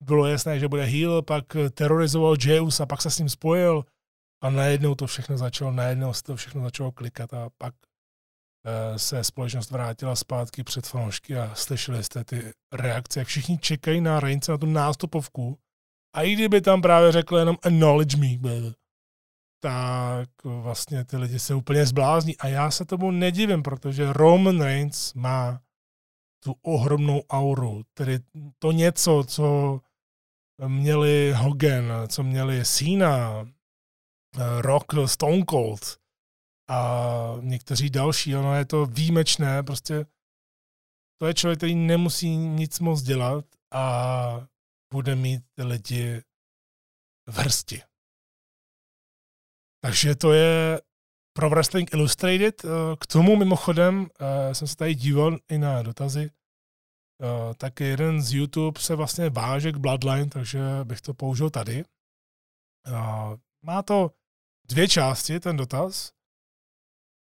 bylo 0.03 0.27
jasné, 0.27 0.59
že 0.59 0.67
bude 0.67 0.83
heal, 0.83 1.21
pak 1.21 1.45
terorizoval 1.73 2.35
Jeus 2.45 2.79
a 2.79 2.85
pak 2.85 3.01
se 3.01 3.11
s 3.11 3.19
ním 3.19 3.29
spojil 3.29 3.83
a 4.43 4.49
najednou 4.49 4.95
to 4.95 5.07
všechno 5.07 5.37
začalo, 5.37 5.71
najednou 5.71 6.13
se 6.13 6.23
to 6.23 6.35
všechno 6.35 6.63
začalo 6.63 6.91
klikat 6.91 7.33
a 7.33 7.49
pak 7.57 7.73
Eh, 8.67 8.99
se 8.99 9.23
společnost 9.23 9.71
vrátila 9.71 10.15
zpátky 10.15 10.63
před 10.63 10.87
fanoušky 10.87 11.37
a 11.37 11.55
slyšeli 11.55 12.03
jste 12.03 12.23
ty 12.23 12.51
reakce, 12.73 13.19
jak 13.19 13.27
všichni 13.27 13.57
čekají 13.57 14.01
na 14.01 14.19
Reince 14.19 14.51
na 14.51 14.57
tu 14.57 14.65
nástupovku. 14.65 15.59
A 16.15 16.21
i 16.21 16.33
kdyby 16.33 16.61
tam 16.61 16.81
právě 16.81 17.11
řekl 17.11 17.37
jenom 17.37 17.57
acknowledge 17.63 18.17
me, 18.17 18.37
tak 19.59 20.29
vlastně 20.43 21.05
ty 21.05 21.17
lidi 21.17 21.39
se 21.39 21.55
úplně 21.55 21.85
zblázní. 21.85 22.37
A 22.37 22.47
já 22.47 22.71
se 22.71 22.85
tomu 22.85 23.11
nedivím, 23.11 23.63
protože 23.63 24.13
Roman 24.13 24.61
Reigns 24.61 25.13
má 25.13 25.61
tu 26.43 26.55
ohromnou 26.61 27.21
auru, 27.29 27.83
tedy 27.93 28.19
to 28.59 28.71
něco, 28.71 29.23
co 29.27 29.79
měli 30.67 31.33
Hogan, 31.35 31.91
co 32.07 32.23
měli 32.23 32.65
Cena, 32.65 33.45
eh, 34.37 34.61
Rock, 34.61 34.93
Stone 35.05 35.45
Cold, 35.49 35.99
a 36.69 37.33
někteří 37.41 37.89
další. 37.89 38.35
Ono 38.35 38.55
je 38.55 38.65
to 38.65 38.85
výjimečné, 38.85 39.63
prostě 39.63 40.05
to 41.19 41.27
je 41.27 41.33
člověk, 41.33 41.59
který 41.59 41.75
nemusí 41.75 42.35
nic 42.37 42.79
moc 42.79 43.01
dělat 43.01 43.45
a 43.73 44.47
bude 44.93 45.15
mít 45.15 45.43
ty 45.55 45.63
lidi 45.63 46.21
v 47.29 47.37
hrsti. 47.37 47.81
Takže 49.83 50.15
to 50.15 50.33
je 50.33 50.81
pro 51.33 51.49
Wrestling 51.49 51.93
Illustrated. 51.93 52.65
K 52.99 53.07
tomu 53.07 53.35
mimochodem 53.35 54.07
eh, 54.19 54.55
jsem 54.55 54.67
se 54.67 54.75
tady 54.75 54.95
díval 54.95 55.37
i 55.49 55.57
na 55.57 55.81
dotazy, 55.81 56.31
eh, 56.31 57.53
tak 57.55 57.79
jeden 57.79 58.21
z 58.21 58.33
YouTube 58.33 58.79
se 58.79 58.95
vlastně 58.95 59.29
váže 59.29 59.71
k 59.71 59.77
Bloodline, 59.77 60.29
takže 60.29 60.59
bych 60.83 61.01
to 61.01 61.13
použil 61.13 61.49
tady. 61.49 61.83
Má 63.63 63.81
to 63.81 64.11
dvě 64.69 64.87
části, 64.87 65.39
ten 65.39 65.57
dotaz. 65.57 66.11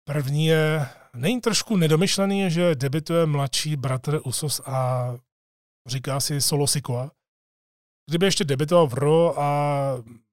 První 0.08 0.46
je, 0.46 0.88
není 1.14 1.42
trošku 1.42 1.78
nedomyšlený, 1.78 2.52
že 2.52 2.76
debituje 2.76 3.26
mladší 3.26 3.76
bratr 3.76 4.22
Usos 4.26 4.62
a 4.66 5.10
říká 5.88 6.20
si 6.20 6.42
Solo 6.42 6.68
Sikoa. 6.68 7.12
Kdyby 8.10 8.26
ještě 8.26 8.44
debitoval 8.44 8.88
v 8.88 8.94
Ro 8.94 9.40
a 9.40 9.50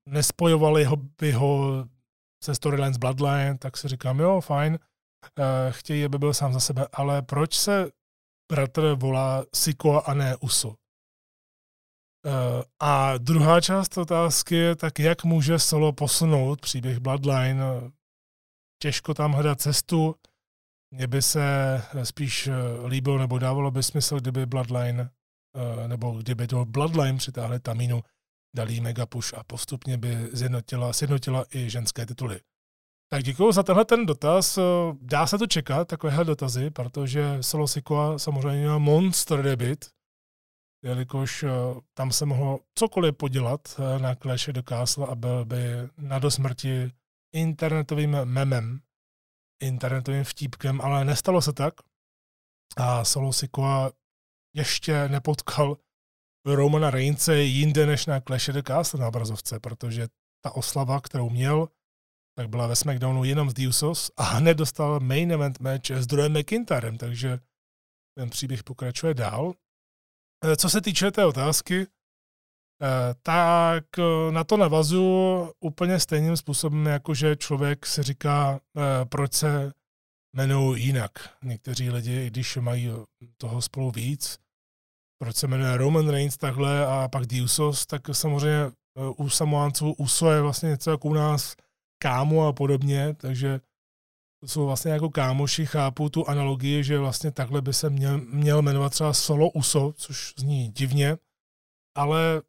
nespojovali 0.07 0.84
ho, 0.84 0.96
by 0.96 1.32
ho 1.32 1.84
se 2.45 2.55
Storylines 2.55 2.97
Bloodline, 2.97 3.59
tak 3.59 3.76
si 3.76 3.89
říkám, 3.89 4.20
jo, 4.20 4.41
fajn, 4.41 4.78
eh, 5.39 5.72
chtějí, 5.72 6.05
aby 6.05 6.18
byl 6.18 6.34
sám 6.34 6.53
za 6.53 6.61
sebe, 6.61 6.87
ale 6.93 7.22
proč 7.22 7.55
se 7.55 7.91
bratr 8.53 8.95
volá 8.95 9.45
Sikoa 9.55 10.01
a 10.01 10.14
ne 10.14 10.37
Uso? 10.37 10.74
Eh, 12.26 12.64
a 12.80 13.18
druhá 13.18 13.61
část 13.61 13.99
otázky 13.99 14.55
je, 14.55 14.76
tak 14.76 14.99
jak 14.99 15.24
může 15.24 15.59
Solo 15.59 15.93
posunout 15.93 16.61
příběh 16.61 16.99
Bloodline 16.99 17.64
těžko 18.82 19.14
tam 19.14 19.32
hledat 19.32 19.61
cestu. 19.61 20.14
Mně 20.95 21.07
by 21.07 21.22
se 21.22 21.43
spíš 22.03 22.47
eh, 22.47 22.53
líbilo 22.87 23.18
nebo 23.18 23.39
dávalo 23.39 23.70
by 23.70 23.82
smysl, 23.82 24.20
kdyby 24.20 24.47
Bloodline 24.47 25.11
nebo 25.87 26.11
kdyby 26.11 26.47
to 26.47 26.64
Bloodline 26.64 27.18
přitáhli 27.18 27.61
Taminu, 27.61 28.03
dali 28.57 28.80
mega 28.80 29.07
push 29.07 29.34
a 29.34 29.44
postupně 29.44 29.98
by 29.98 30.28
zjednotila, 30.32 30.92
sjednotila 30.92 31.44
i 31.54 31.70
ženské 31.70 32.07
tituly. 32.07 32.40
Tak 33.09 33.22
děkuji 33.22 33.52
za 33.52 33.62
tenhle 33.62 33.84
ten 33.84 34.07
dotaz. 34.07 34.59
Eh, 34.59 34.62
dá 35.00 35.26
se 35.26 35.38
to 35.38 35.46
čekat, 35.46 35.88
takovéhle 35.88 36.24
dotazy, 36.24 36.70
protože 36.70 37.38
Solo 37.40 37.68
Sikoa 37.68 38.18
samozřejmě 38.18 38.61
měl 38.61 38.80
monster 38.80 39.42
debit, 39.42 39.84
jelikož 40.84 41.44
tam 41.94 42.12
se 42.12 42.26
mohlo 42.26 42.61
cokoliv 42.74 43.16
podělat 43.16 43.80
na 43.98 44.14
Clash 44.14 44.48
the 44.52 44.62
Castle 44.68 45.07
a 45.07 45.14
byl 45.14 45.44
by 45.44 45.59
na 45.98 46.18
dosmrti 46.18 46.92
internetovým 47.34 48.24
memem, 48.24 48.80
internetovým 49.62 50.24
vtípkem, 50.24 50.80
ale 50.80 51.04
nestalo 51.04 51.42
se 51.42 51.52
tak. 51.52 51.74
A 52.76 53.04
Solo 53.04 53.32
Sikoa 53.32 53.92
ještě 54.54 55.09
nepotkal 55.09 55.76
Romana 56.55 56.90
Reince 56.90 57.42
jinde 57.42 57.86
než 57.86 58.07
na 58.07 58.20
Clash 58.20 58.49
of 58.49 58.55
the 58.55 58.62
Castle 58.62 59.01
na 59.01 59.09
obrazovce, 59.09 59.61
protože 59.61 60.09
ta 60.44 60.51
oslava, 60.51 61.01
kterou 61.01 61.30
měl, 61.30 61.68
tak 62.38 62.49
byla 62.49 62.66
ve 62.66 62.76
SmackDownu 62.76 63.24
jenom 63.24 63.51
z 63.51 63.55
Diusos 63.55 64.11
a 64.16 64.22
hned 64.22 64.55
dostal 64.55 65.01
main 65.01 65.32
event 65.32 65.61
match 65.61 65.90
s 65.90 66.07
Drewem 66.07 66.40
McIntyrem, 66.40 66.99
takže 66.99 67.38
ten 68.18 68.30
příběh 68.30 68.64
pokračuje 68.64 69.14
dál. 69.14 69.55
E, 70.44 70.57
co 70.57 70.70
se 70.70 70.80
týče 70.80 71.11
té 71.11 71.26
otázky, 71.26 71.86
Eh, 72.82 73.14
tak 73.22 73.99
eh, 73.99 74.32
na 74.32 74.44
to 74.44 74.57
navazu 74.57 75.03
úplně 75.61 76.01
stejným 76.01 76.36
způsobem, 76.36 76.86
jako 76.86 77.14
že 77.14 77.36
člověk 77.36 77.86
se 77.86 78.03
říká, 78.03 78.61
eh, 78.76 79.05
proč 79.05 79.32
se 79.32 79.72
jmenují 80.34 80.84
jinak. 80.84 81.12
Někteří 81.44 81.90
lidi, 81.90 82.26
když 82.26 82.57
mají 82.57 82.90
toho 83.36 83.62
spolu 83.62 83.90
víc, 83.90 84.38
proč 85.18 85.36
se 85.36 85.46
jmenuje 85.46 85.76
Roman 85.76 86.08
Reigns 86.08 86.36
takhle 86.36 86.86
a 86.86 87.08
pak 87.08 87.26
Diusos, 87.26 87.86
tak 87.86 88.02
samozřejmě 88.12 88.70
u 89.16 89.28
Samoánců 89.28 89.92
Uso 89.92 90.30
je 90.30 90.42
vlastně 90.42 90.68
něco 90.68 90.90
jako 90.90 91.08
u 91.08 91.12
nás 91.14 91.56
kámo 92.02 92.46
a 92.46 92.52
podobně, 92.52 93.14
takže 93.14 93.60
to 94.40 94.48
jsou 94.48 94.66
vlastně 94.66 94.92
jako 94.92 95.10
kámoši, 95.10 95.66
chápu 95.66 96.08
tu 96.08 96.28
analogii, 96.28 96.84
že 96.84 96.98
vlastně 96.98 97.32
takhle 97.32 97.62
by 97.62 97.72
se 97.72 97.90
měl, 97.90 98.18
měl 98.18 98.62
jmenovat 98.62 98.92
třeba 98.92 99.12
Solo 99.12 99.50
Uso, 99.50 99.92
což 99.92 100.34
zní 100.36 100.68
divně, 100.68 101.16
ale 101.96 102.42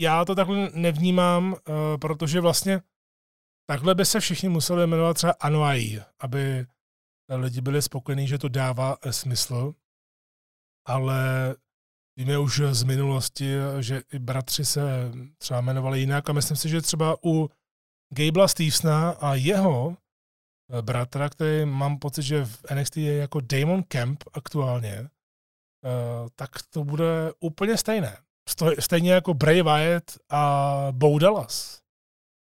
já 0.00 0.24
to 0.24 0.34
takhle 0.34 0.70
nevnímám, 0.74 1.52
uh, 1.52 1.58
protože 2.00 2.40
vlastně 2.40 2.80
takhle 3.70 3.94
by 3.94 4.04
se 4.04 4.20
všichni 4.20 4.48
museli 4.48 4.86
jmenovat 4.86 5.14
třeba 5.14 5.32
Anuai, 5.40 6.02
aby 6.18 6.66
lidi 7.36 7.60
byli 7.60 7.82
spokojení, 7.82 8.28
že 8.28 8.38
to 8.38 8.48
dává 8.48 8.96
eh, 9.02 9.12
smysl, 9.12 9.74
ale 10.86 11.54
víme 12.20 12.38
už 12.38 12.62
z 12.70 12.82
minulosti, 12.82 13.54
že 13.80 14.02
i 14.12 14.18
bratři 14.18 14.64
se 14.64 14.82
třeba 15.38 15.60
jmenovali 15.60 16.00
jinak 16.00 16.30
a 16.30 16.32
myslím 16.32 16.56
si, 16.56 16.68
že 16.68 16.80
třeba 16.80 17.16
u 17.24 17.50
Gabla 18.14 18.48
Stevesona 18.48 19.10
a 19.10 19.34
jeho 19.34 19.96
eh, 19.96 20.82
bratra, 20.82 21.28
který 21.28 21.64
mám 21.64 21.98
pocit, 21.98 22.22
že 22.22 22.44
v 22.44 22.62
NXT 22.74 22.96
je 22.96 23.16
jako 23.16 23.40
Damon 23.40 23.82
Kemp 23.82 24.24
aktuálně, 24.32 24.94
eh, 24.94 25.08
tak 26.36 26.50
to 26.70 26.84
bude 26.84 27.32
úplně 27.40 27.76
stejné. 27.76 28.16
Stejně 28.78 29.12
jako 29.12 29.34
Bray 29.34 29.62
Wyatt 29.62 30.18
a 30.30 30.86
Bo 30.90 31.18
Dallas. 31.18 31.80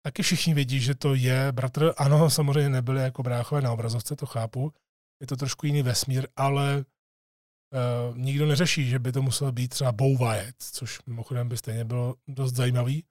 Taky 0.06 0.24
všichni 0.24 0.54
vědí, 0.54 0.80
že 0.80 0.96
to 0.96 1.16
je 1.16 1.52
bratr. 1.52 1.94
Ano, 1.98 2.30
samozřejmě 2.30 2.70
nebyli 2.70 3.02
jako 3.02 3.24
bráchové 3.24 3.62
na 3.62 3.72
obrazovce, 3.72 4.16
to 4.16 4.26
chápu. 4.26 4.74
Je 5.22 5.28
to 5.28 5.36
trošku 5.36 5.66
jiný 5.66 5.84
vesmír, 5.84 6.28
ale 6.36 6.86
uh, 7.72 8.18
nikdo 8.18 8.46
neřeší, 8.46 8.90
že 8.90 9.00
by 9.00 9.12
to 9.12 9.22
muselo 9.22 9.52
být 9.52 9.68
třeba 9.68 9.92
Bo 9.92 10.16
Wyatt, 10.16 10.56
což 10.60 11.00
mimochodem 11.06 11.50
by 11.50 11.58
stejně 11.58 11.86
bylo 11.86 12.16
dost 12.28 12.54
zajímavý. 12.54 13.04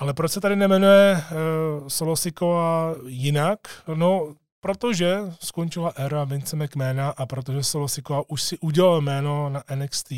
Ale 0.00 0.14
proč 0.14 0.32
se 0.32 0.40
tady 0.40 0.56
nemenuje 0.56 1.16
uh, 1.16 1.88
Solo 1.88 2.16
Sikoa 2.16 2.94
jinak? 3.06 3.88
No, 3.94 4.36
protože 4.60 5.18
skončila 5.40 5.90
éra 5.96 6.24
Vince 6.24 6.56
McMahona 6.56 7.10
a 7.10 7.26
protože 7.26 7.62
Solo 7.62 7.88
Sikoa 7.88 8.22
už 8.28 8.42
si 8.42 8.58
udělal 8.58 9.00
jméno 9.00 9.48
na 9.48 9.64
NXT 9.74 10.12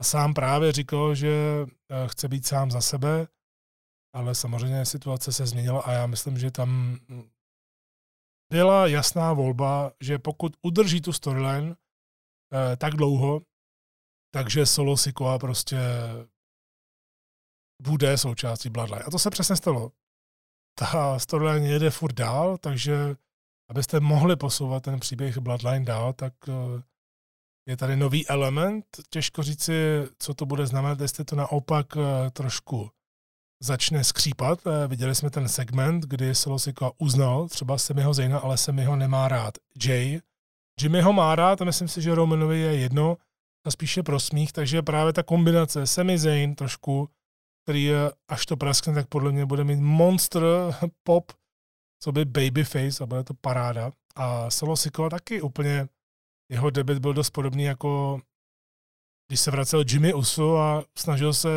a 0.00 0.04
sám 0.04 0.34
právě 0.34 0.72
říkal, 0.72 1.14
že 1.14 1.62
uh, 1.62 2.08
chce 2.08 2.28
být 2.28 2.46
sám 2.46 2.70
za 2.70 2.80
sebe, 2.80 3.26
ale 4.14 4.34
samozřejmě 4.34 4.84
situace 4.84 5.32
se 5.32 5.46
změnila 5.46 5.80
a 5.80 5.92
já 5.92 6.06
myslím, 6.06 6.38
že 6.38 6.50
tam 6.50 6.98
byla 8.52 8.86
jasná 8.86 9.32
volba, 9.32 9.92
že 10.00 10.18
pokud 10.18 10.56
udrží 10.62 11.00
tu 11.00 11.12
storyline 11.12 11.76
uh, 12.52 12.76
tak 12.76 12.94
dlouho, 12.94 13.42
takže 14.34 14.66
Solo 14.66 14.96
Sikoa 14.96 15.38
prostě 15.38 15.78
bude 17.82 18.18
součástí 18.18 18.70
Bloodline. 18.70 19.02
A 19.02 19.10
to 19.10 19.18
se 19.18 19.30
přesně 19.30 19.56
stalo. 19.56 19.92
Ta 20.78 21.18
storyline 21.18 21.68
jede 21.68 21.90
furt 21.90 22.12
dál, 22.12 22.58
takže 22.58 23.16
abyste 23.70 24.00
mohli 24.00 24.36
posouvat 24.36 24.82
ten 24.82 25.00
příběh 25.00 25.38
Bloodline 25.38 25.84
dál, 25.84 26.12
tak 26.12 26.32
eh, 26.48 26.82
je 27.68 27.76
tady 27.76 27.96
nový 27.96 28.28
element. 28.28 28.86
Těžko 29.10 29.42
říci, 29.42 29.72
co 30.18 30.34
to 30.34 30.46
bude 30.46 30.66
znamenat, 30.66 31.00
jestli 31.00 31.24
to 31.24 31.36
naopak 31.36 31.86
eh, 31.96 32.30
trošku 32.30 32.90
začne 33.62 34.04
skřípat. 34.04 34.58
Eh, 34.66 34.88
viděli 34.88 35.14
jsme 35.14 35.30
ten 35.30 35.48
segment, 35.48 36.04
kdy 36.04 36.34
Solosika 36.34 36.90
uznal 36.98 37.48
třeba 37.48 37.78
Semiho 37.78 38.14
Zejna, 38.14 38.38
ale 38.38 38.56
Semiho 38.56 38.96
nemá 38.96 39.28
rád. 39.28 39.54
Jay, 39.84 40.20
Jimmy 40.82 41.00
ho 41.00 41.12
má 41.12 41.34
rád 41.34 41.62
a 41.62 41.64
myslím 41.64 41.88
si, 41.88 42.02
že 42.02 42.14
Romanovi 42.14 42.58
je 42.58 42.76
jedno 42.76 43.16
a 43.66 43.70
spíše 43.70 44.02
pro 44.02 44.20
smích, 44.20 44.52
takže 44.52 44.82
právě 44.82 45.12
ta 45.12 45.22
kombinace 45.22 45.86
Semi 45.86 46.18
Zayn 46.18 46.54
trošku 46.54 47.08
který 47.66 47.90
až 48.28 48.46
to 48.46 48.56
praskne, 48.56 48.94
tak 48.94 49.08
podle 49.08 49.32
mě 49.32 49.46
bude 49.46 49.64
mít 49.64 49.80
monster 49.80 50.42
pop, 51.02 51.32
co 52.02 52.12
by 52.12 52.24
babyface 52.24 53.02
a 53.02 53.06
bude 53.06 53.24
to 53.24 53.34
paráda. 53.34 53.92
A 54.14 54.50
Solo 54.50 54.76
Sikoa 54.76 55.10
taky 55.10 55.42
úplně, 55.42 55.88
jeho 56.50 56.70
debit 56.70 56.98
byl 56.98 57.12
dost 57.12 57.30
podobný 57.30 57.64
jako 57.64 58.20
když 59.28 59.40
se 59.40 59.50
vracel 59.50 59.84
Jimmy 59.88 60.14
Uso 60.14 60.56
a 60.56 60.84
snažil 60.98 61.34
se 61.34 61.48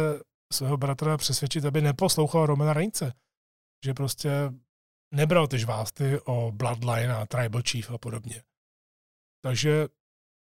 svého 0.54 0.78
bratra 0.78 1.18
přesvědčit, 1.18 1.66
aby 1.66 1.82
neposlouchal 1.82 2.46
Romana 2.46 2.74
Reince. 2.74 3.14
Že 3.86 3.94
prostě 3.94 4.32
nebral 5.14 5.48
ty 5.48 5.60
žvásty 5.60 6.20
o 6.26 6.52
Bloodline 6.52 7.16
a 7.16 7.26
Tribal 7.26 7.62
Chief 7.62 7.92
a 7.92 7.98
podobně. 7.98 8.44
Takže 9.42 9.88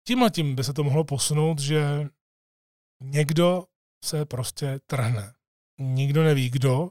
tímhle 0.07 0.31
tím 0.31 0.55
by 0.55 0.65
se 0.65 0.73
to 0.73 0.85
mohlo 0.85 1.05
posunout, 1.05 1.59
že 1.59 2.09
někdo 3.03 3.67
se 4.05 4.25
prostě 4.27 4.81
trhne. 4.87 5.33
Nikdo 5.81 6.25
neví 6.25 6.51
kdo, 6.51 6.91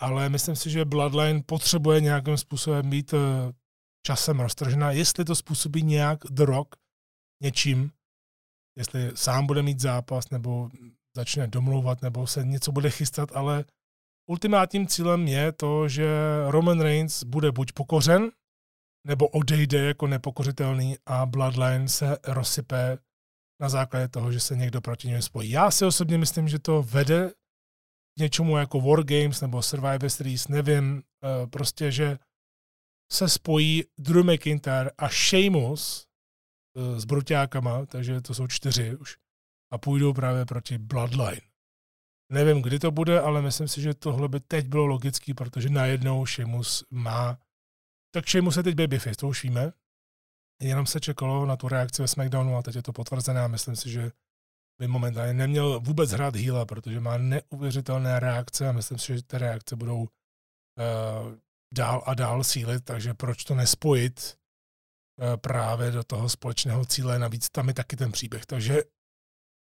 ale 0.00 0.28
myslím 0.28 0.56
si, 0.56 0.70
že 0.70 0.84
Bloodline 0.84 1.42
potřebuje 1.42 2.00
nějakým 2.00 2.36
způsobem 2.36 2.90
být 2.90 3.14
eh, 3.14 3.18
časem 4.06 4.40
roztržena, 4.40 4.90
jestli 4.90 5.24
to 5.24 5.34
způsobí 5.34 5.82
nějak 5.82 6.18
The 6.30 6.44
Rock 6.44 6.76
něčím, 7.42 7.92
jestli 8.78 9.10
sám 9.14 9.46
bude 9.46 9.62
mít 9.62 9.80
zápas, 9.80 10.30
nebo 10.30 10.70
začne 11.16 11.46
domlouvat, 11.46 12.02
nebo 12.02 12.26
se 12.26 12.44
něco 12.44 12.72
bude 12.72 12.90
chystat, 12.90 13.36
ale 13.36 13.64
ultimátním 14.30 14.86
cílem 14.86 15.28
je 15.28 15.52
to, 15.52 15.88
že 15.88 16.06
Roman 16.48 16.80
Reigns 16.80 17.24
bude 17.24 17.52
buď 17.52 17.72
pokořen, 17.72 18.30
nebo 19.06 19.28
odejde 19.28 19.78
jako 19.78 20.06
nepokořitelný 20.06 20.96
a 21.06 21.26
Bloodline 21.26 21.88
se 21.88 22.18
rozsype 22.24 22.98
na 23.60 23.68
základě 23.68 24.08
toho, 24.08 24.32
že 24.32 24.40
se 24.40 24.56
někdo 24.56 24.80
proti 24.80 25.08
němu 25.08 25.22
spojí. 25.22 25.50
Já 25.50 25.70
si 25.70 25.84
osobně 25.84 26.18
myslím, 26.18 26.48
že 26.48 26.58
to 26.58 26.82
vede 26.82 27.32
něčemu 28.18 28.56
jako 28.56 28.80
Wargames 28.80 29.40
nebo 29.40 29.62
Survivor 29.62 30.10
Series, 30.10 30.48
nevím, 30.48 30.94
uh, 30.94 31.50
prostě, 31.50 31.92
že 31.92 32.18
se 33.12 33.28
spojí 33.28 33.84
Drew 33.98 34.24
McIntyre 34.24 34.90
a 34.98 35.08
Sheamus 35.08 36.06
uh, 36.76 36.98
s 36.98 37.04
Bruťákama, 37.04 37.86
takže 37.86 38.20
to 38.20 38.34
jsou 38.34 38.46
čtyři 38.46 38.96
už, 38.96 39.16
a 39.72 39.78
půjdou 39.78 40.12
právě 40.12 40.44
proti 40.44 40.78
Bloodline. 40.78 41.40
Nevím, 42.32 42.62
kdy 42.62 42.78
to 42.78 42.90
bude, 42.90 43.20
ale 43.20 43.42
myslím 43.42 43.68
si, 43.68 43.82
že 43.82 43.94
tohle 43.94 44.28
by 44.28 44.40
teď 44.40 44.66
bylo 44.66 44.86
logický, 44.86 45.34
protože 45.34 45.68
najednou 45.68 46.26
Sheamus 46.26 46.84
má... 46.90 47.38
Tak 48.14 48.28
Sheamus 48.28 48.56
je 48.56 48.62
teď 48.62 48.74
babyface, 48.74 49.16
to 49.16 49.28
už 49.28 49.42
víme. 49.42 49.72
Jenom 50.62 50.86
se 50.86 51.00
čekalo 51.00 51.46
na 51.46 51.56
tu 51.56 51.68
reakci 51.68 52.02
ve 52.02 52.08
SmackDownu 52.08 52.56
a 52.56 52.62
teď 52.62 52.74
je 52.74 52.82
to 52.82 52.92
potvrzené 52.92 53.40
a 53.40 53.48
myslím 53.48 53.76
si, 53.76 53.90
že 53.90 54.12
by 54.80 54.88
momentálně 54.88 55.34
neměl 55.34 55.80
vůbec 55.80 56.10
hrát 56.10 56.36
Hila, 56.36 56.66
protože 56.66 57.00
má 57.00 57.18
neuvěřitelné 57.18 58.20
reakce 58.20 58.68
a 58.68 58.72
myslím 58.72 58.98
si, 58.98 59.14
že 59.14 59.22
ty 59.22 59.38
reakce 59.38 59.76
budou 59.76 60.00
uh, 60.00 60.06
dál 61.74 62.02
a 62.06 62.14
dál 62.14 62.44
sílit, 62.44 62.84
takže 62.84 63.14
proč 63.14 63.44
to 63.44 63.54
nespojit 63.54 64.38
uh, 65.20 65.36
právě 65.36 65.90
do 65.90 66.04
toho 66.04 66.28
společného 66.28 66.86
cíle, 66.86 67.18
navíc 67.18 67.50
tam 67.50 67.68
je 67.68 67.74
taky 67.74 67.96
ten 67.96 68.12
příběh, 68.12 68.46
takže 68.46 68.82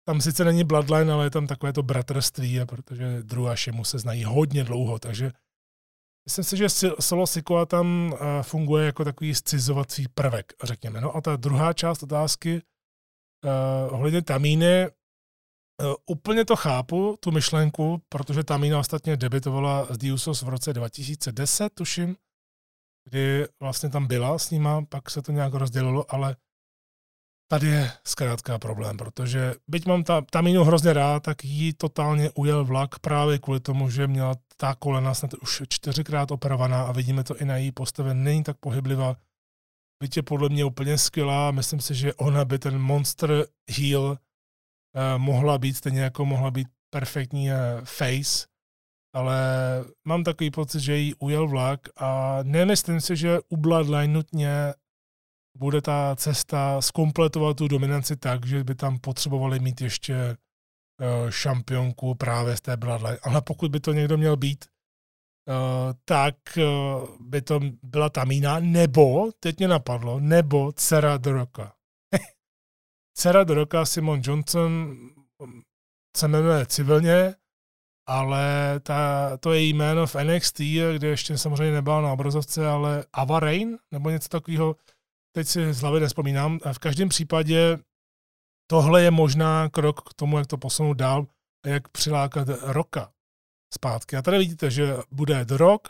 tam 0.07 0.21
sice 0.21 0.45
není 0.45 0.63
Bloodline, 0.63 1.13
ale 1.13 1.25
je 1.25 1.29
tam 1.29 1.47
takové 1.47 1.73
to 1.73 1.83
bratrství, 1.83 2.59
protože 2.65 3.23
Drew 3.23 3.47
a 3.47 3.55
Shemu 3.55 3.83
se 3.83 3.99
znají 3.99 4.23
hodně 4.23 4.63
dlouho, 4.63 4.99
takže 4.99 5.31
myslím 6.25 6.43
si, 6.43 6.57
že 6.57 6.69
Solo 6.99 7.27
Sikoa 7.27 7.65
tam 7.65 8.11
uh, 8.13 8.19
funguje 8.41 8.85
jako 8.85 9.05
takový 9.05 9.35
scizovací 9.35 10.07
prvek, 10.07 10.53
řekněme. 10.63 11.01
No 11.01 11.15
a 11.15 11.21
ta 11.21 11.35
druhá 11.35 11.73
část 11.73 12.03
otázky, 12.03 12.61
uh, 13.43 13.93
ohledně 13.93 14.21
Tamíny, 14.21 14.87
Eh, 15.81 15.95
úplně 16.05 16.45
to 16.45 16.55
chápu, 16.55 17.17
tu 17.19 17.31
myšlenku, 17.31 18.01
protože 18.09 18.43
Tamina 18.43 18.79
ostatně 18.79 19.17
debitovala 19.17 19.85
s 19.93 19.97
Diusos 19.97 20.41
v 20.41 20.49
roce 20.49 20.73
2010, 20.73 21.69
tuším, 21.73 22.15
kdy 23.09 23.47
vlastně 23.61 23.89
tam 23.89 24.07
byla 24.07 24.39
s 24.39 24.51
nima, 24.51 24.85
pak 24.85 25.09
se 25.09 25.21
to 25.21 25.31
nějak 25.31 25.53
rozdělilo, 25.53 26.13
ale 26.13 26.35
tady 27.47 27.67
je 27.67 27.91
zkrátka 28.07 28.59
problém, 28.59 28.97
protože 28.97 29.53
byť 29.67 29.85
mám 29.85 30.03
ta, 30.03 30.21
Taminu 30.21 30.63
hrozně 30.63 30.93
rád, 30.93 31.23
tak 31.23 31.45
jí 31.45 31.73
totálně 31.73 32.31
ujel 32.31 32.65
vlak 32.65 32.99
právě 32.99 33.39
kvůli 33.39 33.59
tomu, 33.59 33.89
že 33.89 34.07
měla 34.07 34.35
ta 34.57 34.75
kolena 34.75 35.13
snad 35.13 35.33
už 35.33 35.63
čtyřikrát 35.69 36.31
operovaná 36.31 36.83
a 36.83 36.91
vidíme 36.91 37.23
to 37.23 37.37
i 37.37 37.45
na 37.45 37.57
její 37.57 37.71
postavě, 37.71 38.13
není 38.13 38.43
tak 38.43 38.57
pohyblivá, 38.57 39.15
byť 40.03 40.17
je 40.17 40.23
podle 40.23 40.49
mě 40.49 40.65
úplně 40.65 40.97
skvělá, 40.97 41.51
myslím 41.51 41.81
si, 41.81 41.95
že 41.95 42.13
ona 42.13 42.45
by 42.45 42.59
ten 42.59 42.79
monster 42.79 43.45
heel 43.69 44.17
Eh, 44.95 45.17
mohla 45.17 45.57
být, 45.57 45.77
stejně 45.77 46.01
jako 46.01 46.25
mohla 46.25 46.51
být 46.51 46.67
perfektní 46.89 47.51
eh, 47.51 47.55
face, 47.83 48.47
ale 49.15 49.35
mám 50.07 50.23
takový 50.23 50.51
pocit, 50.51 50.79
že 50.79 50.97
jí 50.97 51.15
ujel 51.15 51.47
vlak 51.47 51.79
a 51.97 52.39
nemyslím 52.43 53.01
si, 53.01 53.15
že 53.15 53.39
u 53.49 53.57
Bloodline 53.57 54.13
nutně 54.13 54.73
bude 55.57 55.81
ta 55.81 56.15
cesta 56.15 56.81
zkompletovat 56.81 57.57
tu 57.57 57.67
dominanci 57.67 58.15
tak, 58.15 58.45
že 58.45 58.63
by 58.63 58.75
tam 58.75 58.99
potřebovali 58.99 59.59
mít 59.59 59.81
ještě 59.81 60.15
uh, 60.15 61.29
šampionku 61.29 62.15
právě 62.15 62.57
z 62.57 62.61
té 62.61 62.77
Bloodline. 62.77 63.17
Ale 63.23 63.41
pokud 63.41 63.71
by 63.71 63.79
to 63.79 63.93
někdo 63.93 64.17
měl 64.17 64.37
být, 64.37 64.65
uh, 64.65 65.93
tak 66.05 66.35
uh, 66.57 67.09
by 67.19 67.41
to 67.41 67.59
byla 67.83 68.09
Tamína, 68.09 68.59
nebo, 68.59 69.31
teď 69.39 69.57
mě 69.57 69.67
napadlo, 69.67 70.19
nebo 70.19 70.71
dcera 70.71 71.17
The 71.17 71.29
Rocka 71.29 71.73
dcera 73.13 73.43
do 73.43 73.53
roka 73.53 73.85
Simon 73.85 74.21
Johnson 74.23 74.97
se 76.17 76.27
jmenuje 76.27 76.65
civilně, 76.65 77.35
ale 78.07 78.79
ta, 78.79 79.37
to 79.37 79.53
je 79.53 79.61
jméno 79.61 80.07
v 80.07 80.15
NXT, 80.15 80.59
kde 80.95 81.07
ještě 81.07 81.37
samozřejmě 81.37 81.73
nebyla 81.73 82.01
na 82.01 82.13
obrazovce, 82.13 82.67
ale 82.67 83.05
Ava 83.13 83.39
Rain, 83.39 83.77
nebo 83.91 84.09
něco 84.09 84.29
takového, 84.29 84.75
teď 85.35 85.47
si 85.47 85.73
z 85.73 85.81
hlavy 85.81 85.99
nespomínám. 85.99 86.59
A 86.63 86.73
v 86.73 86.79
každém 86.79 87.09
případě 87.09 87.77
tohle 88.67 89.03
je 89.03 89.11
možná 89.11 89.69
krok 89.69 90.09
k 90.09 90.13
tomu, 90.13 90.37
jak 90.37 90.47
to 90.47 90.57
posunout 90.57 90.93
dál. 90.93 91.27
jak 91.65 91.89
přilákat 91.89 92.47
roka 92.61 93.13
zpátky. 93.73 94.15
A 94.15 94.21
tady 94.21 94.37
vidíte, 94.37 94.71
že 94.71 94.97
bude 95.11 95.45
The 95.45 95.57
Rock 95.57 95.87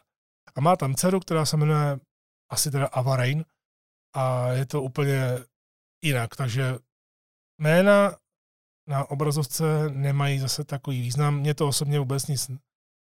a 0.55 0.61
má 0.61 0.75
tam 0.75 0.95
dceru, 0.95 1.19
která 1.19 1.45
se 1.45 1.57
jmenuje 1.57 1.99
asi 2.51 2.71
teda 2.71 2.87
Avarain 2.87 3.45
a 4.15 4.47
je 4.47 4.65
to 4.65 4.81
úplně 4.81 5.39
jinak, 6.03 6.35
takže 6.35 6.75
jména 7.61 8.17
na 8.89 9.09
obrazovce 9.09 9.89
nemají 9.89 10.39
zase 10.39 10.63
takový 10.63 11.01
význam. 11.01 11.39
Mně 11.39 11.53
to 11.53 11.67
osobně 11.67 11.99
vůbec 11.99 12.27
nic 12.27 12.51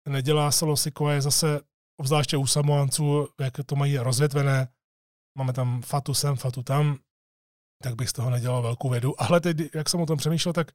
nedělá. 0.09 0.51
Solo 0.51 0.77
Sikoa 0.77 1.12
je 1.12 1.20
zase, 1.20 1.61
obzvláště 2.01 2.37
u 2.37 2.47
Samoanců, 2.47 3.29
jak 3.41 3.55
to 3.66 3.77
mají 3.77 3.99
rozvětvené, 3.99 4.68
máme 5.39 5.53
tam 5.53 5.82
fatu 5.82 6.14
sem, 6.14 6.37
fatu 6.37 6.62
tam, 6.62 6.99
tak 7.82 7.95
bych 7.95 8.09
z 8.09 8.12
toho 8.12 8.30
nedělal 8.30 8.62
velkou 8.62 8.89
vědu. 8.91 9.22
Ale 9.22 9.41
teď, 9.41 9.57
jak 9.74 9.89
jsem 9.89 10.01
o 10.01 10.07
tom 10.07 10.18
přemýšlel, 10.18 10.53
tak 10.53 10.72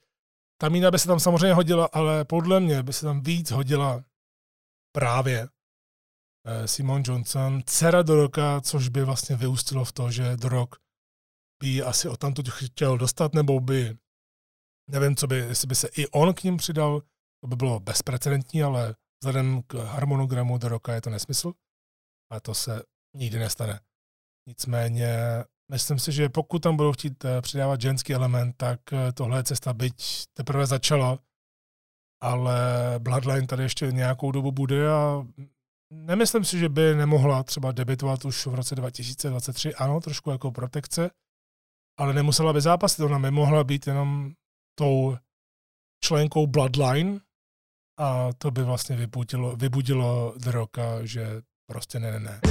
ta 0.61 0.69
mína 0.69 0.91
by 0.91 0.99
se 0.99 1.07
tam 1.07 1.19
samozřejmě 1.19 1.53
hodila, 1.53 1.89
ale 1.93 2.25
podle 2.25 2.59
mě 2.59 2.83
by 2.83 2.93
se 2.93 3.05
tam 3.05 3.21
víc 3.21 3.51
hodila 3.51 4.03
právě 4.95 5.47
eh, 6.45 6.67
Simon 6.67 7.03
Johnson, 7.05 7.61
dcera 7.65 8.01
Doroka, 8.01 8.61
což 8.61 8.89
by 8.89 9.03
vlastně 9.03 9.35
vyústilo 9.35 9.85
v 9.85 9.91
to, 9.91 10.11
že 10.11 10.37
Dorok 10.37 10.75
by 11.63 11.81
asi 11.81 12.09
o 12.09 12.17
tamto 12.17 12.43
chtěl 12.49 12.97
dostat, 12.97 13.33
nebo 13.33 13.59
by, 13.59 13.97
nevím, 14.89 15.15
co 15.15 15.27
by, 15.27 15.35
jestli 15.35 15.67
by 15.67 15.75
se 15.75 15.87
i 15.97 16.07
on 16.07 16.33
k 16.33 16.43
ním 16.43 16.57
přidal, 16.57 17.01
to 17.41 17.47
by 17.47 17.55
bylo 17.55 17.79
bezprecedentní, 17.79 18.63
ale 18.63 18.95
vzhledem 19.23 19.61
k 19.63 19.73
harmonogramu 19.73 20.57
Doroka 20.57 20.93
je 20.93 21.01
to 21.01 21.09
nesmysl 21.09 21.53
a 22.31 22.39
to 22.39 22.53
se 22.53 22.83
nikdy 23.15 23.39
nestane. 23.39 23.79
Nicméně 24.47 25.17
myslím 25.71 25.99
si, 25.99 26.11
že 26.11 26.29
pokud 26.29 26.59
tam 26.59 26.77
budou 26.77 26.91
chtít 26.91 27.25
eh, 27.25 27.41
přidávat 27.41 27.81
ženský 27.81 28.13
element, 28.13 28.55
tak 28.57 28.79
eh, 28.93 29.11
tohle 29.11 29.39
je 29.39 29.43
cesta, 29.43 29.73
byť 29.73 30.25
teprve 30.33 30.65
začala, 30.65 31.19
ale 32.23 32.55
Bloodline 32.99 33.47
tady 33.47 33.63
ještě 33.63 33.91
nějakou 33.91 34.31
dobu 34.31 34.51
bude 34.51 34.91
a 34.91 35.27
nemyslím 35.93 36.45
si, 36.45 36.59
že 36.59 36.69
by 36.69 36.95
nemohla 36.95 37.43
třeba 37.43 37.71
debitovat 37.71 38.25
už 38.25 38.45
v 38.45 38.55
roce 38.55 38.75
2023. 38.75 39.75
Ano, 39.75 39.99
trošku 39.99 40.31
jako 40.31 40.51
protekce, 40.51 41.09
ale 41.97 42.13
nemusela 42.13 42.53
by 42.53 42.61
zápasit. 42.61 42.99
Ona 42.99 43.19
by 43.19 43.31
mohla 43.31 43.63
být 43.63 43.87
jenom 43.87 44.33
tou 44.79 45.17
členkou 46.03 46.47
Bloodline 46.47 47.19
a 47.99 48.29
to 48.37 48.51
by 48.51 48.63
vlastně 48.63 48.95
vybudilo, 48.95 49.55
vybudilo 49.55 50.33
The 50.37 50.51
Rocka, 50.51 51.05
že 51.05 51.41
prostě 51.69 51.99
ne, 51.99 52.11
ne, 52.11 52.19
ne. 52.19 52.48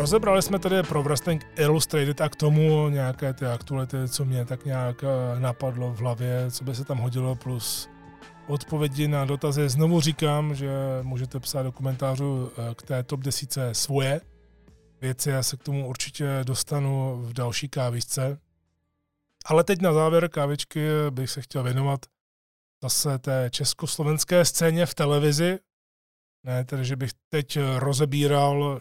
Rozebrali 0.00 0.42
jsme 0.42 0.58
tady 0.58 0.82
pro 0.82 1.02
Wrestling 1.02 1.46
Illustrated 1.56 2.20
a 2.20 2.28
k 2.28 2.36
tomu 2.36 2.88
nějaké 2.88 3.32
ty 3.32 3.46
aktuality, 3.46 3.96
co 4.08 4.24
mě 4.24 4.44
tak 4.44 4.64
nějak 4.64 5.04
eh, 5.04 5.40
napadlo 5.40 5.92
v 5.92 5.98
hlavě, 5.98 6.50
co 6.50 6.64
by 6.64 6.74
se 6.74 6.84
tam 6.84 6.98
hodilo, 6.98 7.34
plus 7.34 7.88
odpovědi 8.48 9.08
na 9.08 9.24
dotazy. 9.24 9.68
Znovu 9.68 10.00
říkám, 10.00 10.54
že 10.54 10.70
můžete 11.02 11.40
psát 11.40 11.62
do 11.62 11.72
komentářů 11.72 12.52
eh, 12.52 12.74
k 12.74 12.82
té 12.82 13.02
top 13.02 13.20
desíce 13.20 13.74
svoje 13.74 14.20
věci, 15.00 15.30
já 15.30 15.42
se 15.42 15.56
k 15.56 15.62
tomu 15.62 15.88
určitě 15.88 16.40
dostanu 16.44 17.16
v 17.22 17.32
další 17.32 17.68
kávičce. 17.68 18.38
Ale 19.44 19.64
teď 19.64 19.80
na 19.80 19.92
závěr 19.92 20.28
kávičky 20.28 20.88
bych 21.10 21.30
se 21.30 21.42
chtěl 21.42 21.62
věnovat 21.62 22.00
zase 22.82 23.18
té 23.18 23.48
československé 23.52 24.44
scéně 24.44 24.86
v 24.86 24.94
televizi. 24.94 25.58
Ne, 26.44 26.64
tedy, 26.64 26.84
že 26.84 26.96
bych 26.96 27.10
teď 27.30 27.58
rozebíral 27.78 28.80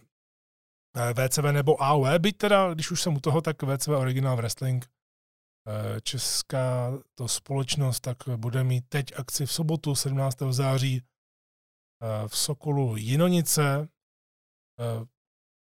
VCV 0.95 1.43
nebo 1.51 1.83
AOE, 1.83 2.19
byť 2.19 2.37
teda, 2.37 2.73
když 2.73 2.91
už 2.91 3.01
jsem 3.01 3.15
u 3.15 3.19
toho, 3.19 3.41
tak 3.41 3.63
VCV 3.63 3.87
Original 3.87 4.37
Wrestling, 4.37 4.85
eh, 4.85 6.01
česká 6.01 6.91
to 7.15 7.27
společnost, 7.27 7.99
tak 7.99 8.17
bude 8.35 8.63
mít 8.63 8.85
teď 8.89 9.05
akci 9.15 9.45
v 9.45 9.51
sobotu 9.51 9.95
17. 9.95 10.53
září 10.53 11.01
eh, 11.01 12.27
v 12.27 12.37
Sokolu 12.37 12.95
Jinonice. 12.97 13.87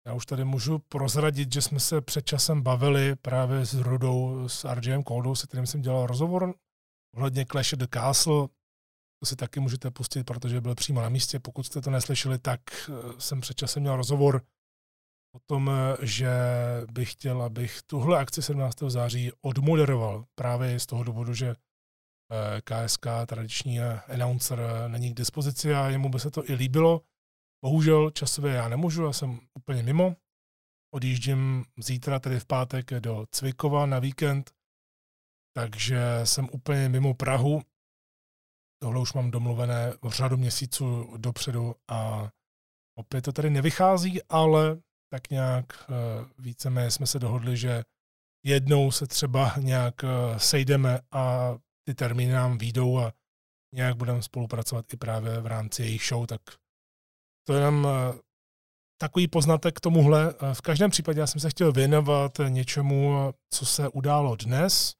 Já 0.06 0.14
už 0.14 0.26
tady 0.26 0.44
můžu 0.44 0.78
prozradit, 0.78 1.52
že 1.52 1.62
jsme 1.62 1.80
se 1.80 2.00
před 2.00 2.26
časem 2.26 2.62
bavili 2.62 3.16
právě 3.16 3.66
s 3.66 3.74
Rudou, 3.74 4.48
s 4.48 4.74
RGM 4.74 5.02
Coldou, 5.02 5.34
se 5.34 5.46
kterým 5.46 5.66
jsem 5.66 5.82
dělal 5.82 6.06
rozhovor 6.06 6.54
ohledně 7.14 7.46
Clash 7.46 7.72
of 7.72 7.78
the 7.78 7.86
Castle. 7.94 8.48
To 9.20 9.26
si 9.26 9.36
taky 9.36 9.60
můžete 9.60 9.90
pustit, 9.90 10.24
protože 10.24 10.60
byl 10.60 10.74
přímo 10.74 11.00
na 11.00 11.08
místě. 11.08 11.40
Pokud 11.40 11.62
jste 11.62 11.80
to 11.80 11.90
neslyšeli, 11.90 12.38
tak 12.38 12.60
jsem 13.18 13.40
před 13.40 13.56
časem 13.56 13.82
měl 13.82 13.96
rozhovor 13.96 14.42
o 15.34 15.38
tom, 15.46 15.70
že 16.02 16.30
bych 16.92 17.12
chtěl, 17.12 17.42
abych 17.42 17.82
tuhle 17.86 18.18
akci 18.18 18.42
17. 18.42 18.78
září 18.88 19.32
odmoderoval 19.40 20.24
právě 20.34 20.80
z 20.80 20.86
toho 20.86 21.04
důvodu, 21.04 21.34
že 21.34 21.54
KSK, 22.64 23.06
eh, 23.06 23.26
tradiční 23.26 23.80
announcer, 23.80 24.60
není 24.88 25.10
k 25.10 25.16
dispozici 25.16 25.74
a 25.74 25.88
jemu 25.88 26.08
by 26.08 26.20
se 26.20 26.30
to 26.30 26.50
i 26.50 26.54
líbilo. 26.54 27.00
Bohužel 27.64 28.10
časově 28.10 28.54
já 28.54 28.68
nemůžu, 28.68 29.04
já 29.04 29.12
jsem 29.12 29.40
úplně 29.54 29.82
mimo. 29.82 30.16
Odjíždím 30.94 31.64
zítra, 31.78 32.18
tedy 32.18 32.40
v 32.40 32.46
pátek, 32.46 32.90
do 32.90 33.26
Cvikova 33.30 33.86
na 33.86 33.98
víkend, 33.98 34.50
takže 35.56 35.98
jsem 36.24 36.48
úplně 36.52 36.88
mimo 36.88 37.14
Prahu. 37.14 37.62
Tohle 38.82 39.00
už 39.00 39.12
mám 39.12 39.30
domluvené 39.30 39.92
v 40.02 40.10
řadu 40.10 40.36
měsíců 40.36 41.16
dopředu 41.16 41.74
a 41.90 42.30
opět 42.98 43.22
to 43.22 43.32
tady 43.32 43.50
nevychází, 43.50 44.22
ale 44.22 44.80
tak 45.14 45.30
nějak 45.30 45.64
eh, 45.80 45.94
víceméně 46.38 46.90
jsme 46.90 47.06
se 47.06 47.18
dohodli, 47.18 47.56
že 47.56 47.84
jednou 48.44 48.90
se 48.90 49.06
třeba 49.06 49.54
nějak 49.58 50.04
eh, 50.04 50.38
sejdeme 50.38 51.00
a 51.12 51.54
ty 51.86 51.94
termíny 51.94 52.32
nám 52.32 52.58
výjdou 52.58 52.98
a 52.98 53.12
nějak 53.74 53.96
budeme 53.96 54.22
spolupracovat 54.22 54.92
i 54.92 54.96
právě 54.96 55.40
v 55.40 55.46
rámci 55.46 55.82
jejich 55.82 56.02
show, 56.08 56.26
tak 56.26 56.40
to 57.46 57.54
je 57.54 57.60
nám 57.60 57.86
eh, 57.86 58.18
takový 59.00 59.28
poznatek 59.28 59.76
k 59.76 59.80
tomuhle. 59.80 60.34
V 60.52 60.60
každém 60.60 60.90
případě 60.90 61.20
já 61.20 61.26
jsem 61.26 61.40
se 61.40 61.50
chtěl 61.50 61.72
věnovat 61.72 62.40
něčemu, 62.48 63.32
co 63.50 63.66
se 63.66 63.88
událo 63.88 64.36
dnes, 64.36 64.94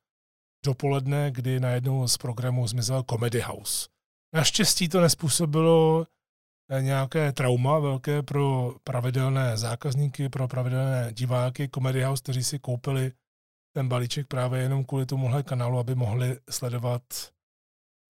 dopoledne, 0.65 1.31
kdy 1.31 1.61
najednou 1.61 2.09
z 2.09 2.19
programu 2.19 2.67
zmizel 2.67 3.03
Comedy 3.11 3.41
House. 3.41 3.89
Naštěstí 4.35 4.89
to 4.89 5.01
nespůsobilo 5.01 6.07
nějaké 6.81 7.33
trauma 7.33 7.79
velké 7.79 8.23
pro 8.23 8.75
pravidelné 8.85 9.57
zákazníky, 9.57 10.29
pro 10.29 10.49
pravidelné 10.49 11.13
diváky 11.13 11.69
Comedy 11.75 12.03
House, 12.03 12.23
kteří 12.23 12.45
si 12.45 12.59
koupili 12.59 13.13
ten 13.77 13.89
balíček 13.89 14.27
právě 14.27 14.61
jenom 14.61 14.85
kvůli 14.85 15.07
tomuhle 15.07 15.43
kanálu, 15.43 15.79
aby 15.79 15.95
mohli 15.95 16.39
sledovat 16.51 17.03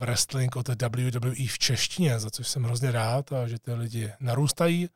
wrestling 0.01 0.57
od 0.57 0.69
WWE 0.69 1.47
v 1.49 1.59
češtině, 1.59 2.21
za 2.21 2.31
což 2.31 2.49
jsem 2.49 2.63
hrozně 2.63 2.91
rád 2.91 3.33
a 3.33 3.49
že 3.49 3.59
ty 3.59 3.73
lidi 3.73 4.13
narůstají, 4.21 4.89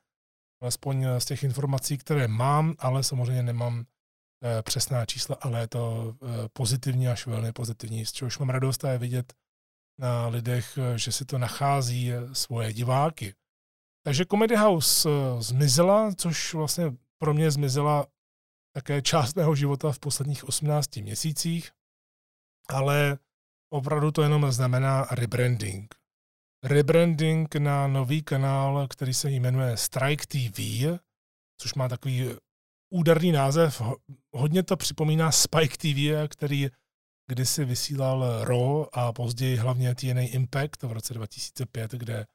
alespoň 0.63 1.07
z 1.19 1.25
těch 1.25 1.43
informací, 1.43 1.99
které 1.99 2.29
mám, 2.29 2.75
ale 2.79 3.05
samozřejmě 3.05 3.43
nemám 3.43 3.85
eh, 3.85 4.63
přesná 4.63 5.07
čísla, 5.07 5.37
ale 5.41 5.61
je 5.61 5.69
to 5.69 6.15
eh, 6.23 6.49
pozitivní 6.53 7.09
až 7.09 7.27
velmi 7.27 7.53
pozitivní, 7.53 8.07
z 8.07 8.13
čehož 8.13 8.39
mám 8.39 8.51
radost 8.51 8.85
a 8.85 8.93
je 8.93 8.99
vidět 8.99 9.33
na 10.01 10.29
lidech, 10.29 10.79
že 10.97 11.13
si 11.13 11.25
to 11.25 11.39
nachází 11.39 12.13
svoje 12.33 12.73
diváky. 12.73 13.35
Takže 14.05 14.25
Comedy 14.31 14.57
House 14.57 15.09
eh, 15.11 15.43
zmizela, 15.43 16.15
což 16.15 16.55
vlastně 16.55 16.97
pro 17.19 17.35
mě 17.35 17.51
zmizela 17.51 18.07
také 18.75 19.03
část 19.03 19.37
mého 19.37 19.55
života 19.55 19.93
v 19.93 19.99
posledních 19.99 20.45
18 20.45 20.97
měsících, 20.97 21.71
ale 22.69 23.19
opravdu 23.71 24.11
to 24.11 24.23
jenom 24.23 24.53
znamená 24.53 25.07
rebranding. 25.11 25.95
Rebranding 26.65 27.55
na 27.55 27.87
nový 27.87 28.23
kanál, 28.23 28.89
který 28.89 29.15
se 29.15 29.31
jmenuje 29.31 29.77
Strike 29.77 30.27
TV, 30.27 30.59
což 31.61 31.75
má 31.75 31.89
takový 31.89 32.29
úderný 32.95 33.33
název. 33.33 33.83
Hodně 34.33 34.63
to 34.63 34.77
připomíná 34.77 35.33
Spike 35.33 35.77
TV, 35.77 36.29
který 36.29 36.69
kdysi 37.31 37.65
vysílal 37.65 38.45
Raw 38.45 38.85
a 38.93 39.13
později 39.13 39.57
hlavně 39.57 39.95
TNA 39.95 40.21
Impact 40.21 40.83
v 40.83 40.93
roce 40.93 41.15
2005, 41.15 41.93
kde 41.93 42.27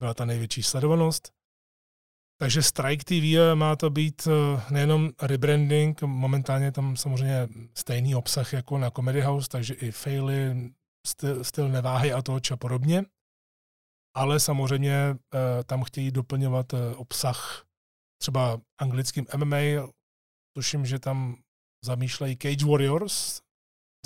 byla 0.00 0.14
ta 0.14 0.24
největší 0.24 0.62
sledovanost. 0.62 1.32
Takže 2.40 2.62
Strike 2.62 3.04
TV 3.04 3.54
má 3.54 3.76
to 3.76 3.90
být 3.90 4.28
eh, 4.28 4.72
nejenom 4.72 5.10
rebranding, 5.22 6.02
momentálně 6.02 6.72
tam 6.72 6.96
samozřejmě 6.96 7.48
stejný 7.74 8.14
obsah 8.14 8.52
jako 8.52 8.78
na 8.78 8.90
Comedy 8.90 9.20
House, 9.20 9.48
takže 9.48 9.74
i 9.74 9.90
faily, 9.90 10.70
styl, 11.06 11.44
styl 11.44 11.68
neváhy 11.68 12.12
a 12.12 12.22
toč 12.22 12.50
a 12.50 12.56
podobně. 12.56 13.04
Ale 14.16 14.40
samozřejmě 14.40 14.94
eh, 14.94 15.64
tam 15.64 15.84
chtějí 15.84 16.10
doplňovat 16.10 16.74
eh, 16.74 16.94
obsah 16.94 17.66
třeba 18.20 18.60
anglickým 18.80 19.26
MMA, 19.36 19.88
tuším, 20.56 20.86
že 20.86 20.98
tam 20.98 21.36
zamýšlejí 21.84 22.36
Cage 22.36 22.66
Warriors 22.66 23.40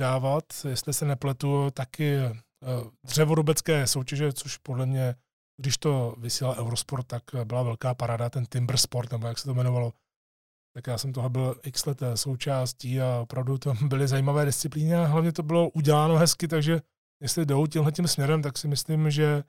dávat, 0.01 0.45
jestli 0.69 0.95
se 0.95 1.05
nepletu, 1.05 1.71
taky 1.71 2.17
eh, 2.17 2.33
dřevorubecké 3.07 3.87
soutěže, 3.87 4.33
což 4.33 4.57
podle 4.57 4.87
mě, 4.87 5.15
když 5.61 5.79
to 5.79 6.15
vysílal 6.19 6.57
Eurosport, 6.59 7.07
tak 7.07 7.23
byla 7.45 7.63
velká 7.63 7.95
parada, 7.95 8.31
ten 8.31 8.47
Timber 8.47 8.77
Sport, 8.77 9.13
nebo 9.13 9.27
jak 9.27 9.39
se 9.39 9.45
to 9.45 9.51
jmenovalo. 9.51 9.93
Tak 10.75 10.87
já 10.87 10.99
jsem 10.99 11.13
toho 11.13 11.29
byl 11.29 11.61
x 11.65 11.87
let 11.87 12.03
součástí 12.15 13.01
a 13.01 13.21
opravdu 13.21 13.59
to 13.59 13.75
byly 13.89 14.09
zajímavé 14.09 14.45
disciplíny 14.45 14.95
a 14.95 15.05
hlavně 15.05 15.33
to 15.33 15.43
bylo 15.43 15.71
uděláno 15.71 16.17
hezky, 16.17 16.49
takže 16.49 16.81
jestli 17.23 17.47
jdou 17.47 17.67
tímhle 17.67 17.93
tím 17.93 18.09
směrem, 18.09 18.43
tak 18.43 18.59
si 18.59 18.69
myslím, 18.69 19.11
že 19.11 19.45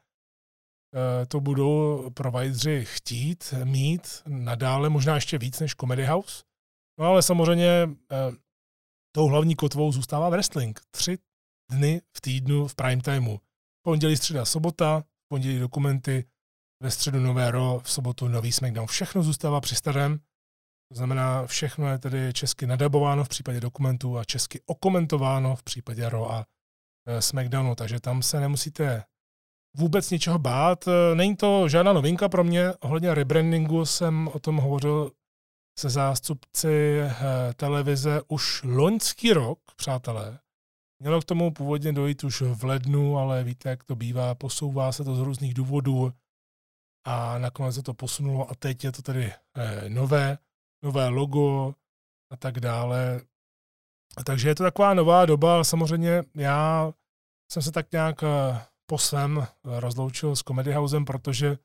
eh, 0.95 1.25
to 1.25 1.39
budou 1.39 2.09
provideři 2.09 2.85
chtít 2.85 3.53
mít 3.63 4.23
nadále, 4.27 4.89
možná 4.89 5.15
ještě 5.15 5.37
víc 5.37 5.59
než 5.59 5.75
Comedy 5.75 6.05
House. 6.05 6.43
No 6.99 7.05
ale 7.05 7.23
samozřejmě 7.23 7.89
eh, 8.11 8.31
tou 9.15 9.27
hlavní 9.27 9.55
kotvou 9.55 9.91
zůstává 9.91 10.29
wrestling. 10.29 10.79
Tři 10.91 11.17
dny 11.71 12.01
v 12.17 12.21
týdnu 12.21 12.67
v 12.67 12.75
prime 12.75 13.01
timeu. 13.01 13.37
Pondělí, 13.85 14.17
středa, 14.17 14.45
sobota, 14.45 15.03
pondělí 15.31 15.59
dokumenty, 15.59 16.25
ve 16.83 16.91
středu 16.91 17.19
nové 17.19 17.51
RO, 17.51 17.79
v 17.83 17.91
sobotu 17.91 18.27
nový 18.27 18.51
SmackDown. 18.51 18.87
Všechno 18.87 19.23
zůstává 19.23 19.61
při 19.61 19.75
starém. 19.75 20.17
To 20.91 20.95
znamená, 20.95 21.45
všechno 21.47 21.89
je 21.89 21.97
tedy 21.97 22.33
česky 22.33 22.67
nadabováno 22.67 23.23
v 23.23 23.29
případě 23.29 23.59
dokumentů 23.59 24.17
a 24.17 24.23
česky 24.23 24.61
okomentováno 24.65 25.55
v 25.55 25.63
případě 25.63 26.09
RO 26.09 26.31
a 26.31 26.45
e, 27.07 27.21
SmackDownu, 27.21 27.75
takže 27.75 27.99
tam 27.99 28.21
se 28.21 28.39
nemusíte 28.39 29.03
vůbec 29.77 30.09
ničeho 30.09 30.39
bát. 30.39 30.87
E, 30.87 31.15
není 31.15 31.35
to 31.35 31.69
žádná 31.69 31.93
novinka 31.93 32.29
pro 32.29 32.43
mě. 32.43 32.73
Ohledně 32.79 33.13
rebrandingu 33.13 33.85
jsem 33.85 34.27
o 34.33 34.39
tom 34.39 34.57
hovořil 34.57 35.11
se 35.79 35.89
zástupci 35.89 36.99
eh, 36.99 37.13
televize 37.55 38.21
už 38.27 38.63
loňský 38.63 39.33
rok, 39.33 39.59
přátelé. 39.75 40.39
Mělo 41.01 41.21
k 41.21 41.25
tomu 41.25 41.51
původně 41.51 41.93
dojít 41.93 42.23
už 42.23 42.41
v 42.41 42.63
lednu, 42.63 43.17
ale 43.17 43.43
víte, 43.43 43.69
jak 43.69 43.83
to 43.83 43.95
bývá, 43.95 44.35
posouvá 44.35 44.91
se 44.91 45.03
to 45.03 45.15
z 45.15 45.19
různých 45.19 45.53
důvodů 45.53 46.13
a 47.07 47.37
nakonec 47.37 47.75
se 47.75 47.83
to 47.83 47.93
posunulo 47.93 48.51
a 48.51 48.55
teď 48.55 48.83
je 48.83 48.91
to 48.91 49.01
tedy 49.01 49.33
eh, 49.57 49.89
nové, 49.89 50.37
nové 50.83 51.07
logo 51.07 51.75
a 52.31 52.37
tak 52.37 52.59
dále. 52.59 53.21
Takže 54.25 54.49
je 54.49 54.55
to 54.55 54.63
taková 54.63 54.93
nová 54.93 55.25
doba, 55.25 55.53
ale 55.53 55.65
samozřejmě 55.65 56.23
já 56.35 56.93
jsem 57.51 57.61
se 57.61 57.71
tak 57.71 57.91
nějak 57.91 58.23
eh, 58.23 58.61
po 58.85 58.97
svém 58.97 59.47
rozloučil 59.63 60.35
s 60.35 60.43
Comedy 60.43 60.73
Housem, 60.73 61.05
protože 61.05 61.57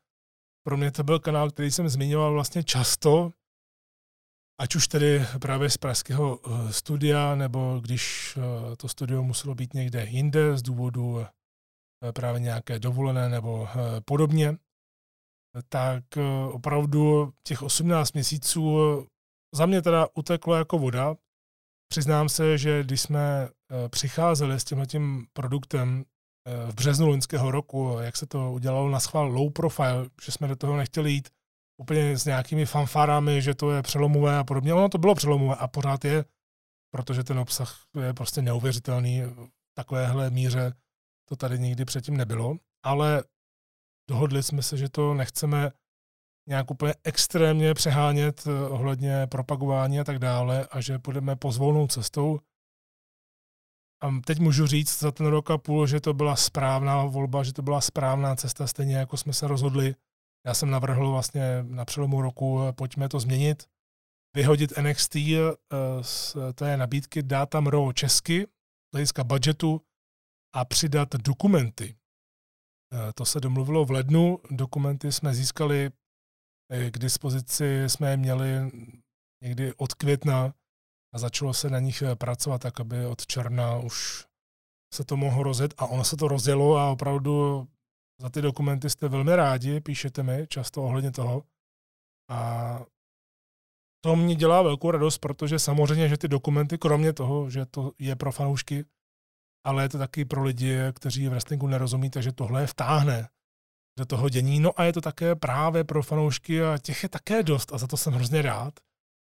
pro 0.63 0.77
mě 0.77 0.91
to 0.91 1.03
byl 1.03 1.19
kanál, 1.19 1.51
který 1.51 1.71
jsem 1.71 1.89
zmiňoval 1.89 2.33
vlastně 2.33 2.63
často, 2.63 3.31
ať 4.57 4.75
už 4.75 4.87
tedy 4.87 5.25
právě 5.39 5.69
z 5.69 5.77
pražského 5.77 6.39
eh, 6.39 6.73
studia, 6.73 7.35
nebo 7.35 7.79
když 7.83 8.37
eh, 8.37 8.75
to 8.75 8.87
studio 8.87 9.23
muselo 9.23 9.55
být 9.55 9.73
někde 9.73 10.05
jinde 10.05 10.57
z 10.57 10.61
důvodu 10.61 11.19
eh, 11.19 12.11
právě 12.11 12.41
nějaké 12.41 12.79
dovolené 12.79 13.29
nebo 13.29 13.67
podobně, 14.05 14.57
tak 15.69 16.03
opravdu 16.51 17.33
těch 17.43 17.61
18 17.61 18.13
měsíců 18.13 18.77
za 19.55 19.65
mě 19.65 19.81
teda 19.81 20.07
uteklo 20.13 20.55
jako 20.55 20.79
voda. 20.79 21.15
Přiznám 21.91 22.29
se, 22.29 22.57
že 22.57 22.83
když 22.83 23.01
jsme 23.01 23.49
přicházeli 23.89 24.59
s 24.59 24.63
tímhletím 24.63 25.27
produktem 25.33 26.03
v 26.71 26.73
březnu 26.75 27.07
loňského 27.07 27.51
roku, 27.51 27.97
jak 28.01 28.17
se 28.17 28.25
to 28.25 28.51
udělalo 28.51 28.89
na 28.89 28.99
schvál 28.99 29.27
low 29.27 29.51
profile, 29.51 30.09
že 30.25 30.31
jsme 30.31 30.47
do 30.47 30.55
toho 30.55 30.77
nechtěli 30.77 31.11
jít 31.11 31.29
úplně 31.77 32.17
s 32.17 32.25
nějakými 32.25 32.65
fanfárami, 32.65 33.41
že 33.41 33.55
to 33.55 33.71
je 33.71 33.81
přelomové 33.81 34.37
a 34.37 34.43
podobně. 34.43 34.73
Ono 34.73 34.89
to 34.89 34.97
bylo 34.97 35.15
přelomové 35.15 35.55
a 35.55 35.67
pořád 35.67 36.05
je, 36.05 36.25
protože 36.91 37.23
ten 37.23 37.39
obsah 37.39 37.81
je 38.01 38.13
prostě 38.13 38.41
neuvěřitelný. 38.41 39.21
V 39.21 39.49
takovéhle 39.73 40.29
míře 40.29 40.73
to 41.29 41.35
tady 41.35 41.59
nikdy 41.59 41.85
předtím 41.85 42.17
nebylo, 42.17 42.55
ale 42.83 43.23
dohodli 44.09 44.43
jsme 44.43 44.61
se, 44.61 44.77
že 44.77 44.89
to 44.89 45.13
nechceme 45.13 45.71
nějak 46.49 46.71
úplně 46.71 46.93
extrémně 47.03 47.73
přehánět 47.73 48.47
eh, 48.47 48.69
ohledně 48.69 49.27
propagování 49.27 49.99
a 49.99 50.03
tak 50.03 50.19
dále 50.19 50.67
a 50.71 50.81
že 50.81 50.99
půjdeme 50.99 51.35
pozvolnou 51.35 51.87
cestou. 51.87 52.39
A 54.01 54.09
teď 54.25 54.39
můžu 54.39 54.67
říct 54.67 54.99
za 54.99 55.11
ten 55.11 55.25
rok 55.25 55.51
a 55.51 55.57
půl, 55.57 55.87
že 55.87 56.01
to 56.01 56.13
byla 56.13 56.35
správná 56.35 57.05
volba, 57.05 57.43
že 57.43 57.53
to 57.53 57.61
byla 57.61 57.81
správná 57.81 58.35
cesta, 58.35 58.67
stejně 58.67 58.95
jako 58.95 59.17
jsme 59.17 59.33
se 59.33 59.47
rozhodli 59.47 59.95
já 60.45 60.53
jsem 60.53 60.69
navrhl 60.69 61.11
vlastně 61.11 61.63
na 61.63 61.85
přelomu 61.85 62.21
roku, 62.21 62.61
eh, 62.63 62.73
pojďme 62.73 63.09
to 63.09 63.19
změnit, 63.19 63.69
vyhodit 64.35 64.77
NXT 64.77 65.15
eh, 65.15 65.55
z 66.01 66.37
té 66.55 66.77
nabídky, 66.77 67.23
dát 67.23 67.49
tam 67.49 67.67
RAW 67.67 67.93
česky, 67.93 68.47
hlediska 68.93 69.23
budgetu 69.23 69.81
a 70.55 70.65
přidat 70.65 71.15
dokumenty. 71.15 71.95
Eh, 72.93 73.13
to 73.13 73.25
se 73.25 73.39
domluvilo 73.39 73.85
v 73.85 73.91
lednu, 73.91 74.39
dokumenty 74.51 75.11
jsme 75.11 75.33
získali 75.33 75.91
k 76.89 76.97
dispozici, 76.97 77.83
jsme 77.87 78.11
je 78.11 78.17
měli 78.17 78.71
někdy 79.43 79.73
od 79.73 79.93
května 79.93 80.53
a 81.13 81.19
začalo 81.19 81.53
se 81.53 81.69
na 81.69 81.79
nich 81.79 82.03
pracovat 82.17 82.61
tak, 82.61 82.79
aby 82.79 83.05
od 83.05 83.25
června 83.25 83.77
už 83.77 84.25
se 84.93 85.03
to 85.03 85.17
mohlo 85.17 85.43
rozjet 85.43 85.73
a 85.77 85.85
ono 85.85 86.03
se 86.03 86.17
to 86.17 86.27
rozjelo 86.27 86.77
a 86.77 86.89
opravdu 86.89 87.67
za 88.21 88.29
ty 88.29 88.41
dokumenty 88.41 88.89
jste 88.89 89.07
velmi 89.07 89.35
rádi, 89.35 89.81
píšete 89.81 90.23
mi 90.23 90.47
často 90.47 90.83
ohledně 90.83 91.11
toho. 91.11 91.43
A 92.29 92.79
to 94.03 94.15
mě 94.15 94.35
dělá 94.35 94.61
velkou 94.61 94.91
radost, 94.91 95.17
protože 95.17 95.59
samozřejmě, 95.59 96.09
že 96.09 96.17
ty 96.17 96.27
dokumenty, 96.27 96.77
kromě 96.77 97.13
toho, 97.13 97.49
že 97.49 97.65
to 97.65 97.91
je 97.99 98.15
pro 98.15 98.31
fanoušky, 98.31 98.85
ale 99.65 99.83
je 99.83 99.89
to 99.89 99.97
taky 99.97 100.25
pro 100.25 100.43
lidi, 100.43 100.77
kteří 100.93 101.27
v 101.27 101.31
wrestlingu 101.31 101.67
nerozumí, 101.67 102.09
takže 102.09 102.31
tohle 102.31 102.61
je 102.61 102.67
vtáhne 102.67 103.29
do 103.99 104.05
toho 104.05 104.29
dění. 104.29 104.59
No 104.59 104.79
a 104.79 104.83
je 104.83 104.93
to 104.93 105.01
také 105.01 105.35
právě 105.35 105.83
pro 105.83 106.03
fanoušky 106.03 106.63
a 106.63 106.77
těch 106.77 107.03
je 107.03 107.09
také 107.09 107.43
dost 107.43 107.73
a 107.73 107.77
za 107.77 107.87
to 107.87 107.97
jsem 107.97 108.13
hrozně 108.13 108.41
rád. 108.41 108.73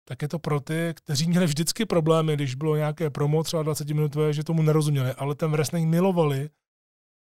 Tak 0.08 0.22
je 0.22 0.28
to 0.28 0.40
pro 0.40 0.60
ty, 0.60 0.94
kteří 0.96 1.28
měli 1.28 1.46
vždycky 1.46 1.86
problémy, 1.86 2.34
když 2.34 2.56
bylo 2.56 2.76
nějaké 2.76 3.10
promo 3.10 3.44
třeba 3.44 3.64
20 3.64 3.90
minutové, 3.90 4.34
že 4.34 4.44
tomu 4.44 4.62
nerozuměli, 4.62 5.14
ale 5.14 5.36
ten 5.36 5.52
wrestling 5.52 5.90
milovali 5.90 6.50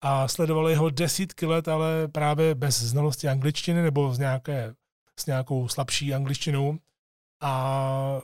a 0.01 0.27
sledovali 0.27 0.75
ho 0.75 0.89
desítky 0.89 1.45
let, 1.45 1.67
ale 1.67 2.07
právě 2.07 2.55
bez 2.55 2.81
znalosti 2.81 3.27
angličtiny 3.27 3.81
nebo 3.81 4.13
s, 4.13 4.19
nějaké, 4.19 4.75
s 5.19 5.25
nějakou 5.25 5.67
slabší 5.67 6.13
angličtinou. 6.13 6.77
A 7.41 8.21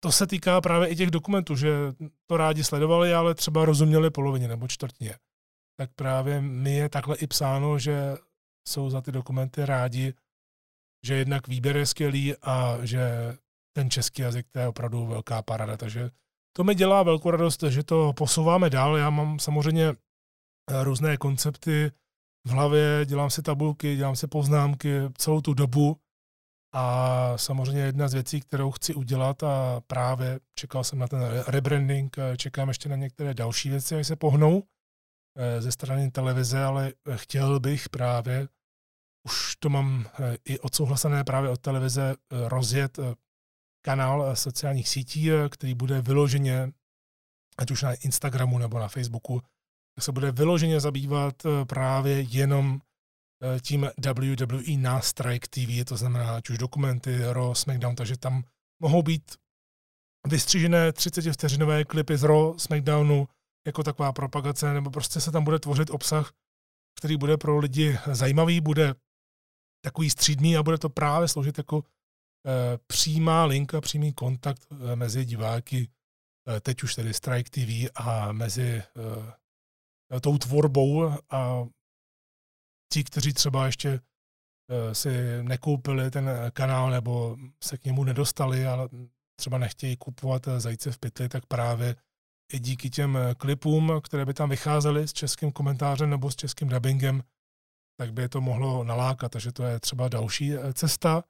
to 0.00 0.12
se 0.12 0.26
týká 0.26 0.60
právě 0.60 0.88
i 0.88 0.96
těch 0.96 1.10
dokumentů, 1.10 1.56
že 1.56 1.72
to 2.26 2.36
rádi 2.36 2.64
sledovali, 2.64 3.14
ale 3.14 3.34
třeba 3.34 3.64
rozuměli 3.64 4.10
polovině 4.10 4.48
nebo 4.48 4.68
čtvrtině. 4.68 5.14
Tak 5.78 5.90
právě 5.94 6.40
mi 6.40 6.74
je 6.74 6.88
takhle 6.88 7.16
i 7.16 7.26
psáno, 7.26 7.78
že 7.78 8.16
jsou 8.68 8.90
za 8.90 9.00
ty 9.00 9.12
dokumenty 9.12 9.66
rádi, 9.66 10.14
že 11.06 11.14
jednak 11.14 11.48
výběr 11.48 11.76
je 11.76 11.86
skvělý 11.86 12.34
a 12.42 12.78
že 12.82 13.36
ten 13.76 13.90
český 13.90 14.22
jazyk 14.22 14.46
to 14.52 14.58
je 14.58 14.68
opravdu 14.68 15.06
velká 15.06 15.42
parada. 15.42 15.76
Takže 15.76 16.10
to 16.56 16.64
mi 16.64 16.74
dělá 16.74 17.02
velkou 17.02 17.30
radost, 17.30 17.62
že 17.62 17.82
to 17.82 18.12
posouváme 18.12 18.70
dál. 18.70 18.96
Já 18.96 19.10
mám 19.10 19.38
samozřejmě 19.38 19.94
různé 20.82 21.16
koncepty 21.16 21.92
v 22.46 22.50
hlavě, 22.50 23.00
dělám 23.04 23.30
si 23.30 23.42
tabulky, 23.42 23.96
dělám 23.96 24.16
si 24.16 24.26
poznámky 24.26 25.00
celou 25.18 25.40
tu 25.40 25.54
dobu. 25.54 26.00
A 26.72 27.38
samozřejmě 27.38 27.80
jedna 27.80 28.08
z 28.08 28.14
věcí, 28.14 28.40
kterou 28.40 28.70
chci 28.70 28.94
udělat 28.94 29.42
a 29.42 29.80
právě 29.86 30.40
čekal 30.54 30.84
jsem 30.84 30.98
na 30.98 31.08
ten 31.08 31.20
rebranding, 31.46 32.18
eh, 32.18 32.36
čekám 32.36 32.68
ještě 32.68 32.88
na 32.88 32.96
některé 32.96 33.34
další 33.34 33.70
věci, 33.70 33.96
až 33.96 34.06
se 34.06 34.16
pohnou 34.16 34.62
eh, 35.36 35.62
ze 35.62 35.72
strany 35.72 36.10
televize, 36.10 36.64
ale 36.64 36.92
chtěl 37.14 37.60
bych 37.60 37.88
právě, 37.88 38.48
už 39.26 39.56
to 39.56 39.68
mám 39.68 40.06
i 40.44 40.58
odsouhlasené 40.58 41.24
právě 41.24 41.50
od 41.50 41.60
televize, 41.60 42.14
rozjet 42.30 42.98
kanál 43.84 44.36
sociálních 44.36 44.88
sítí, 44.88 45.28
který 45.50 45.74
bude 45.74 46.00
vyloženě, 46.02 46.72
ať 47.58 47.70
už 47.70 47.82
na 47.82 47.94
Instagramu 47.94 48.58
nebo 48.58 48.78
na 48.78 48.88
Facebooku, 48.88 49.42
se 50.00 50.12
bude 50.12 50.32
vyloženě 50.32 50.80
zabývat 50.80 51.46
eh, 51.46 51.64
právě 51.64 52.20
jenom 52.20 52.80
eh, 53.42 53.60
tím 53.60 53.90
WWE 54.06 54.76
na 54.76 55.00
Strike 55.00 55.48
TV, 55.48 55.88
to 55.88 55.96
znamená 55.96 56.36
ať 56.36 56.50
už 56.50 56.58
dokumenty, 56.58 57.18
Raw, 57.32 57.54
SmackDown, 57.54 57.96
takže 57.96 58.18
tam 58.18 58.44
mohou 58.82 59.02
být 59.02 59.36
vystřížené 60.28 60.92
30 60.92 61.32
vteřinové 61.32 61.84
klipy 61.84 62.16
z 62.16 62.22
Raw, 62.22 62.58
SmackDownu, 62.58 63.28
jako 63.66 63.82
taková 63.82 64.12
propagace, 64.12 64.74
nebo 64.74 64.90
prostě 64.90 65.20
se 65.20 65.32
tam 65.32 65.44
bude 65.44 65.58
tvořit 65.58 65.90
obsah, 65.90 66.32
který 66.98 67.16
bude 67.16 67.36
pro 67.36 67.58
lidi 67.58 67.98
zajímavý, 68.12 68.60
bude 68.60 68.94
takový 69.84 70.10
střídný 70.10 70.56
a 70.56 70.62
bude 70.62 70.78
to 70.78 70.88
právě 70.88 71.28
sloužit 71.28 71.58
jako 71.58 71.78
e, 71.78 71.82
přímá 72.86 73.44
linka, 73.44 73.80
přímý 73.80 74.12
kontakt 74.12 74.66
mezi 74.94 75.24
diváky, 75.24 75.88
teď 76.60 76.82
už 76.82 76.94
tedy 76.94 77.14
Strike 77.14 77.50
TV 77.50 77.90
a 77.94 78.32
mezi 78.32 78.82
tou 80.20 80.38
tvorbou 80.38 81.10
a 81.30 81.66
ti, 82.92 83.04
kteří 83.04 83.32
třeba 83.32 83.66
ještě 83.66 83.88
eh, 83.90 84.94
si 84.94 85.42
nekoupili 85.42 86.10
ten 86.10 86.30
kanál 86.52 86.90
nebo 86.90 87.36
se 87.64 87.78
k 87.78 87.84
němu 87.84 88.04
nedostali, 88.04 88.66
ale 88.66 88.88
třeba 89.40 89.58
nechtějí 89.58 89.96
kupovat 89.96 90.48
zajíce 90.58 90.92
v 90.92 90.98
pytli, 90.98 91.28
tak 91.28 91.46
právě 91.46 91.96
i 92.52 92.58
díky 92.58 92.90
těm 92.90 93.18
klipům, 93.38 93.92
které 94.02 94.24
by 94.24 94.34
tam 94.34 94.50
vycházely 94.50 95.08
s 95.08 95.12
českým 95.12 95.52
komentářem 95.52 96.10
nebo 96.10 96.30
s 96.30 96.36
českým 96.36 96.68
dubbingem, 96.68 97.22
tak 98.00 98.12
by 98.12 98.22
je 98.22 98.28
to 98.28 98.40
mohlo 98.40 98.84
nalákat, 98.84 99.32
takže 99.32 99.52
to 99.52 99.64
je 99.64 99.80
třeba 99.80 100.08
další 100.08 100.52
cesta. 100.72 101.24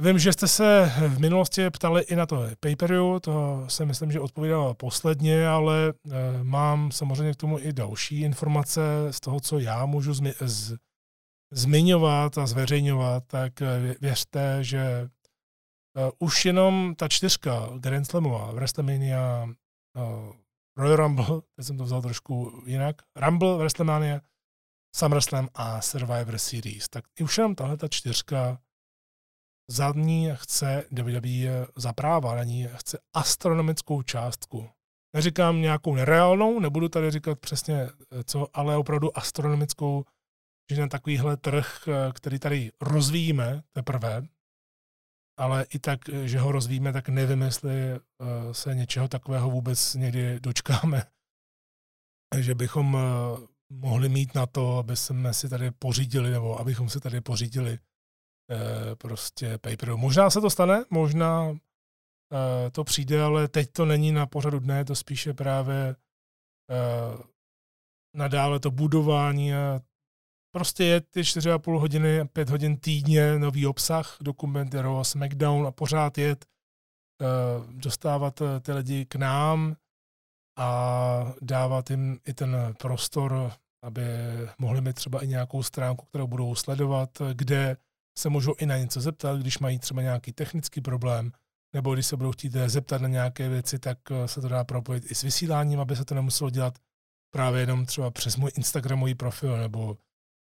Vím, 0.00 0.18
že 0.18 0.32
jste 0.32 0.48
se 0.48 0.92
v 1.08 1.20
minulosti 1.20 1.70
ptali 1.70 2.02
i 2.02 2.16
na 2.16 2.26
to 2.26 2.42
paperu, 2.60 3.20
to 3.20 3.64
se 3.68 3.84
myslím, 3.86 4.12
že 4.12 4.20
odpovídal 4.20 4.74
posledně, 4.74 5.48
ale 5.48 5.92
eh, 6.10 6.10
mám 6.44 6.92
samozřejmě 6.92 7.32
k 7.32 7.36
tomu 7.36 7.58
i 7.58 7.72
další 7.72 8.20
informace 8.20 8.80
z 9.10 9.20
toho, 9.20 9.40
co 9.40 9.58
já 9.58 9.86
můžu 9.86 10.12
zmi- 10.12 10.34
z- 10.40 10.76
zmiňovat 11.52 12.38
a 12.38 12.46
zveřejňovat, 12.46 13.24
tak 13.26 13.62
eh, 13.62 13.94
věřte, 14.00 14.64
že 14.64 14.78
eh, 14.78 16.10
už 16.18 16.44
jenom 16.44 16.94
ta 16.94 17.08
čtyřka 17.08 17.68
Grand 17.78 18.06
Slamová, 18.06 18.52
WrestleMania, 18.52 19.48
Royal 20.76 20.96
Rumble, 20.96 21.40
teď 21.56 21.66
jsem 21.66 21.78
to 21.78 21.84
vzal 21.84 22.02
trošku 22.02 22.62
jinak, 22.66 22.96
Rumble, 23.16 23.58
WrestleMania, 23.58 24.20
SummerSlam 24.96 25.48
a 25.54 25.80
Survivor 25.80 26.38
Series, 26.38 26.88
tak 26.88 27.04
už 27.22 27.38
jenom 27.38 27.54
tahle 27.54 27.76
ta 27.76 27.88
čtyřka 27.88 28.58
za 29.70 29.92
ní 29.96 30.30
chce 30.34 30.84
WWE 30.90 31.66
za 31.76 31.92
práva, 31.92 32.34
na 32.34 32.44
ní 32.44 32.68
chce 32.74 32.98
astronomickou 33.16 34.02
částku. 34.02 34.70
Neříkám 35.16 35.60
nějakou 35.60 35.94
nereálnou, 35.94 36.60
nebudu 36.60 36.88
tady 36.88 37.10
říkat 37.10 37.38
přesně 37.38 37.82
eh, 37.82 38.24
co, 38.24 38.46
ale 38.52 38.76
opravdu 38.76 39.18
astronomickou, 39.18 40.04
že 40.70 40.80
na 40.80 40.88
takovýhle 40.88 41.36
trh, 41.36 41.88
eh, 41.88 42.12
který 42.12 42.38
tady 42.38 42.72
rozvíjíme 42.80 43.62
teprve, 43.72 44.22
ale 45.38 45.66
i 45.74 45.78
tak, 45.78 46.08
eh, 46.08 46.28
že 46.28 46.38
ho 46.38 46.52
rozvíjíme, 46.52 46.92
tak 46.92 47.08
nevím, 47.08 47.42
jestli 47.42 47.72
se 48.52 48.74
něčeho 48.74 49.08
takového 49.08 49.50
vůbec 49.50 49.94
někdy 49.94 50.40
dočkáme. 50.40 51.02
Že 52.38 52.54
bychom 52.54 52.98
mohli 53.72 54.08
mít 54.08 54.34
na 54.34 54.46
to, 54.46 54.78
aby 54.78 54.96
jsme 54.96 55.34
si 55.34 55.48
tady 55.48 55.70
pořídili, 55.70 56.30
nebo 56.30 56.60
abychom 56.60 56.88
si 56.88 57.00
tady 57.00 57.20
pořídili 57.20 57.78
Eh, 57.78 57.87
prostě 58.98 59.58
paperu. 59.58 59.96
Možná 59.96 60.30
se 60.30 60.40
to 60.40 60.50
stane, 60.50 60.84
možná 60.90 61.50
eh, 61.50 62.70
to 62.70 62.84
přijde, 62.84 63.22
ale 63.22 63.48
teď 63.48 63.72
to 63.72 63.84
není 63.84 64.12
na 64.12 64.26
pořadu 64.26 64.58
dne, 64.58 64.84
to 64.84 64.94
spíše 64.94 65.34
právě 65.34 65.96
eh, 66.70 67.22
nadále 68.16 68.60
to 68.60 68.70
budování 68.70 69.54
a 69.54 69.80
prostě 70.54 70.84
je 70.84 71.00
ty 71.00 71.20
4,5 71.20 71.78
hodiny, 71.78 72.24
5 72.24 72.50
hodin 72.50 72.76
týdně 72.76 73.38
nový 73.38 73.66
obsah, 73.66 74.16
dokumenty 74.20 74.80
Raw, 74.80 75.02
SmackDown 75.02 75.66
a 75.66 75.70
pořád 75.70 76.18
jet, 76.18 76.46
dostávat 77.70 78.42
ty 78.62 78.72
lidi 78.72 79.06
k 79.06 79.14
nám 79.14 79.76
a 80.58 81.32
dávat 81.42 81.90
jim 81.90 82.20
i 82.26 82.34
ten 82.34 82.74
prostor, 82.78 83.52
aby 83.84 84.02
mohli 84.58 84.80
mít 84.80 84.92
třeba 84.92 85.24
i 85.24 85.26
nějakou 85.26 85.62
stránku, 85.62 86.06
kterou 86.06 86.26
budou 86.26 86.54
sledovat, 86.54 87.10
kde 87.32 87.76
se 88.18 88.28
můžou 88.28 88.54
i 88.58 88.66
na 88.66 88.76
něco 88.76 89.00
zeptat, 89.00 89.40
když 89.40 89.58
mají 89.58 89.78
třeba 89.78 90.02
nějaký 90.02 90.32
technický 90.32 90.80
problém, 90.80 91.32
nebo 91.74 91.94
když 91.94 92.06
se 92.06 92.16
budou 92.16 92.32
chtít 92.32 92.52
zeptat 92.66 93.02
na 93.02 93.08
nějaké 93.08 93.48
věci, 93.48 93.78
tak 93.78 93.98
eh, 94.10 94.28
se 94.28 94.40
to 94.40 94.48
dá 94.48 94.64
propojit 94.64 95.10
i 95.10 95.14
s 95.14 95.22
vysíláním, 95.22 95.80
aby 95.80 95.96
se 95.96 96.04
to 96.04 96.14
nemuselo 96.14 96.50
dělat 96.50 96.78
právě 97.34 97.60
jenom 97.60 97.86
třeba 97.86 98.10
přes 98.10 98.36
můj 98.36 98.50
Instagramový 98.56 99.14
profil 99.14 99.56
nebo 99.56 99.96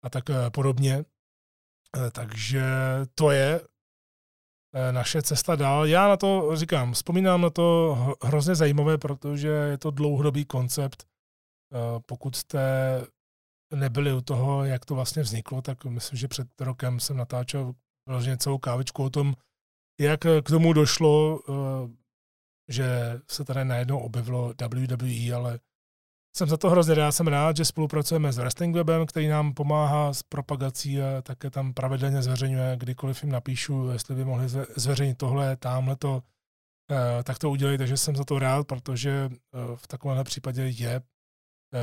a 0.04 0.10
tak 0.10 0.30
eh, 0.30 0.50
podobně. 0.50 1.06
Eh, 1.98 2.12
takže 2.12 2.64
to 3.16 3.32
je 3.32 3.62
naše 4.92 5.22
cesta 5.22 5.56
dál. 5.56 5.86
Já 5.86 6.08
na 6.08 6.18
to 6.18 6.56
říkám, 6.56 6.94
vzpomínám 6.94 7.42
na 7.42 7.50
to 7.50 7.98
hrozně 8.24 8.56
zajímavé, 8.56 8.98
protože 8.98 9.48
je 9.48 9.78
to 9.78 9.92
dlouhodobý 9.92 10.46
koncept. 10.46 11.08
Pokud 12.06 12.36
jste 12.36 12.60
nebyli 13.76 14.14
u 14.14 14.22
toho, 14.22 14.66
jak 14.66 14.86
to 14.86 14.96
vlastně 14.96 15.22
vzniklo, 15.24 15.62
tak 15.62 15.86
myslím, 15.86 16.20
že 16.20 16.28
před 16.28 16.62
rokem 16.62 17.00
jsem 17.00 17.18
natáčel 17.18 17.74
vlastně 18.08 18.38
celou 18.38 18.58
kávičku 18.58 19.04
o 19.04 19.10
tom, 19.10 19.34
jak 20.00 20.20
k 20.20 20.50
tomu 20.50 20.74
došlo, 20.74 21.40
eh, 21.50 21.54
že 22.68 23.20
se 23.28 23.46
tady 23.46 23.66
najednou 23.66 24.00
objevilo 24.00 24.54
WWE, 24.62 25.34
ale 25.36 25.60
jsem 26.38 26.50
za 26.50 26.58
to 26.58 26.70
hrozně 26.70 26.96
rád. 26.96 27.12
Jsem 27.12 27.28
rád, 27.28 27.58
že 27.58 27.66
spolupracujeme 27.66 28.32
s 28.32 28.38
Wrestling 28.38 28.76
Webem, 28.76 29.06
který 29.06 29.28
nám 29.28 29.54
pomáhá 29.54 30.14
s 30.14 30.24
propagací 30.24 31.02
a 31.02 31.22
také 31.22 31.50
tam 31.50 31.74
pravidelně 31.74 32.22
zveřejňuje, 32.22 32.78
kdykoliv 32.78 33.24
jim 33.24 33.32
napíšu, 33.32 33.90
jestli 33.90 34.16
by 34.16 34.26
mohli 34.26 34.50
zveřejnit 34.76 35.18
tohle, 35.18 35.58
tamhle 35.58 35.96
to, 35.96 36.24
eh, 36.92 37.24
tak 37.24 37.40
to 37.40 37.50
udělej, 37.50 37.78
takže 37.78 37.98
jsem 37.98 38.16
za 38.16 38.24
to 38.24 38.40
rád, 38.40 38.68
protože 38.68 39.30
eh, 39.32 39.76
v 39.76 39.88
takovémhle 39.88 40.24
případě 40.24 40.62
je 40.62 41.02
Eh, 41.02 41.19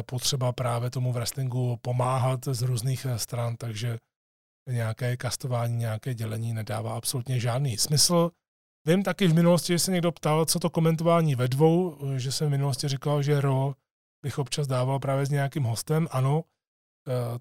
potřeba 0.02 0.52
právě 0.52 0.90
tomu 0.90 1.12
wrestlingu 1.12 1.76
pomáhat 1.82 2.44
z 2.44 2.62
různých 2.62 3.06
eh, 3.06 3.18
stran, 3.18 3.56
takže 3.56 3.98
nějaké 4.68 5.16
kastování, 5.16 5.76
nějaké 5.76 6.14
dělení 6.14 6.54
nedává 6.54 6.96
absolutně 6.96 7.40
žádný 7.40 7.78
smysl. 7.78 8.30
Vím 8.86 9.02
taky 9.02 9.26
v 9.26 9.34
minulosti, 9.34 9.72
že 9.72 9.78
se 9.78 9.92
někdo 9.92 10.12
ptal, 10.12 10.44
co 10.44 10.60
to 10.60 10.70
komentování 10.70 11.34
ve 11.34 11.48
dvou, 11.48 11.98
eh, 12.14 12.18
že 12.18 12.32
jsem 12.32 12.48
v 12.48 12.50
minulosti 12.50 12.88
říkal, 12.88 13.22
že 13.22 13.40
RO 13.40 13.74
bych 14.24 14.38
občas 14.38 14.66
dával 14.66 14.98
právě 14.98 15.26
s 15.26 15.30
nějakým 15.30 15.62
hostem. 15.62 16.08
Ano, 16.10 16.44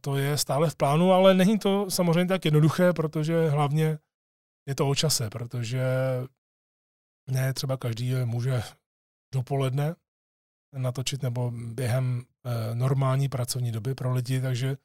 to 0.01 0.17
je 0.17 0.37
stále 0.37 0.69
v 0.69 0.75
plánu, 0.75 1.11
ale 1.11 1.33
není 1.33 1.59
to 1.59 1.91
samozřejmě 1.91 2.25
tak 2.25 2.45
jednoduché, 2.45 2.93
protože 2.93 3.49
hlavně 3.49 3.97
je 4.67 4.75
to 4.75 4.89
o 4.89 4.95
čase, 4.95 5.29
protože 5.29 5.83
ne 7.31 7.53
třeba 7.53 7.77
každý 7.77 8.15
může 8.25 8.63
dopoledne 9.33 9.95
natočit 10.77 11.23
nebo 11.23 11.51
během 11.55 12.23
eh, 12.45 12.75
normální 12.75 13.29
pracovní 13.29 13.71
doby 13.71 13.95
pro 13.95 14.13
lidi, 14.13 14.41
takže 14.41 14.77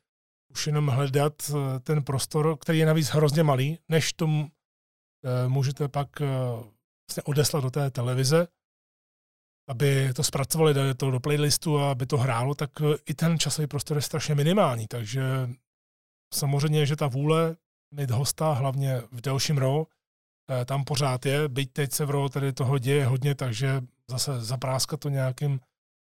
už 0.51 0.67
jenom 0.67 0.87
hledat 0.87 1.35
eh, 1.51 1.81
ten 1.81 2.03
prostor, 2.03 2.57
který 2.59 2.79
je 2.79 2.87
navíc 2.87 3.09
hrozně 3.09 3.43
malý, 3.43 3.79
než 3.89 4.13
tomu 4.13 4.49
eh, 5.25 5.49
můžete 5.49 5.89
pak 5.89 6.09
vlastně 7.09 7.23
odeslat 7.25 7.65
do 7.65 7.71
té 7.71 7.91
televize, 7.91 8.49
aby 9.69 10.13
to 10.15 10.23
zpracovali, 10.23 10.75
dali 10.75 10.95
to 10.95 11.11
do 11.11 11.21
playlistu 11.21 11.79
a 11.79 11.91
aby 11.91 12.07
to 12.07 12.19
hrálo, 12.19 12.55
tak 12.55 12.71
i 13.07 13.15
ten 13.15 13.39
časový 13.39 13.67
prostor 13.67 13.97
je 13.97 14.03
strašně 14.03 14.35
minimální. 14.35 14.87
Takže 14.87 15.51
samozřejmě, 16.35 16.87
že 16.87 16.97
ta 16.97 17.07
vůle 17.07 17.57
mít 17.95 18.11
hosta, 18.11 18.53
hlavně 18.53 19.01
v 19.13 19.21
delším 19.21 19.59
row, 19.59 19.87
tam 20.65 20.85
pořád 20.85 21.27
je, 21.27 21.49
byť 21.49 21.73
teď 21.73 21.93
se 21.93 22.05
v 22.05 22.11
row 22.11 22.31
tedy 22.31 22.53
toho 22.53 22.79
děje 22.79 23.07
hodně, 23.07 23.35
takže 23.35 23.83
zase 24.11 24.45
zapráskat 24.45 25.01
to 25.01 25.09
nějakým 25.09 25.61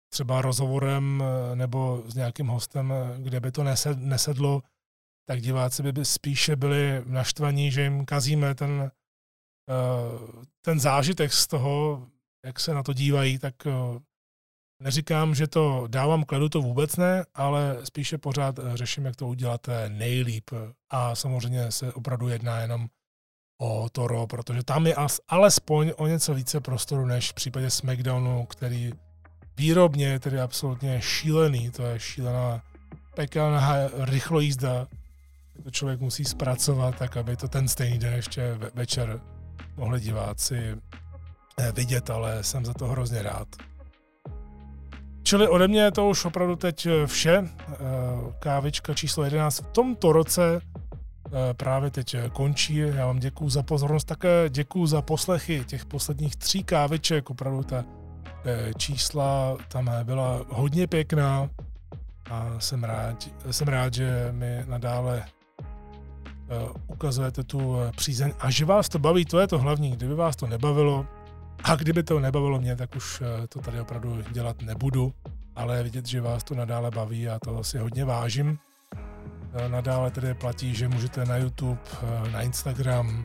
třeba 0.08 0.42
rozhovorem 0.42 1.22
eh, 1.22 1.56
nebo 1.56 2.02
s 2.06 2.14
nějakým 2.14 2.46
hostem, 2.46 2.92
eh, 2.92 3.22
kde 3.22 3.40
by 3.40 3.52
to 3.52 3.64
nesedlo, 3.94 4.62
tak 5.28 5.40
diváci 5.40 5.92
by 5.92 6.04
spíše 6.04 6.56
byli 6.56 7.02
naštvaní, 7.06 7.70
že 7.70 7.82
jim 7.82 8.04
kazíme 8.04 8.54
ten, 8.54 8.90
eh, 9.70 10.44
ten 10.64 10.80
zážitek 10.80 11.32
z 11.32 11.46
toho, 11.46 12.06
jak 12.46 12.60
se 12.60 12.74
na 12.74 12.82
to 12.82 12.92
dívají, 12.92 13.38
tak 13.38 13.54
neříkám, 14.82 15.34
že 15.34 15.46
to 15.46 15.84
dávám 15.86 16.24
kledu, 16.24 16.48
to 16.48 16.62
vůbec 16.62 16.96
ne, 16.96 17.24
ale 17.34 17.86
spíše 17.86 18.18
pořád 18.18 18.58
řeším, 18.74 19.04
jak 19.04 19.16
to 19.16 19.26
udělat 19.26 19.66
nejlíp. 19.88 20.50
A 20.90 21.14
samozřejmě 21.14 21.72
se 21.72 21.92
opravdu 21.92 22.28
jedná 22.28 22.60
jenom 22.60 22.88
o 23.60 23.88
Toro, 23.88 24.26
protože 24.26 24.62
tam 24.62 24.86
je 24.86 24.94
alespoň 25.28 25.92
o 25.96 26.06
něco 26.06 26.34
více 26.34 26.60
prostoru 26.60 27.06
než 27.06 27.30
v 27.30 27.34
případě 27.34 27.70
SmackDownu, 27.70 28.46
který 28.46 28.92
výrobně 29.56 30.06
je 30.06 30.20
tedy 30.20 30.40
absolutně 30.40 31.00
šílený, 31.00 31.70
to 31.70 31.82
je 31.82 32.00
šílená 32.00 32.62
pekelná 33.14 33.74
rychlojízda. 33.98 34.86
To 35.62 35.70
člověk 35.70 36.00
musí 36.00 36.24
zpracovat 36.24 36.98
tak, 36.98 37.16
aby 37.16 37.36
to 37.36 37.48
ten 37.48 37.68
stejný 37.68 37.98
den 37.98 38.14
ještě 38.14 38.58
večer 38.74 39.20
mohli 39.76 40.00
diváci 40.00 40.76
eh, 41.58 41.72
vidět, 41.72 42.10
ale 42.10 42.42
jsem 42.42 42.64
za 42.64 42.74
to 42.74 42.86
hrozně 42.86 43.22
rád. 43.22 43.48
Čili 45.22 45.48
ode 45.48 45.68
mě 45.68 45.80
je 45.80 45.90
to 45.90 46.08
už 46.08 46.24
opravdu 46.24 46.56
teď 46.56 46.86
eh, 46.86 47.06
vše. 47.06 47.42
Eh, 47.42 47.76
kávička 48.38 48.94
číslo 48.94 49.24
11 49.24 49.58
v 49.60 49.66
tomto 49.66 50.12
roce 50.12 50.60
právě 51.56 51.90
teď 51.90 52.16
končí. 52.32 52.76
Já 52.76 53.06
vám 53.06 53.18
děkuji 53.18 53.48
za 53.48 53.62
pozornost, 53.62 54.04
také 54.04 54.44
děkuji 54.48 54.86
za 54.86 55.02
poslechy 55.02 55.64
těch 55.64 55.84
posledních 55.86 56.36
tří 56.36 56.64
káviček. 56.64 57.30
Opravdu 57.30 57.62
ta 57.62 57.84
čísla 58.76 59.56
tam 59.68 59.90
byla 60.04 60.40
hodně 60.48 60.86
pěkná 60.86 61.48
a 62.30 62.60
jsem 62.60 62.84
rád, 62.84 63.28
jsem 63.50 63.68
rád 63.68 63.94
že 63.94 64.28
mi 64.32 64.64
nadále 64.66 65.24
eh, 65.24 66.70
ukazujete 66.86 67.44
tu 67.44 67.80
eh, 67.80 67.92
přízeň 67.96 68.32
a 68.40 68.50
že 68.50 68.64
vás 68.64 68.88
to 68.88 68.98
baví, 68.98 69.24
to 69.24 69.40
je 69.40 69.46
to 69.46 69.58
hlavní. 69.58 69.90
Kdyby 69.90 70.14
vás 70.14 70.36
to 70.36 70.46
nebavilo, 70.46 71.06
a 71.64 71.76
kdyby 71.76 72.02
to 72.02 72.20
nebavilo 72.20 72.60
mě, 72.60 72.76
tak 72.76 72.96
už 72.96 73.22
to 73.48 73.60
tady 73.60 73.80
opravdu 73.80 74.22
dělat 74.30 74.62
nebudu, 74.62 75.12
ale 75.56 75.82
vidět, 75.82 76.06
že 76.06 76.20
vás 76.20 76.44
to 76.44 76.54
nadále 76.54 76.90
baví 76.90 77.28
a 77.28 77.38
to 77.38 77.64
si 77.64 77.78
hodně 77.78 78.04
vážím. 78.04 78.58
Nadále 79.68 80.10
tedy 80.10 80.34
platí, 80.34 80.74
že 80.74 80.88
můžete 80.88 81.24
na 81.24 81.36
YouTube, 81.36 81.80
na 82.32 82.42
Instagram, 82.42 83.24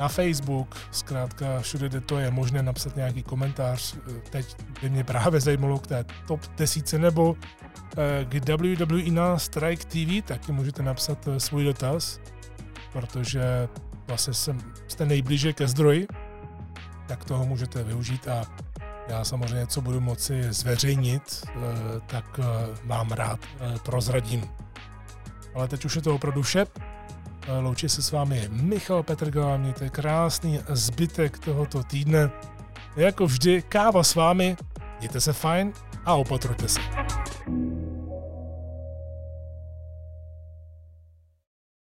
na 0.00 0.08
Facebook, 0.08 0.76
zkrátka 0.90 1.60
všude, 1.60 1.88
kde 1.88 2.00
to 2.00 2.18
je 2.18 2.30
možné 2.30 2.62
napsat 2.62 2.96
nějaký 2.96 3.22
komentář. 3.22 3.96
Teď 4.30 4.56
by 4.82 4.90
mě 4.90 5.04
právě 5.04 5.40
zajímalo 5.40 5.78
k 5.78 5.86
té 5.86 6.04
top 6.26 6.40
desíce 6.56 6.98
nebo 6.98 7.36
eh, 7.96 8.24
k 8.24 8.48
WWE 8.48 9.10
na 9.10 9.38
Strike 9.38 9.84
TV, 9.84 10.26
taky 10.26 10.52
můžete 10.52 10.82
napsat 10.82 11.28
eh, 11.28 11.40
svůj 11.40 11.64
dotaz, 11.64 12.20
protože 12.92 13.68
vlastně 14.06 14.34
jsem, 14.34 14.58
jste 14.88 15.06
nejblíže 15.06 15.52
ke 15.52 15.66
zdroji, 15.66 16.06
tak 17.08 17.24
toho 17.24 17.46
můžete 17.46 17.82
využít 17.82 18.28
a 18.28 18.44
já 19.08 19.24
samozřejmě, 19.24 19.66
co 19.66 19.80
budu 19.80 20.00
moci 20.00 20.52
zveřejnit, 20.52 21.22
eh, 21.46 21.50
tak 22.06 22.40
vám 22.84 23.12
rád 23.12 23.40
prozradím. 23.82 24.48
Ale 25.54 25.68
teď 25.68 25.84
už 25.84 25.96
je 25.96 26.02
to 26.02 26.14
opravdu 26.14 26.42
vše. 26.42 26.66
Loučí 27.60 27.88
se 27.88 28.02
s 28.02 28.12
vámi 28.12 28.48
Michal 28.50 29.02
Petrgal, 29.02 29.58
mějte 29.58 29.90
krásný 29.90 30.60
zbytek 30.68 31.38
tohoto 31.38 31.82
týdne. 31.82 32.30
Jako 32.96 33.26
vždy, 33.26 33.62
káva 33.62 34.02
s 34.02 34.14
vámi, 34.14 34.56
mějte 34.98 35.20
se 35.20 35.32
fajn 35.32 35.72
a 36.04 36.14
opatrujte 36.14 36.68
se. 36.68 36.80